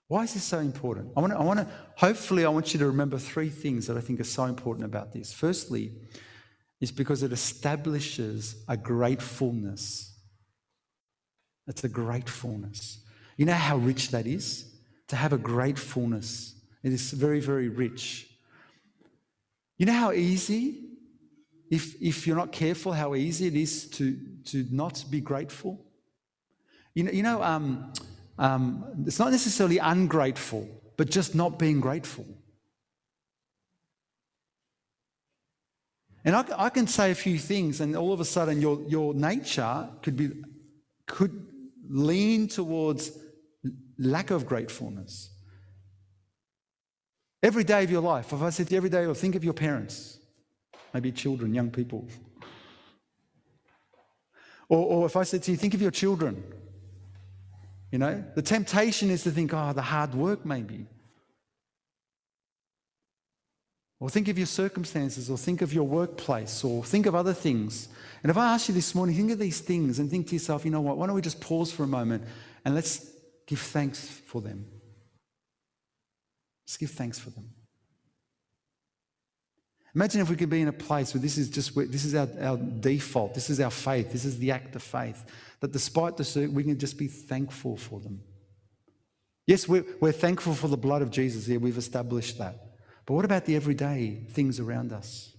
Why 0.10 0.24
is 0.24 0.34
this 0.34 0.44
so 0.44 0.60
important? 0.60 1.12
I 1.16 1.22
want, 1.22 1.34
to, 1.34 1.40
I 1.40 1.44
want 1.44 1.60
to, 1.60 1.68
hopefully, 1.96 2.46
I 2.46 2.50
want 2.50 2.74
you 2.74 2.80
to 2.80 2.88
remember 2.88 3.18
three 3.18 3.50
things 3.50 3.88
that 3.88 3.98
I 3.98 4.02
think 4.02 4.20
are 4.20 4.26
so 4.26 4.44
important 4.44 4.86
about 4.86 5.14
this. 5.14 5.34
Firstly, 5.34 5.94
is 6.84 6.92
because 6.92 7.24
it 7.24 7.32
establishes 7.32 8.62
a 8.68 8.76
gratefulness. 8.76 10.18
It's 11.66 11.86
a 11.86 11.88
gratefulness. 11.88 13.00
You 13.38 13.46
know 13.46 13.54
how 13.54 13.78
rich 13.78 14.10
that 14.10 14.28
is? 14.28 14.66
To 15.08 15.16
have 15.16 15.32
a 15.32 15.38
gratefulness. 15.38 16.56
It 16.84 16.92
is 16.92 17.12
very, 17.12 17.40
very 17.40 17.70
rich. 17.70 18.28
You 19.78 19.86
know 19.86 19.94
how 19.94 20.12
easy, 20.12 20.90
if, 21.72 21.96
if 22.02 22.28
you're 22.28 22.36
not 22.36 22.52
careful, 22.52 22.92
how 22.92 23.16
easy 23.16 23.48
it 23.48 23.56
is 23.56 23.90
to, 23.92 24.20
to 24.48 24.68
not 24.70 25.06
be 25.10 25.22
grateful? 25.22 25.80
You 26.96 27.04
know, 27.06 27.12
you 27.12 27.24
know 27.24 27.42
um, 27.42 27.94
um, 28.38 29.06
it's 29.08 29.20
not 29.20 29.32
necessarily 29.32 29.78
ungrateful, 29.78 30.68
but 30.98 31.10
just 31.10 31.34
not 31.34 31.58
being 31.58 31.80
grateful. 31.80 32.26
And 36.26 36.36
I, 36.36 36.46
I, 36.58 36.70
can 36.70 36.88
say 36.88 37.12
a 37.12 37.16
few 37.16 37.38
things, 37.38 37.82
and 37.82 37.96
all 37.96 38.14
of 38.14 38.20
a 38.20 38.26
sudden 38.26 38.62
your, 38.62 38.82
your 38.88 39.14
nature 39.14 39.90
could, 40.02 40.16
be, 40.16 40.32
could 41.06 41.48
lean 41.90 42.48
towards 42.48 43.12
lack 43.98 44.32
of 44.32 44.46
gratefulness. 44.46 45.32
Every 47.42 47.66
day 47.66 47.84
of 47.84 47.92
your 47.92 48.02
life, 48.02 48.32
if 48.32 48.42
I 48.42 48.50
said 48.52 48.68
to 48.68 48.72
you 48.72 48.78
every 48.78 48.90
day, 48.90 49.06
or 49.06 49.14
think 49.14 49.36
of 49.36 49.44
your 49.44 49.54
parents, 49.54 50.18
maybe 50.94 51.12
children, 51.12 51.54
young 51.54 51.72
people. 51.72 52.08
Or, 54.70 54.86
or 54.86 55.06
if 55.06 55.18
I 55.18 55.24
said 55.24 55.44
to 55.44 55.52
you, 55.52 55.58
think 55.58 55.74
of 55.74 55.82
your 55.82 55.92
children. 55.92 56.42
You 57.92 58.00
know, 58.00 58.24
the 58.34 58.42
temptation 58.42 59.12
is 59.12 59.24
to 59.24 59.32
think, 59.32 59.54
oh, 59.54 59.74
the 59.74 59.82
hard 59.82 60.16
work 60.16 60.46
maybe. 60.46 60.88
Or 64.04 64.10
think 64.10 64.28
of 64.28 64.38
your 64.38 64.48
circumstances, 64.48 65.30
or 65.30 65.38
think 65.38 65.62
of 65.62 65.74
your 65.74 65.86
workplace, 65.86 66.66
or 66.66 66.84
think 66.84 67.06
of 67.06 67.16
other 67.16 67.34
things. 67.34 67.88
And 68.22 68.30
if 68.30 68.36
I 68.36 68.54
ask 68.54 68.68
you 68.68 68.74
this 68.74 68.94
morning, 68.94 69.16
think 69.16 69.32
of 69.32 69.40
these 69.40 69.62
things 69.62 69.98
and 69.98 70.12
think 70.12 70.28
to 70.28 70.34
yourself, 70.34 70.66
you 70.66 70.72
know 70.72 70.82
what, 70.82 70.98
why 70.98 71.08
don't 71.08 71.16
we 71.16 71.22
just 71.22 71.40
pause 71.40 71.72
for 71.72 71.84
a 71.84 71.88
moment 71.88 72.26
and 72.66 72.76
let's 72.76 73.10
give 73.48 73.62
thanks 73.62 74.06
for 74.06 74.42
them? 74.42 74.66
Let's 76.66 76.76
give 76.76 76.92
thanks 76.92 77.18
for 77.18 77.30
them. 77.30 77.50
Imagine 79.96 80.20
if 80.20 80.30
we 80.30 80.36
could 80.36 80.50
be 80.50 80.60
in 80.60 80.68
a 80.68 80.74
place 80.74 81.14
where 81.14 81.22
this 81.22 81.38
is 81.38 81.50
just 81.50 81.74
where 81.74 81.86
this 81.86 82.04
is 82.04 82.14
our, 82.14 82.28
our 82.42 82.58
default, 82.58 83.34
this 83.34 83.50
is 83.50 83.62
our 83.62 83.72
faith, 83.72 84.12
this 84.12 84.26
is 84.26 84.38
the 84.38 84.52
act 84.52 84.76
of 84.76 84.84
faith, 84.84 85.24
that 85.62 85.72
despite 85.72 86.18
the 86.18 86.52
we 86.52 86.66
can 86.66 86.78
just 86.78 86.98
be 86.98 87.08
thankful 87.08 87.78
for 87.78 88.02
them. 88.02 88.20
Yes, 89.48 89.66
we're, 89.66 89.86
we're 90.02 90.12
thankful 90.12 90.56
for 90.56 90.68
the 90.68 90.76
blood 90.76 91.02
of 91.02 91.10
Jesus 91.10 91.46
here, 91.46 91.58
we've 91.58 91.78
established 91.78 92.38
that. 92.40 92.73
But 93.06 93.14
what 93.16 93.26
about 93.26 93.46
the 93.46 93.56
everyday 93.56 94.26
things 94.30 94.60
around 94.60 94.94
us? 94.94 95.36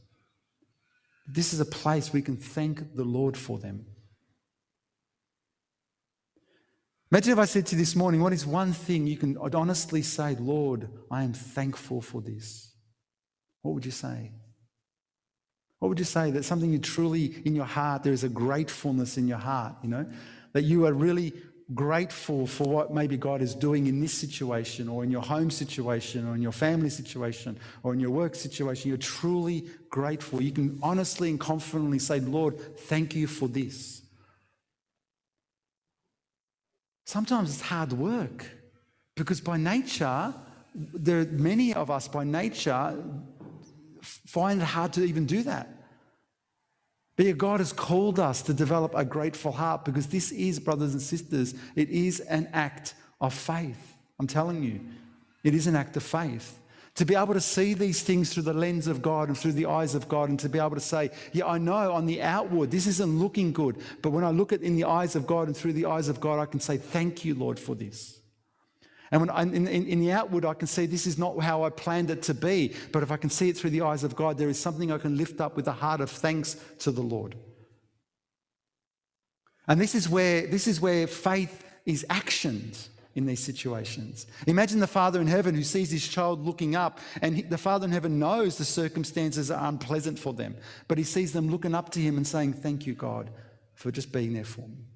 This 1.27 1.55
is 1.55 1.61
a 1.61 1.64
place 1.64 2.12
we 2.12 2.22
can 2.22 2.37
thank 2.37 2.94
the 2.94 3.05
Lord 3.05 3.37
for 3.37 3.59
them. 3.59 3.87
Imagine 7.11 7.33
if 7.33 7.38
I 7.38 7.44
said 7.44 7.66
to 7.66 7.77
you 7.77 7.81
this 7.81 7.94
morning, 7.94 8.20
what 8.20 8.33
is 8.33 8.44
one 8.44 8.72
thing 8.72 9.07
you 9.07 9.16
can 9.16 9.38
honestly 9.38 10.03
say, 10.03 10.35
Lord, 10.35 10.88
I 11.11 11.22
am 11.22 11.33
thankful 11.33 12.00
for 12.00 12.20
this? 12.20 12.74
What 13.62 13.74
would 13.74 13.85
you 13.87 13.92
say? 13.92 14.33
What 15.79 15.88
would 15.88 15.98
you 15.98 16.05
say? 16.05 16.31
That 16.33 16.44
something 16.44 16.72
you 16.72 16.79
truly, 16.79 17.37
in 17.44 17.55
your 17.55 17.66
heart, 17.66 18.03
there 18.03 18.12
is 18.12 18.24
a 18.24 18.29
gratefulness 18.29 19.16
in 19.16 19.29
your 19.29 19.38
heart, 19.38 19.77
you 19.83 19.88
know? 19.88 20.07
That 20.55 20.62
you 20.62 20.87
are 20.87 20.92
really 20.92 21.33
grateful 21.72 22.46
for 22.46 22.64
what 22.64 22.92
maybe 22.92 23.16
God 23.16 23.40
is 23.40 23.55
doing 23.55 23.87
in 23.87 24.00
this 24.00 24.12
situation 24.12 24.88
or 24.88 25.03
in 25.03 25.11
your 25.11 25.22
home 25.22 25.50
situation 25.50 26.29
or 26.29 26.35
in 26.35 26.42
your 26.42 26.53
family 26.53 26.90
situation 26.90 27.59
or 27.83 27.94
in 27.94 28.00
your 28.00 28.11
work 28.11 28.35
situation. 28.35 28.88
You're 28.88 28.98
truly 28.98 29.64
grateful. 29.88 30.42
You 30.42 30.53
can 30.53 30.79
honestly 30.83 31.31
and 31.31 31.40
confidently 31.40 31.98
say, 31.98 32.20
Lord, 32.20 32.59
thank 32.81 33.14
you 33.14 33.27
for 33.27 33.48
this. 33.48 34.03
Sometimes 37.07 37.50
it's 37.50 37.62
hard 37.62 37.92
work 37.92 38.46
because 39.14 39.40
by 39.40 39.57
nature, 39.57 40.35
there 40.74 41.20
are 41.20 41.24
many 41.27 41.72
of 41.72 41.90
us 41.90 42.09
by 42.09 42.24
nature 42.24 42.96
find 44.03 44.61
it 44.61 44.64
hard 44.64 44.92
to 44.94 45.05
even 45.05 45.24
do 45.24 45.42
that. 45.44 45.83
But 47.16 47.38
God 47.38 47.61
has 47.61 47.72
called 47.72 48.18
us 48.18 48.42
to 48.42 48.55
develop 48.55 48.92
a 48.94 49.05
grateful 49.05 49.53
heart 49.53 49.85
because 49.85 50.09
this 50.09 50.33
is, 50.33 50.59
brothers 50.59 50.92
and 50.92 51.03
sisters, 51.03 51.55
it 51.77 51.88
is 51.88 52.20
an 52.20 52.48
act 52.53 52.94
of 53.20 53.33
faith. 53.33 53.96
I'm 54.18 54.27
telling 54.27 54.62
you, 54.62 54.81
it 55.44 55.55
is 55.55 55.66
an 55.66 55.77
act 55.77 55.96
of 55.96 56.03
faith. 56.03 56.59
To 56.96 57.05
be 57.05 57.16
able 57.16 57.35
to 57.35 57.40
see 57.40 57.74
these 57.74 58.03
things 58.03 58.33
through 58.33 58.44
the 58.44 58.53
lens 58.53 58.87
of 58.87 59.03
God 59.03 59.29
and 59.29 59.37
through 59.37 59.53
the 59.53 59.66
eyes 59.66 59.96
of 59.96 60.09
God, 60.09 60.29
and 60.29 60.38
to 60.40 60.48
be 60.48 60.61
able 60.61 60.77
to 60.77 60.81
say, 60.81 61.11
Yeah, 61.33 61.46
I 61.46 61.59
know 61.59 61.92
on 61.92 62.07
the 62.07 62.22
outward 62.22 62.70
this 62.70 62.87
isn't 62.87 63.18
looking 63.18 63.53
good, 63.53 63.79
but 64.00 64.11
when 64.11 64.22
I 64.22 64.31
look 64.31 64.53
at 64.53 64.62
in 64.62 64.77
the 64.77 64.85
eyes 64.85 65.16
of 65.16 65.27
God 65.27 65.48
and 65.48 65.57
through 65.57 65.72
the 65.72 65.87
eyes 65.87 66.09
of 66.09 66.20
God, 66.20 66.38
I 66.38 66.46
can 66.46 66.61
say, 66.61 66.77
Thank 66.77 67.24
you, 67.24 67.35
Lord, 67.35 67.59
for 67.59 67.74
this. 67.74 68.20
And 69.14 69.20
when 69.20 69.31
I, 69.31 69.42
in, 69.42 69.68
in, 69.68 69.87
in, 69.87 70.00
the 70.00 70.11
outward, 70.11 70.44
I 70.44 70.55
can 70.55 70.66
see 70.66 70.87
this 70.87 71.07
is 71.07 71.18
not 71.18 71.38
how 71.38 71.62
I 71.62 71.70
planned 71.70 72.11
it 72.11 72.20
to 72.22 72.35
be. 72.35 72.74
But 72.90 73.05
if 73.05 73.12
I 73.12 73.16
can 73.16 73.31
see 73.31 73.48
it 73.48 73.57
through 73.57 73.70
the 73.70 73.83
eyes 73.83 74.03
of 74.03 74.16
God, 74.16 74.37
there 74.37 74.48
is 74.48 74.59
something 74.59 74.90
I 74.90 74.98
can 74.98 75.16
lift 75.16 75.40
up 75.40 75.55
with 75.55 75.68
a 75.68 75.72
heart 75.72 76.00
of 76.00 76.11
thanks 76.11 76.57
to 76.81 76.90
the 76.90 77.00
Lord. 77.00 77.37
And 79.68 79.81
this 79.81 79.94
is 79.94 80.09
where, 80.09 80.48
this 80.48 80.66
is 80.66 80.81
where 80.81 81.07
faith 81.07 81.64
is 81.87 82.05
actioned 82.11 82.88
in 83.14 83.24
these 83.24 83.38
situations. 83.38 84.27
Imagine 84.48 84.81
the 84.81 84.88
Father 84.88 85.20
in 85.20 85.29
heaven 85.29 85.55
who 85.55 85.62
sees 85.62 85.92
his 85.92 86.09
child 86.09 86.44
looking 86.44 86.74
up, 86.74 86.98
and 87.22 87.37
he, 87.37 87.42
the 87.42 87.57
Father 87.57 87.85
in 87.85 87.92
heaven 87.92 88.18
knows 88.18 88.59
the 88.59 88.64
circumstances 88.64 89.48
are 89.48 89.68
unpleasant 89.68 90.18
for 90.18 90.33
them, 90.33 90.57
but 90.88 90.98
he 90.98 91.05
sees 91.05 91.33
them 91.33 91.53
looking 91.53 91.77
up 91.77 91.90
to 91.90 92.00
him 92.00 92.16
and 92.16 92.27
saying, 92.27 92.55
Thank 92.55 92.85
you, 92.85 92.94
God, 92.94 93.31
for 93.74 93.92
just 93.92 94.11
being 94.11 94.33
there 94.33 94.42
for 94.42 94.62
me. 94.62 94.88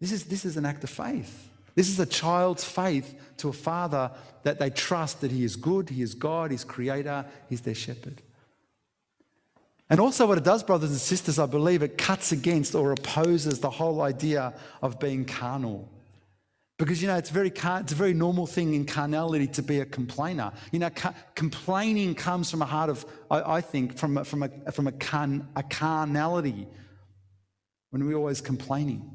This 0.00 0.10
is, 0.10 0.24
this 0.24 0.44
is 0.44 0.56
an 0.56 0.66
act 0.66 0.82
of 0.82 0.90
faith. 0.90 1.47
This 1.78 1.90
is 1.90 2.00
a 2.00 2.06
child's 2.06 2.64
faith 2.64 3.14
to 3.36 3.50
a 3.50 3.52
father 3.52 4.10
that 4.42 4.58
they 4.58 4.68
trust 4.68 5.20
that 5.20 5.30
he 5.30 5.44
is 5.44 5.54
good, 5.54 5.88
he 5.88 6.02
is 6.02 6.12
God, 6.12 6.50
he's 6.50 6.64
creator, 6.64 7.24
he's 7.48 7.60
their 7.60 7.76
shepherd. 7.76 8.20
And 9.88 10.00
also, 10.00 10.26
what 10.26 10.38
it 10.38 10.42
does, 10.42 10.64
brothers 10.64 10.90
and 10.90 10.98
sisters, 10.98 11.38
I 11.38 11.46
believe 11.46 11.84
it 11.84 11.96
cuts 11.96 12.32
against 12.32 12.74
or 12.74 12.90
opposes 12.90 13.60
the 13.60 13.70
whole 13.70 14.00
idea 14.00 14.54
of 14.82 14.98
being 14.98 15.24
carnal. 15.24 15.88
Because, 16.78 17.00
you 17.00 17.06
know, 17.06 17.16
it's, 17.16 17.30
very, 17.30 17.52
it's 17.54 17.92
a 17.92 17.94
very 17.94 18.12
normal 18.12 18.48
thing 18.48 18.74
in 18.74 18.84
carnality 18.84 19.46
to 19.46 19.62
be 19.62 19.78
a 19.78 19.86
complainer. 19.86 20.50
You 20.72 20.80
know, 20.80 20.90
ca- 20.90 21.14
complaining 21.36 22.16
comes 22.16 22.50
from 22.50 22.60
a 22.60 22.66
heart 22.66 22.90
of, 22.90 23.06
I, 23.30 23.58
I 23.58 23.60
think, 23.60 23.96
from 23.96 24.18
a, 24.18 24.24
from, 24.24 24.42
a, 24.42 24.72
from 24.72 24.88
a, 24.88 24.92
car- 24.92 25.46
a 25.54 25.62
carnality 25.62 26.66
when 27.90 28.04
we're 28.04 28.16
always 28.16 28.40
complaining. 28.40 29.08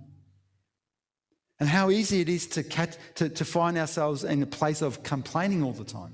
And 1.63 1.69
how 1.69 1.91
easy 1.91 2.19
it 2.19 2.28
is 2.28 2.45
to, 2.47 2.62
catch, 2.62 2.97
to, 3.15 3.30
to 3.30 3.45
find 3.45 3.78
ourselves 3.78 4.26
in 4.26 4.43
a 4.43 4.45
place 4.45 4.82
of 4.82 5.02
complaining 5.02 5.63
all 5.63 5.71
the 5.71 5.86
time. 5.86 6.13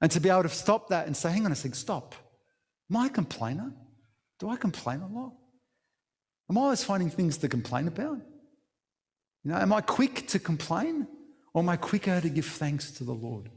And 0.00 0.08
to 0.12 0.20
be 0.20 0.28
able 0.28 0.44
to 0.44 0.48
stop 0.48 0.90
that 0.90 1.08
and 1.08 1.16
say, 1.16 1.32
hang 1.32 1.44
on 1.44 1.50
a 1.50 1.56
second, 1.56 1.74
stop. 1.74 2.14
Am 2.88 2.96
I 2.96 3.06
a 3.06 3.10
complainer? 3.10 3.72
Do 4.38 4.48
I 4.48 4.54
complain 4.54 5.00
a 5.00 5.08
lot? 5.08 5.32
Am 6.48 6.58
I 6.58 6.60
always 6.60 6.84
finding 6.84 7.10
things 7.10 7.38
to 7.38 7.48
complain 7.48 7.88
about? 7.88 8.18
You 9.42 9.50
know, 9.50 9.56
am 9.56 9.72
I 9.72 9.80
quick 9.80 10.28
to 10.28 10.38
complain 10.38 11.08
or 11.52 11.62
am 11.62 11.68
I 11.70 11.76
quicker 11.76 12.20
to 12.20 12.28
give 12.28 12.46
thanks 12.46 12.92
to 12.92 13.02
the 13.02 13.14
Lord? 13.14 13.50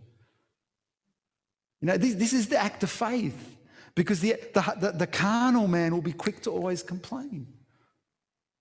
You 1.81 1.85
know, 1.89 1.97
this, 1.97 2.15
this 2.15 2.33
is 2.33 2.47
the 2.47 2.57
act 2.57 2.81
of 2.81 2.89
faith 2.89 3.57
because 3.93 4.21
the, 4.21 4.37
the, 4.55 4.75
the, 4.79 4.91
the 4.93 5.07
carnal 5.07 5.67
man 5.67 5.93
will 5.93 6.01
be 6.01 6.13
quick 6.13 6.41
to 6.41 6.49
always 6.49 6.81
complain 6.81 7.45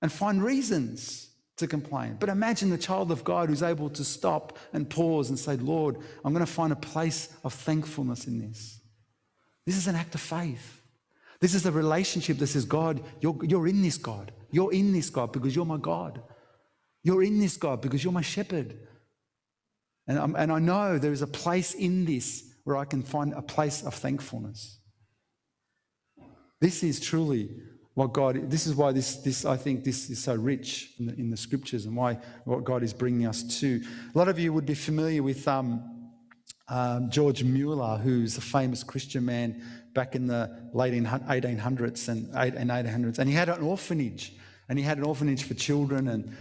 and 0.02 0.10
find 0.10 0.42
reasons 0.42 1.30
to 1.56 1.66
complain. 1.66 2.16
But 2.18 2.28
imagine 2.28 2.70
the 2.70 2.78
child 2.78 3.10
of 3.10 3.22
God 3.22 3.48
who's 3.48 3.62
able 3.62 3.90
to 3.90 4.04
stop 4.04 4.58
and 4.72 4.88
pause 4.88 5.28
and 5.28 5.38
say, 5.38 5.56
Lord, 5.56 5.98
I'm 6.24 6.32
going 6.32 6.44
to 6.44 6.50
find 6.50 6.72
a 6.72 6.76
place 6.76 7.32
of 7.44 7.52
thankfulness 7.52 8.26
in 8.26 8.38
this. 8.38 8.80
This 9.66 9.76
is 9.76 9.86
an 9.86 9.94
act 9.94 10.14
of 10.14 10.20
faith. 10.20 10.80
This 11.40 11.54
is 11.54 11.64
a 11.64 11.72
relationship 11.72 12.38
that 12.38 12.48
says, 12.48 12.64
God, 12.64 13.02
you're, 13.20 13.38
you're 13.44 13.66
in 13.66 13.82
this, 13.82 13.96
God. 13.96 14.32
You're 14.50 14.72
in 14.72 14.92
this, 14.92 15.10
God, 15.10 15.32
because 15.32 15.54
you're 15.54 15.64
my 15.64 15.76
God. 15.76 16.20
You're 17.02 17.22
in 17.22 17.38
this, 17.38 17.56
God, 17.56 17.80
because 17.80 18.02
you're 18.02 18.12
my 18.12 18.20
shepherd. 18.20 18.78
And, 20.06 20.18
I'm, 20.18 20.34
and 20.34 20.50
I 20.50 20.58
know 20.58 20.98
there 20.98 21.12
is 21.12 21.22
a 21.22 21.26
place 21.26 21.72
in 21.74 22.04
this 22.04 22.44
where 22.64 22.76
I 22.76 22.84
can 22.84 23.02
find 23.02 23.32
a 23.32 23.42
place 23.42 23.82
of 23.82 23.94
thankfulness. 23.94 24.78
This 26.60 26.82
is 26.82 27.00
truly 27.00 27.50
what 28.00 28.14
God, 28.14 28.50
this 28.50 28.66
is 28.66 28.74
why 28.74 28.92
this, 28.92 29.16
this 29.16 29.44
I 29.44 29.58
think 29.58 29.84
this 29.84 30.08
is 30.08 30.24
so 30.24 30.34
rich 30.34 30.94
in 30.98 31.04
the, 31.04 31.14
in 31.16 31.28
the 31.28 31.36
scriptures 31.36 31.84
and 31.84 31.94
why 31.94 32.18
what 32.46 32.64
God 32.64 32.82
is 32.82 32.94
bringing 32.94 33.26
us 33.26 33.60
to. 33.60 33.78
A 34.14 34.16
lot 34.16 34.26
of 34.26 34.38
you 34.38 34.54
would 34.54 34.64
be 34.64 34.74
familiar 34.74 35.22
with 35.22 35.46
um, 35.46 36.10
um, 36.68 37.10
George 37.10 37.44
Mueller, 37.44 37.98
who's 37.98 38.38
a 38.38 38.40
famous 38.40 38.82
Christian 38.82 39.26
man 39.26 39.62
back 39.92 40.14
in 40.14 40.26
the 40.26 40.70
late 40.72 40.94
1800s 40.94 42.08
and 42.08 42.32
1800s, 42.32 43.18
and 43.18 43.28
he 43.28 43.36
had 43.36 43.50
an 43.50 43.62
orphanage, 43.62 44.32
and 44.70 44.78
he 44.78 44.84
had 44.84 44.96
an 44.96 45.04
orphanage 45.04 45.42
for 45.42 45.52
children, 45.52 46.08
and 46.08 46.34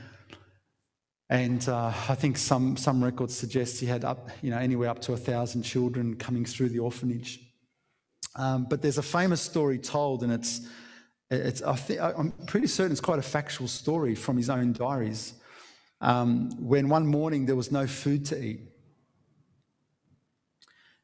and 1.29 1.67
uh, 1.67 1.91
I 2.07 2.15
think 2.15 2.37
some 2.37 2.77
some 2.77 3.03
records 3.03 3.35
suggest 3.35 3.81
he 3.81 3.85
had 3.85 4.05
up 4.05 4.29
you 4.41 4.49
know 4.49 4.59
anywhere 4.59 4.87
up 4.87 5.01
to 5.01 5.11
a 5.11 5.17
thousand 5.17 5.63
children 5.63 6.15
coming 6.15 6.45
through 6.45 6.69
the 6.69 6.79
orphanage. 6.79 7.41
Um, 8.37 8.65
but 8.69 8.81
there's 8.81 8.97
a 8.97 9.03
famous 9.03 9.41
story 9.41 9.77
told, 9.77 10.23
and 10.23 10.31
it's 10.31 10.61
it's 11.29 11.61
I 11.61 11.75
think 11.75 12.01
I'm 12.01 12.31
pretty 12.47 12.67
certain 12.67 12.91
it's 12.91 13.01
quite 13.01 13.19
a 13.19 13.23
factual 13.23 13.67
story 13.67 14.15
from 14.15 14.37
his 14.37 14.49
own 14.49 14.73
diaries. 14.73 15.33
Um, 16.01 16.51
when 16.59 16.89
one 16.89 17.05
morning 17.05 17.45
there 17.45 17.55
was 17.55 17.71
no 17.71 17.85
food 17.85 18.25
to 18.27 18.41
eat, 18.41 18.61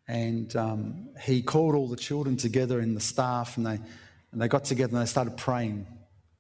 and 0.08 0.56
um, 0.56 1.10
he 1.22 1.42
called 1.42 1.76
all 1.76 1.88
the 1.88 1.96
children 1.96 2.38
together 2.38 2.80
and 2.80 2.96
the 2.96 3.02
staff, 3.02 3.58
and 3.58 3.66
they, 3.66 3.80
and 4.32 4.42
they 4.42 4.48
got 4.48 4.64
together 4.64 4.94
and 4.96 5.02
they 5.02 5.10
started 5.10 5.38
praying. 5.38 5.88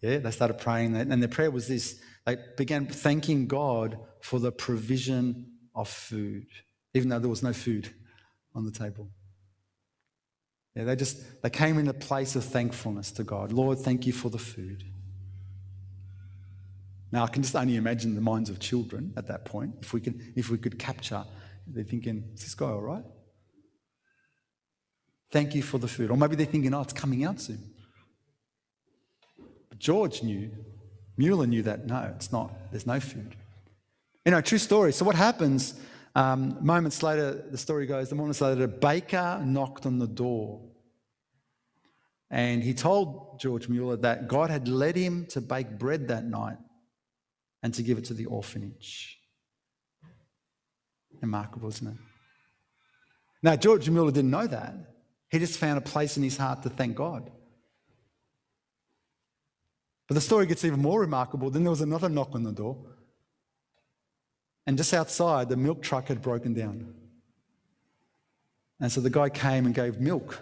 Yeah, 0.01 0.19
they 0.19 0.31
started 0.31 0.59
praying. 0.59 0.95
And 0.95 1.21
their 1.21 1.29
prayer 1.29 1.51
was 1.51 1.67
this 1.67 1.99
they 2.25 2.37
began 2.57 2.87
thanking 2.87 3.47
God 3.47 3.99
for 4.21 4.39
the 4.39 4.51
provision 4.51 5.51
of 5.75 5.87
food, 5.87 6.47
even 6.93 7.09
though 7.09 7.19
there 7.19 7.29
was 7.29 7.43
no 7.43 7.53
food 7.53 7.89
on 8.55 8.65
the 8.65 8.71
table. 8.71 9.09
Yeah, 10.75 10.83
they 10.83 10.95
just 10.95 11.41
they 11.41 11.49
came 11.49 11.77
in 11.77 11.87
a 11.87 11.93
place 11.93 12.35
of 12.35 12.43
thankfulness 12.43 13.11
to 13.13 13.23
God. 13.23 13.51
Lord, 13.51 13.79
thank 13.79 14.05
you 14.05 14.13
for 14.13 14.29
the 14.29 14.37
food. 14.37 14.83
Now 17.11 17.23
I 17.23 17.27
can 17.27 17.43
just 17.43 17.55
only 17.55 17.77
imagine 17.77 18.15
the 18.15 18.21
minds 18.21 18.49
of 18.49 18.59
children 18.59 19.13
at 19.15 19.27
that 19.27 19.45
point. 19.45 19.75
If 19.81 19.93
we 19.93 20.01
could, 20.01 20.21
if 20.35 20.49
we 20.49 20.57
could 20.57 20.77
capture, 20.77 21.23
they're 21.65 21.83
thinking, 21.83 22.31
"Is 22.33 22.41
this 22.41 22.55
guy 22.55 22.67
all 22.67 22.81
right?" 22.81 23.05
Thank 25.31 25.53
you 25.53 25.63
for 25.63 25.77
the 25.77 25.87
food. 25.87 26.11
Or 26.11 26.17
maybe 26.17 26.37
they're 26.37 26.45
thinking, 26.45 26.73
oh, 26.73 26.81
it's 26.81 26.93
coming 26.93 27.25
out 27.25 27.41
soon. 27.41 27.59
But 29.69 29.79
George 29.79 30.23
knew, 30.23 30.49
Mueller 31.17 31.45
knew 31.45 31.61
that 31.63 31.85
no, 31.87 32.09
it's 32.15 32.31
not. 32.31 32.53
There's 32.71 32.87
no 32.87 33.01
food. 33.01 33.35
You 34.23 34.31
know, 34.31 34.39
true 34.39 34.57
story. 34.57 34.93
So 34.93 35.03
what 35.03 35.15
happens? 35.15 35.73
Um, 36.15 36.57
moments 36.61 37.03
later, 37.03 37.45
the 37.51 37.57
story 37.57 37.85
goes, 37.85 38.09
the 38.09 38.15
moments 38.15 38.39
later, 38.39 38.63
a 38.63 38.67
baker 38.67 39.41
knocked 39.43 39.85
on 39.85 39.99
the 39.99 40.07
door. 40.07 40.61
And 42.31 42.63
he 42.63 42.73
told 42.73 43.39
George 43.39 43.67
Mueller 43.67 43.97
that 43.97 44.27
God 44.27 44.49
had 44.49 44.67
led 44.67 44.95
him 44.95 45.25
to 45.27 45.41
bake 45.41 45.77
bread 45.77 46.07
that 46.07 46.25
night 46.25 46.57
and 47.61 47.73
to 47.73 47.83
give 47.83 47.97
it 47.97 48.05
to 48.05 48.13
the 48.13 48.25
orphanage. 48.25 49.19
Remarkable, 51.21 51.69
isn't 51.69 51.87
it? 51.87 51.97
Now, 53.43 53.55
George 53.55 53.89
Mueller 53.89 54.11
didn't 54.11 54.31
know 54.31 54.47
that. 54.47 54.73
He 55.29 55.39
just 55.39 55.59
found 55.59 55.77
a 55.77 55.81
place 55.81 56.17
in 56.17 56.23
his 56.23 56.37
heart 56.37 56.63
to 56.63 56.69
thank 56.69 56.95
God. 56.95 57.29
But 60.07 60.15
the 60.15 60.21
story 60.21 60.45
gets 60.45 60.63
even 60.63 60.81
more 60.81 61.01
remarkable. 61.01 61.49
Then 61.49 61.63
there 61.63 61.71
was 61.71 61.81
another 61.81 62.09
knock 62.09 62.35
on 62.35 62.43
the 62.43 62.51
door. 62.51 62.77
And 64.67 64.77
just 64.77 64.93
outside, 64.93 65.49
the 65.49 65.57
milk 65.57 65.81
truck 65.81 66.07
had 66.07 66.21
broken 66.21 66.53
down. 66.53 66.93
And 68.79 68.91
so 68.91 68.99
the 68.99 69.09
guy 69.09 69.29
came 69.29 69.65
and 69.65 69.75
gave 69.75 69.99
milk 69.99 70.41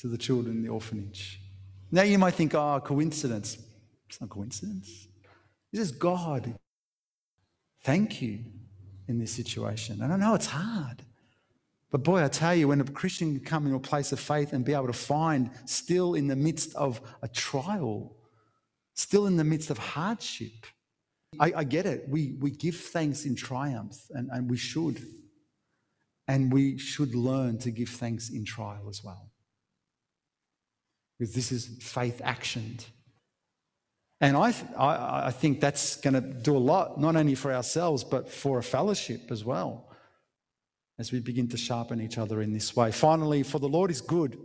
to 0.00 0.08
the 0.08 0.18
children 0.18 0.56
in 0.56 0.62
the 0.62 0.68
orphanage. 0.68 1.40
Now 1.90 2.02
you 2.02 2.18
might 2.18 2.34
think, 2.34 2.54
oh, 2.54 2.80
coincidence. 2.84 3.58
It's 4.08 4.20
not 4.20 4.30
coincidence. 4.30 5.08
This 5.72 5.80
is 5.80 5.92
God. 5.92 6.54
Thank 7.82 8.20
you 8.20 8.40
in 9.08 9.18
this 9.18 9.32
situation. 9.32 10.02
And 10.02 10.12
I 10.12 10.16
know 10.16 10.34
it's 10.34 10.46
hard. 10.46 11.02
But 11.90 12.02
boy, 12.02 12.22
I 12.22 12.28
tell 12.28 12.54
you, 12.54 12.68
when 12.68 12.80
a 12.80 12.84
Christian 12.84 13.36
can 13.36 13.44
come 13.44 13.64
into 13.66 13.76
a 13.76 13.80
place 13.80 14.12
of 14.12 14.20
faith 14.20 14.52
and 14.52 14.64
be 14.64 14.74
able 14.74 14.88
to 14.88 14.92
find, 14.92 15.50
still 15.64 16.14
in 16.14 16.26
the 16.26 16.36
midst 16.36 16.74
of 16.74 17.00
a 17.22 17.28
trial, 17.28 18.16
still 18.94 19.26
in 19.26 19.36
the 19.36 19.44
midst 19.44 19.70
of 19.70 19.78
hardship, 19.78 20.66
I, 21.38 21.52
I 21.56 21.64
get 21.64 21.86
it. 21.86 22.08
We, 22.08 22.36
we 22.40 22.50
give 22.50 22.76
thanks 22.76 23.24
in 23.24 23.34
triumph, 23.34 23.96
and, 24.10 24.30
and 24.32 24.50
we 24.50 24.56
should. 24.56 25.02
And 26.28 26.52
we 26.52 26.78
should 26.78 27.14
learn 27.14 27.58
to 27.58 27.70
give 27.70 27.88
thanks 27.88 28.30
in 28.30 28.44
trial 28.44 28.88
as 28.88 29.04
well. 29.04 29.30
Because 31.18 31.34
this 31.34 31.52
is 31.52 31.66
faith 31.80 32.20
actioned. 32.24 32.84
And 34.20 34.36
I, 34.36 34.52
th- 34.52 34.72
I, 34.76 35.26
I 35.26 35.30
think 35.30 35.60
that's 35.60 35.96
going 35.96 36.14
to 36.14 36.20
do 36.20 36.56
a 36.56 36.58
lot, 36.58 36.98
not 36.98 37.16
only 37.16 37.34
for 37.34 37.52
ourselves, 37.52 38.02
but 38.02 38.28
for 38.28 38.58
a 38.58 38.62
fellowship 38.62 39.30
as 39.30 39.44
well 39.44 39.88
as 40.98 41.12
we 41.12 41.20
begin 41.20 41.48
to 41.48 41.56
sharpen 41.56 42.00
each 42.00 42.16
other 42.18 42.40
in 42.40 42.52
this 42.52 42.74
way. 42.74 42.90
Finally, 42.90 43.42
for 43.42 43.58
the 43.58 43.68
Lord 43.68 43.90
is 43.90 44.00
good, 44.00 44.38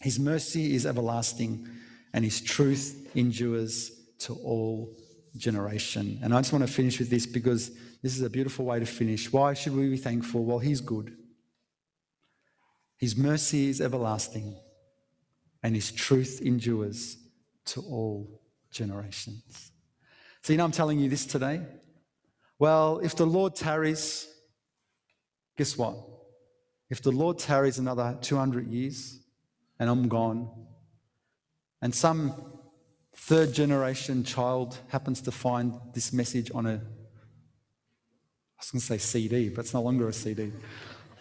his 0.00 0.18
mercy 0.18 0.74
is 0.74 0.84
everlasting, 0.84 1.68
and 2.12 2.24
his 2.24 2.40
truth 2.40 3.10
endures 3.16 3.92
to 4.18 4.34
all 4.34 4.96
generation. 5.38 6.18
And 6.22 6.34
I 6.34 6.40
just 6.40 6.52
want 6.52 6.66
to 6.66 6.72
finish 6.72 6.98
with 6.98 7.10
this 7.10 7.26
because 7.26 7.70
this 8.02 8.16
is 8.16 8.22
a 8.22 8.30
beautiful 8.30 8.64
way 8.64 8.80
to 8.80 8.86
finish. 8.86 9.32
Why 9.32 9.54
should 9.54 9.74
we 9.74 9.88
be 9.88 9.96
thankful? 9.96 10.44
Well, 10.44 10.58
he's 10.58 10.80
good. 10.80 11.16
His 12.96 13.16
mercy 13.16 13.68
is 13.68 13.80
everlasting, 13.80 14.56
and 15.62 15.74
his 15.74 15.92
truth 15.92 16.40
endures 16.42 17.16
to 17.66 17.80
all 17.82 18.40
generations. 18.70 19.72
So, 20.42 20.52
you 20.52 20.56
know, 20.56 20.64
I'm 20.64 20.72
telling 20.72 20.98
you 20.98 21.08
this 21.08 21.24
today. 21.24 21.62
Well, 22.58 22.98
if 22.98 23.14
the 23.14 23.26
Lord 23.26 23.54
tarries, 23.54 24.28
Guess 25.58 25.76
what? 25.76 25.96
If 26.88 27.02
the 27.02 27.10
Lord 27.10 27.38
tarries 27.38 27.78
another 27.78 28.16
200 28.22 28.68
years 28.68 29.18
and 29.78 29.90
I'm 29.90 30.08
gone, 30.08 30.48
and 31.82 31.94
some 31.94 32.57
third 33.18 33.52
generation 33.52 34.24
child 34.24 34.78
happens 34.88 35.20
to 35.20 35.30
find 35.30 35.74
this 35.92 36.12
message 36.12 36.50
on 36.54 36.64
a, 36.64 36.74
I 36.74 38.58
was 38.58 38.70
going 38.70 38.80
to 38.80 38.86
say 38.86 38.98
CD, 38.98 39.50
but 39.50 39.62
it's 39.62 39.74
no 39.74 39.82
longer 39.82 40.08
a 40.08 40.12
CD, 40.12 40.50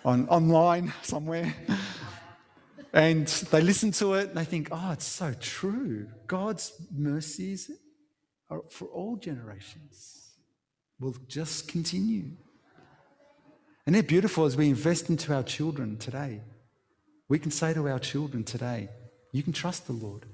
on, 0.06 0.28
online 0.30 0.94
somewhere. 1.02 1.54
and 2.94 3.28
they 3.28 3.62
listen 3.62 3.92
to 3.92 4.14
it 4.14 4.30
and 4.30 4.38
they 4.38 4.46
think, 4.46 4.70
oh, 4.72 4.92
it's 4.94 5.06
so 5.06 5.34
true. 5.42 6.08
God's 6.28 6.72
mercies 6.96 7.70
are 8.50 8.62
for 8.70 8.86
all 8.86 9.18
generations, 9.18 10.32
will 11.00 11.16
just 11.28 11.68
continue. 11.68 12.32
And 13.86 13.96
they're 13.96 14.04
beautiful 14.04 14.46
as 14.46 14.56
we 14.56 14.70
invest 14.70 15.10
into 15.10 15.34
our 15.34 15.44
children 15.44 15.98
today. 15.98 16.42
We 17.28 17.40
can 17.40 17.52
say 17.52 17.74
to 17.74 17.90
our 17.90 18.00
children 18.00 18.46
today, 18.46 18.88
you 19.34 19.44
can 19.44 19.52
trust 19.52 19.88
the 19.88 19.94
Lord 19.94 20.26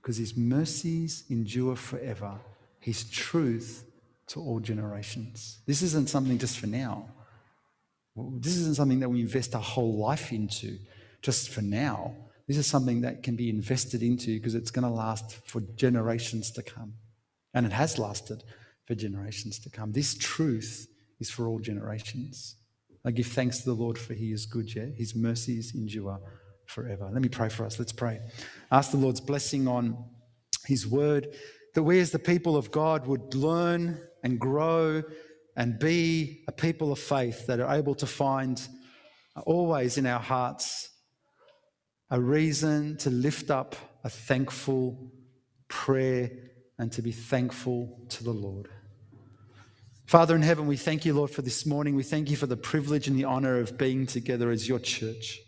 because 0.00 0.16
his 0.16 0.36
mercies 0.36 1.24
endure 1.30 1.76
forever, 1.76 2.38
his 2.78 3.04
truth 3.10 3.84
to 4.28 4.40
all 4.40 4.60
generations. 4.60 5.58
This 5.66 5.82
isn't 5.82 6.08
something 6.08 6.38
just 6.38 6.58
for 6.58 6.66
now. 6.66 7.06
This 8.16 8.56
isn't 8.56 8.76
something 8.76 9.00
that 9.00 9.08
we 9.08 9.20
invest 9.20 9.54
our 9.54 9.62
whole 9.62 9.96
life 9.98 10.32
into 10.32 10.78
just 11.22 11.50
for 11.50 11.62
now. 11.62 12.14
This 12.46 12.56
is 12.56 12.66
something 12.66 13.02
that 13.02 13.22
can 13.22 13.36
be 13.36 13.50
invested 13.50 14.02
into 14.02 14.36
because 14.36 14.54
it's 14.54 14.70
going 14.70 14.84
to 14.84 14.90
last 14.90 15.32
for 15.46 15.60
generations 15.76 16.50
to 16.52 16.62
come. 16.62 16.94
And 17.54 17.66
it 17.66 17.72
has 17.72 17.98
lasted 17.98 18.42
for 18.86 18.94
generations 18.94 19.58
to 19.60 19.70
come. 19.70 19.92
This 19.92 20.14
truth 20.16 20.88
is 21.20 21.30
for 21.30 21.46
all 21.46 21.58
generations. 21.58 22.56
I 23.04 23.10
give 23.10 23.26
thanks 23.26 23.58
to 23.58 23.64
the 23.66 23.74
Lord 23.74 23.98
for 23.98 24.14
he 24.14 24.32
is 24.32 24.46
good, 24.46 24.74
yeah? 24.74 24.86
His 24.86 25.14
mercies 25.14 25.74
endure 25.74 26.20
forever. 26.70 27.08
Let 27.12 27.20
me 27.20 27.28
pray 27.28 27.48
for 27.48 27.64
us. 27.64 27.78
Let's 27.78 27.92
pray. 27.92 28.20
Ask 28.70 28.92
the 28.92 28.96
Lord's 28.96 29.20
blessing 29.20 29.68
on 29.68 30.02
his 30.66 30.86
word, 30.86 31.34
that 31.74 31.82
we 31.82 32.00
as 32.00 32.10
the 32.10 32.18
people 32.18 32.56
of 32.56 32.70
God 32.70 33.06
would 33.06 33.34
learn 33.34 34.00
and 34.22 34.38
grow 34.38 35.02
and 35.56 35.78
be 35.78 36.44
a 36.48 36.52
people 36.52 36.92
of 36.92 36.98
faith 36.98 37.46
that 37.46 37.60
are 37.60 37.74
able 37.74 37.94
to 37.96 38.06
find 38.06 38.66
always 39.44 39.98
in 39.98 40.06
our 40.06 40.20
hearts 40.20 40.88
a 42.10 42.20
reason 42.20 42.96
to 42.98 43.10
lift 43.10 43.50
up 43.50 43.76
a 44.04 44.10
thankful 44.10 45.12
prayer 45.68 46.30
and 46.78 46.90
to 46.92 47.02
be 47.02 47.12
thankful 47.12 48.06
to 48.08 48.24
the 48.24 48.32
Lord. 48.32 48.68
Father 50.06 50.34
in 50.34 50.42
heaven, 50.42 50.66
we 50.66 50.76
thank 50.76 51.04
you, 51.04 51.14
Lord, 51.14 51.30
for 51.30 51.42
this 51.42 51.64
morning. 51.64 51.94
We 51.94 52.02
thank 52.02 52.30
you 52.30 52.36
for 52.36 52.46
the 52.46 52.56
privilege 52.56 53.06
and 53.06 53.16
the 53.16 53.24
honor 53.24 53.58
of 53.58 53.78
being 53.78 54.06
together 54.06 54.50
as 54.50 54.68
your 54.68 54.80
church. 54.80 55.38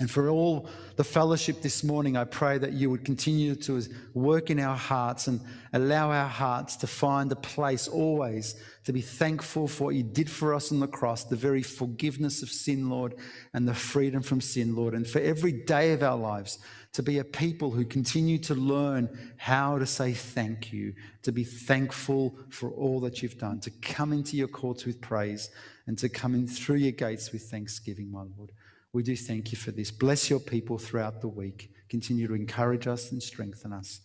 And 0.00 0.10
for 0.10 0.28
all 0.28 0.68
the 0.96 1.04
fellowship 1.04 1.62
this 1.62 1.84
morning, 1.84 2.16
I 2.16 2.24
pray 2.24 2.58
that 2.58 2.72
you 2.72 2.90
would 2.90 3.04
continue 3.04 3.54
to 3.56 3.80
work 4.12 4.50
in 4.50 4.58
our 4.58 4.76
hearts 4.76 5.28
and 5.28 5.40
allow 5.72 6.10
our 6.10 6.28
hearts 6.28 6.74
to 6.76 6.88
find 6.88 7.30
a 7.30 7.36
place 7.36 7.86
always 7.86 8.56
to 8.84 8.92
be 8.92 9.00
thankful 9.00 9.68
for 9.68 9.84
what 9.84 9.94
you 9.94 10.02
did 10.02 10.28
for 10.28 10.52
us 10.52 10.72
on 10.72 10.80
the 10.80 10.88
cross, 10.88 11.24
the 11.24 11.36
very 11.36 11.62
forgiveness 11.62 12.42
of 12.42 12.48
sin, 12.48 12.90
Lord, 12.90 13.14
and 13.52 13.68
the 13.68 13.74
freedom 13.74 14.20
from 14.20 14.40
sin, 14.40 14.74
Lord. 14.74 14.94
And 14.94 15.06
for 15.06 15.20
every 15.20 15.52
day 15.52 15.92
of 15.92 16.02
our 16.02 16.18
lives, 16.18 16.58
to 16.94 17.02
be 17.02 17.18
a 17.18 17.24
people 17.24 17.70
who 17.70 17.84
continue 17.84 18.38
to 18.38 18.54
learn 18.54 19.08
how 19.36 19.78
to 19.78 19.86
say 19.86 20.12
thank 20.12 20.72
you, 20.72 20.92
to 21.22 21.32
be 21.32 21.44
thankful 21.44 22.36
for 22.50 22.70
all 22.70 23.00
that 23.00 23.22
you've 23.22 23.38
done, 23.38 23.60
to 23.60 23.70
come 23.82 24.12
into 24.12 24.36
your 24.36 24.48
courts 24.48 24.84
with 24.84 25.00
praise, 25.00 25.50
and 25.86 25.96
to 25.98 26.08
come 26.08 26.34
in 26.34 26.46
through 26.46 26.76
your 26.76 26.92
gates 26.92 27.32
with 27.32 27.42
thanksgiving, 27.42 28.10
my 28.10 28.24
Lord. 28.36 28.50
We 28.94 29.02
do 29.02 29.16
thank 29.16 29.50
you 29.50 29.58
for 29.58 29.72
this. 29.72 29.90
Bless 29.90 30.30
your 30.30 30.38
people 30.38 30.78
throughout 30.78 31.20
the 31.20 31.28
week. 31.28 31.70
Continue 31.90 32.28
to 32.28 32.34
encourage 32.34 32.86
us 32.86 33.10
and 33.10 33.20
strengthen 33.20 33.72
us. 33.72 34.00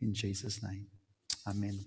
In 0.00 0.12
Jesus' 0.12 0.60
name. 0.64 0.88
Amen. 1.46 1.78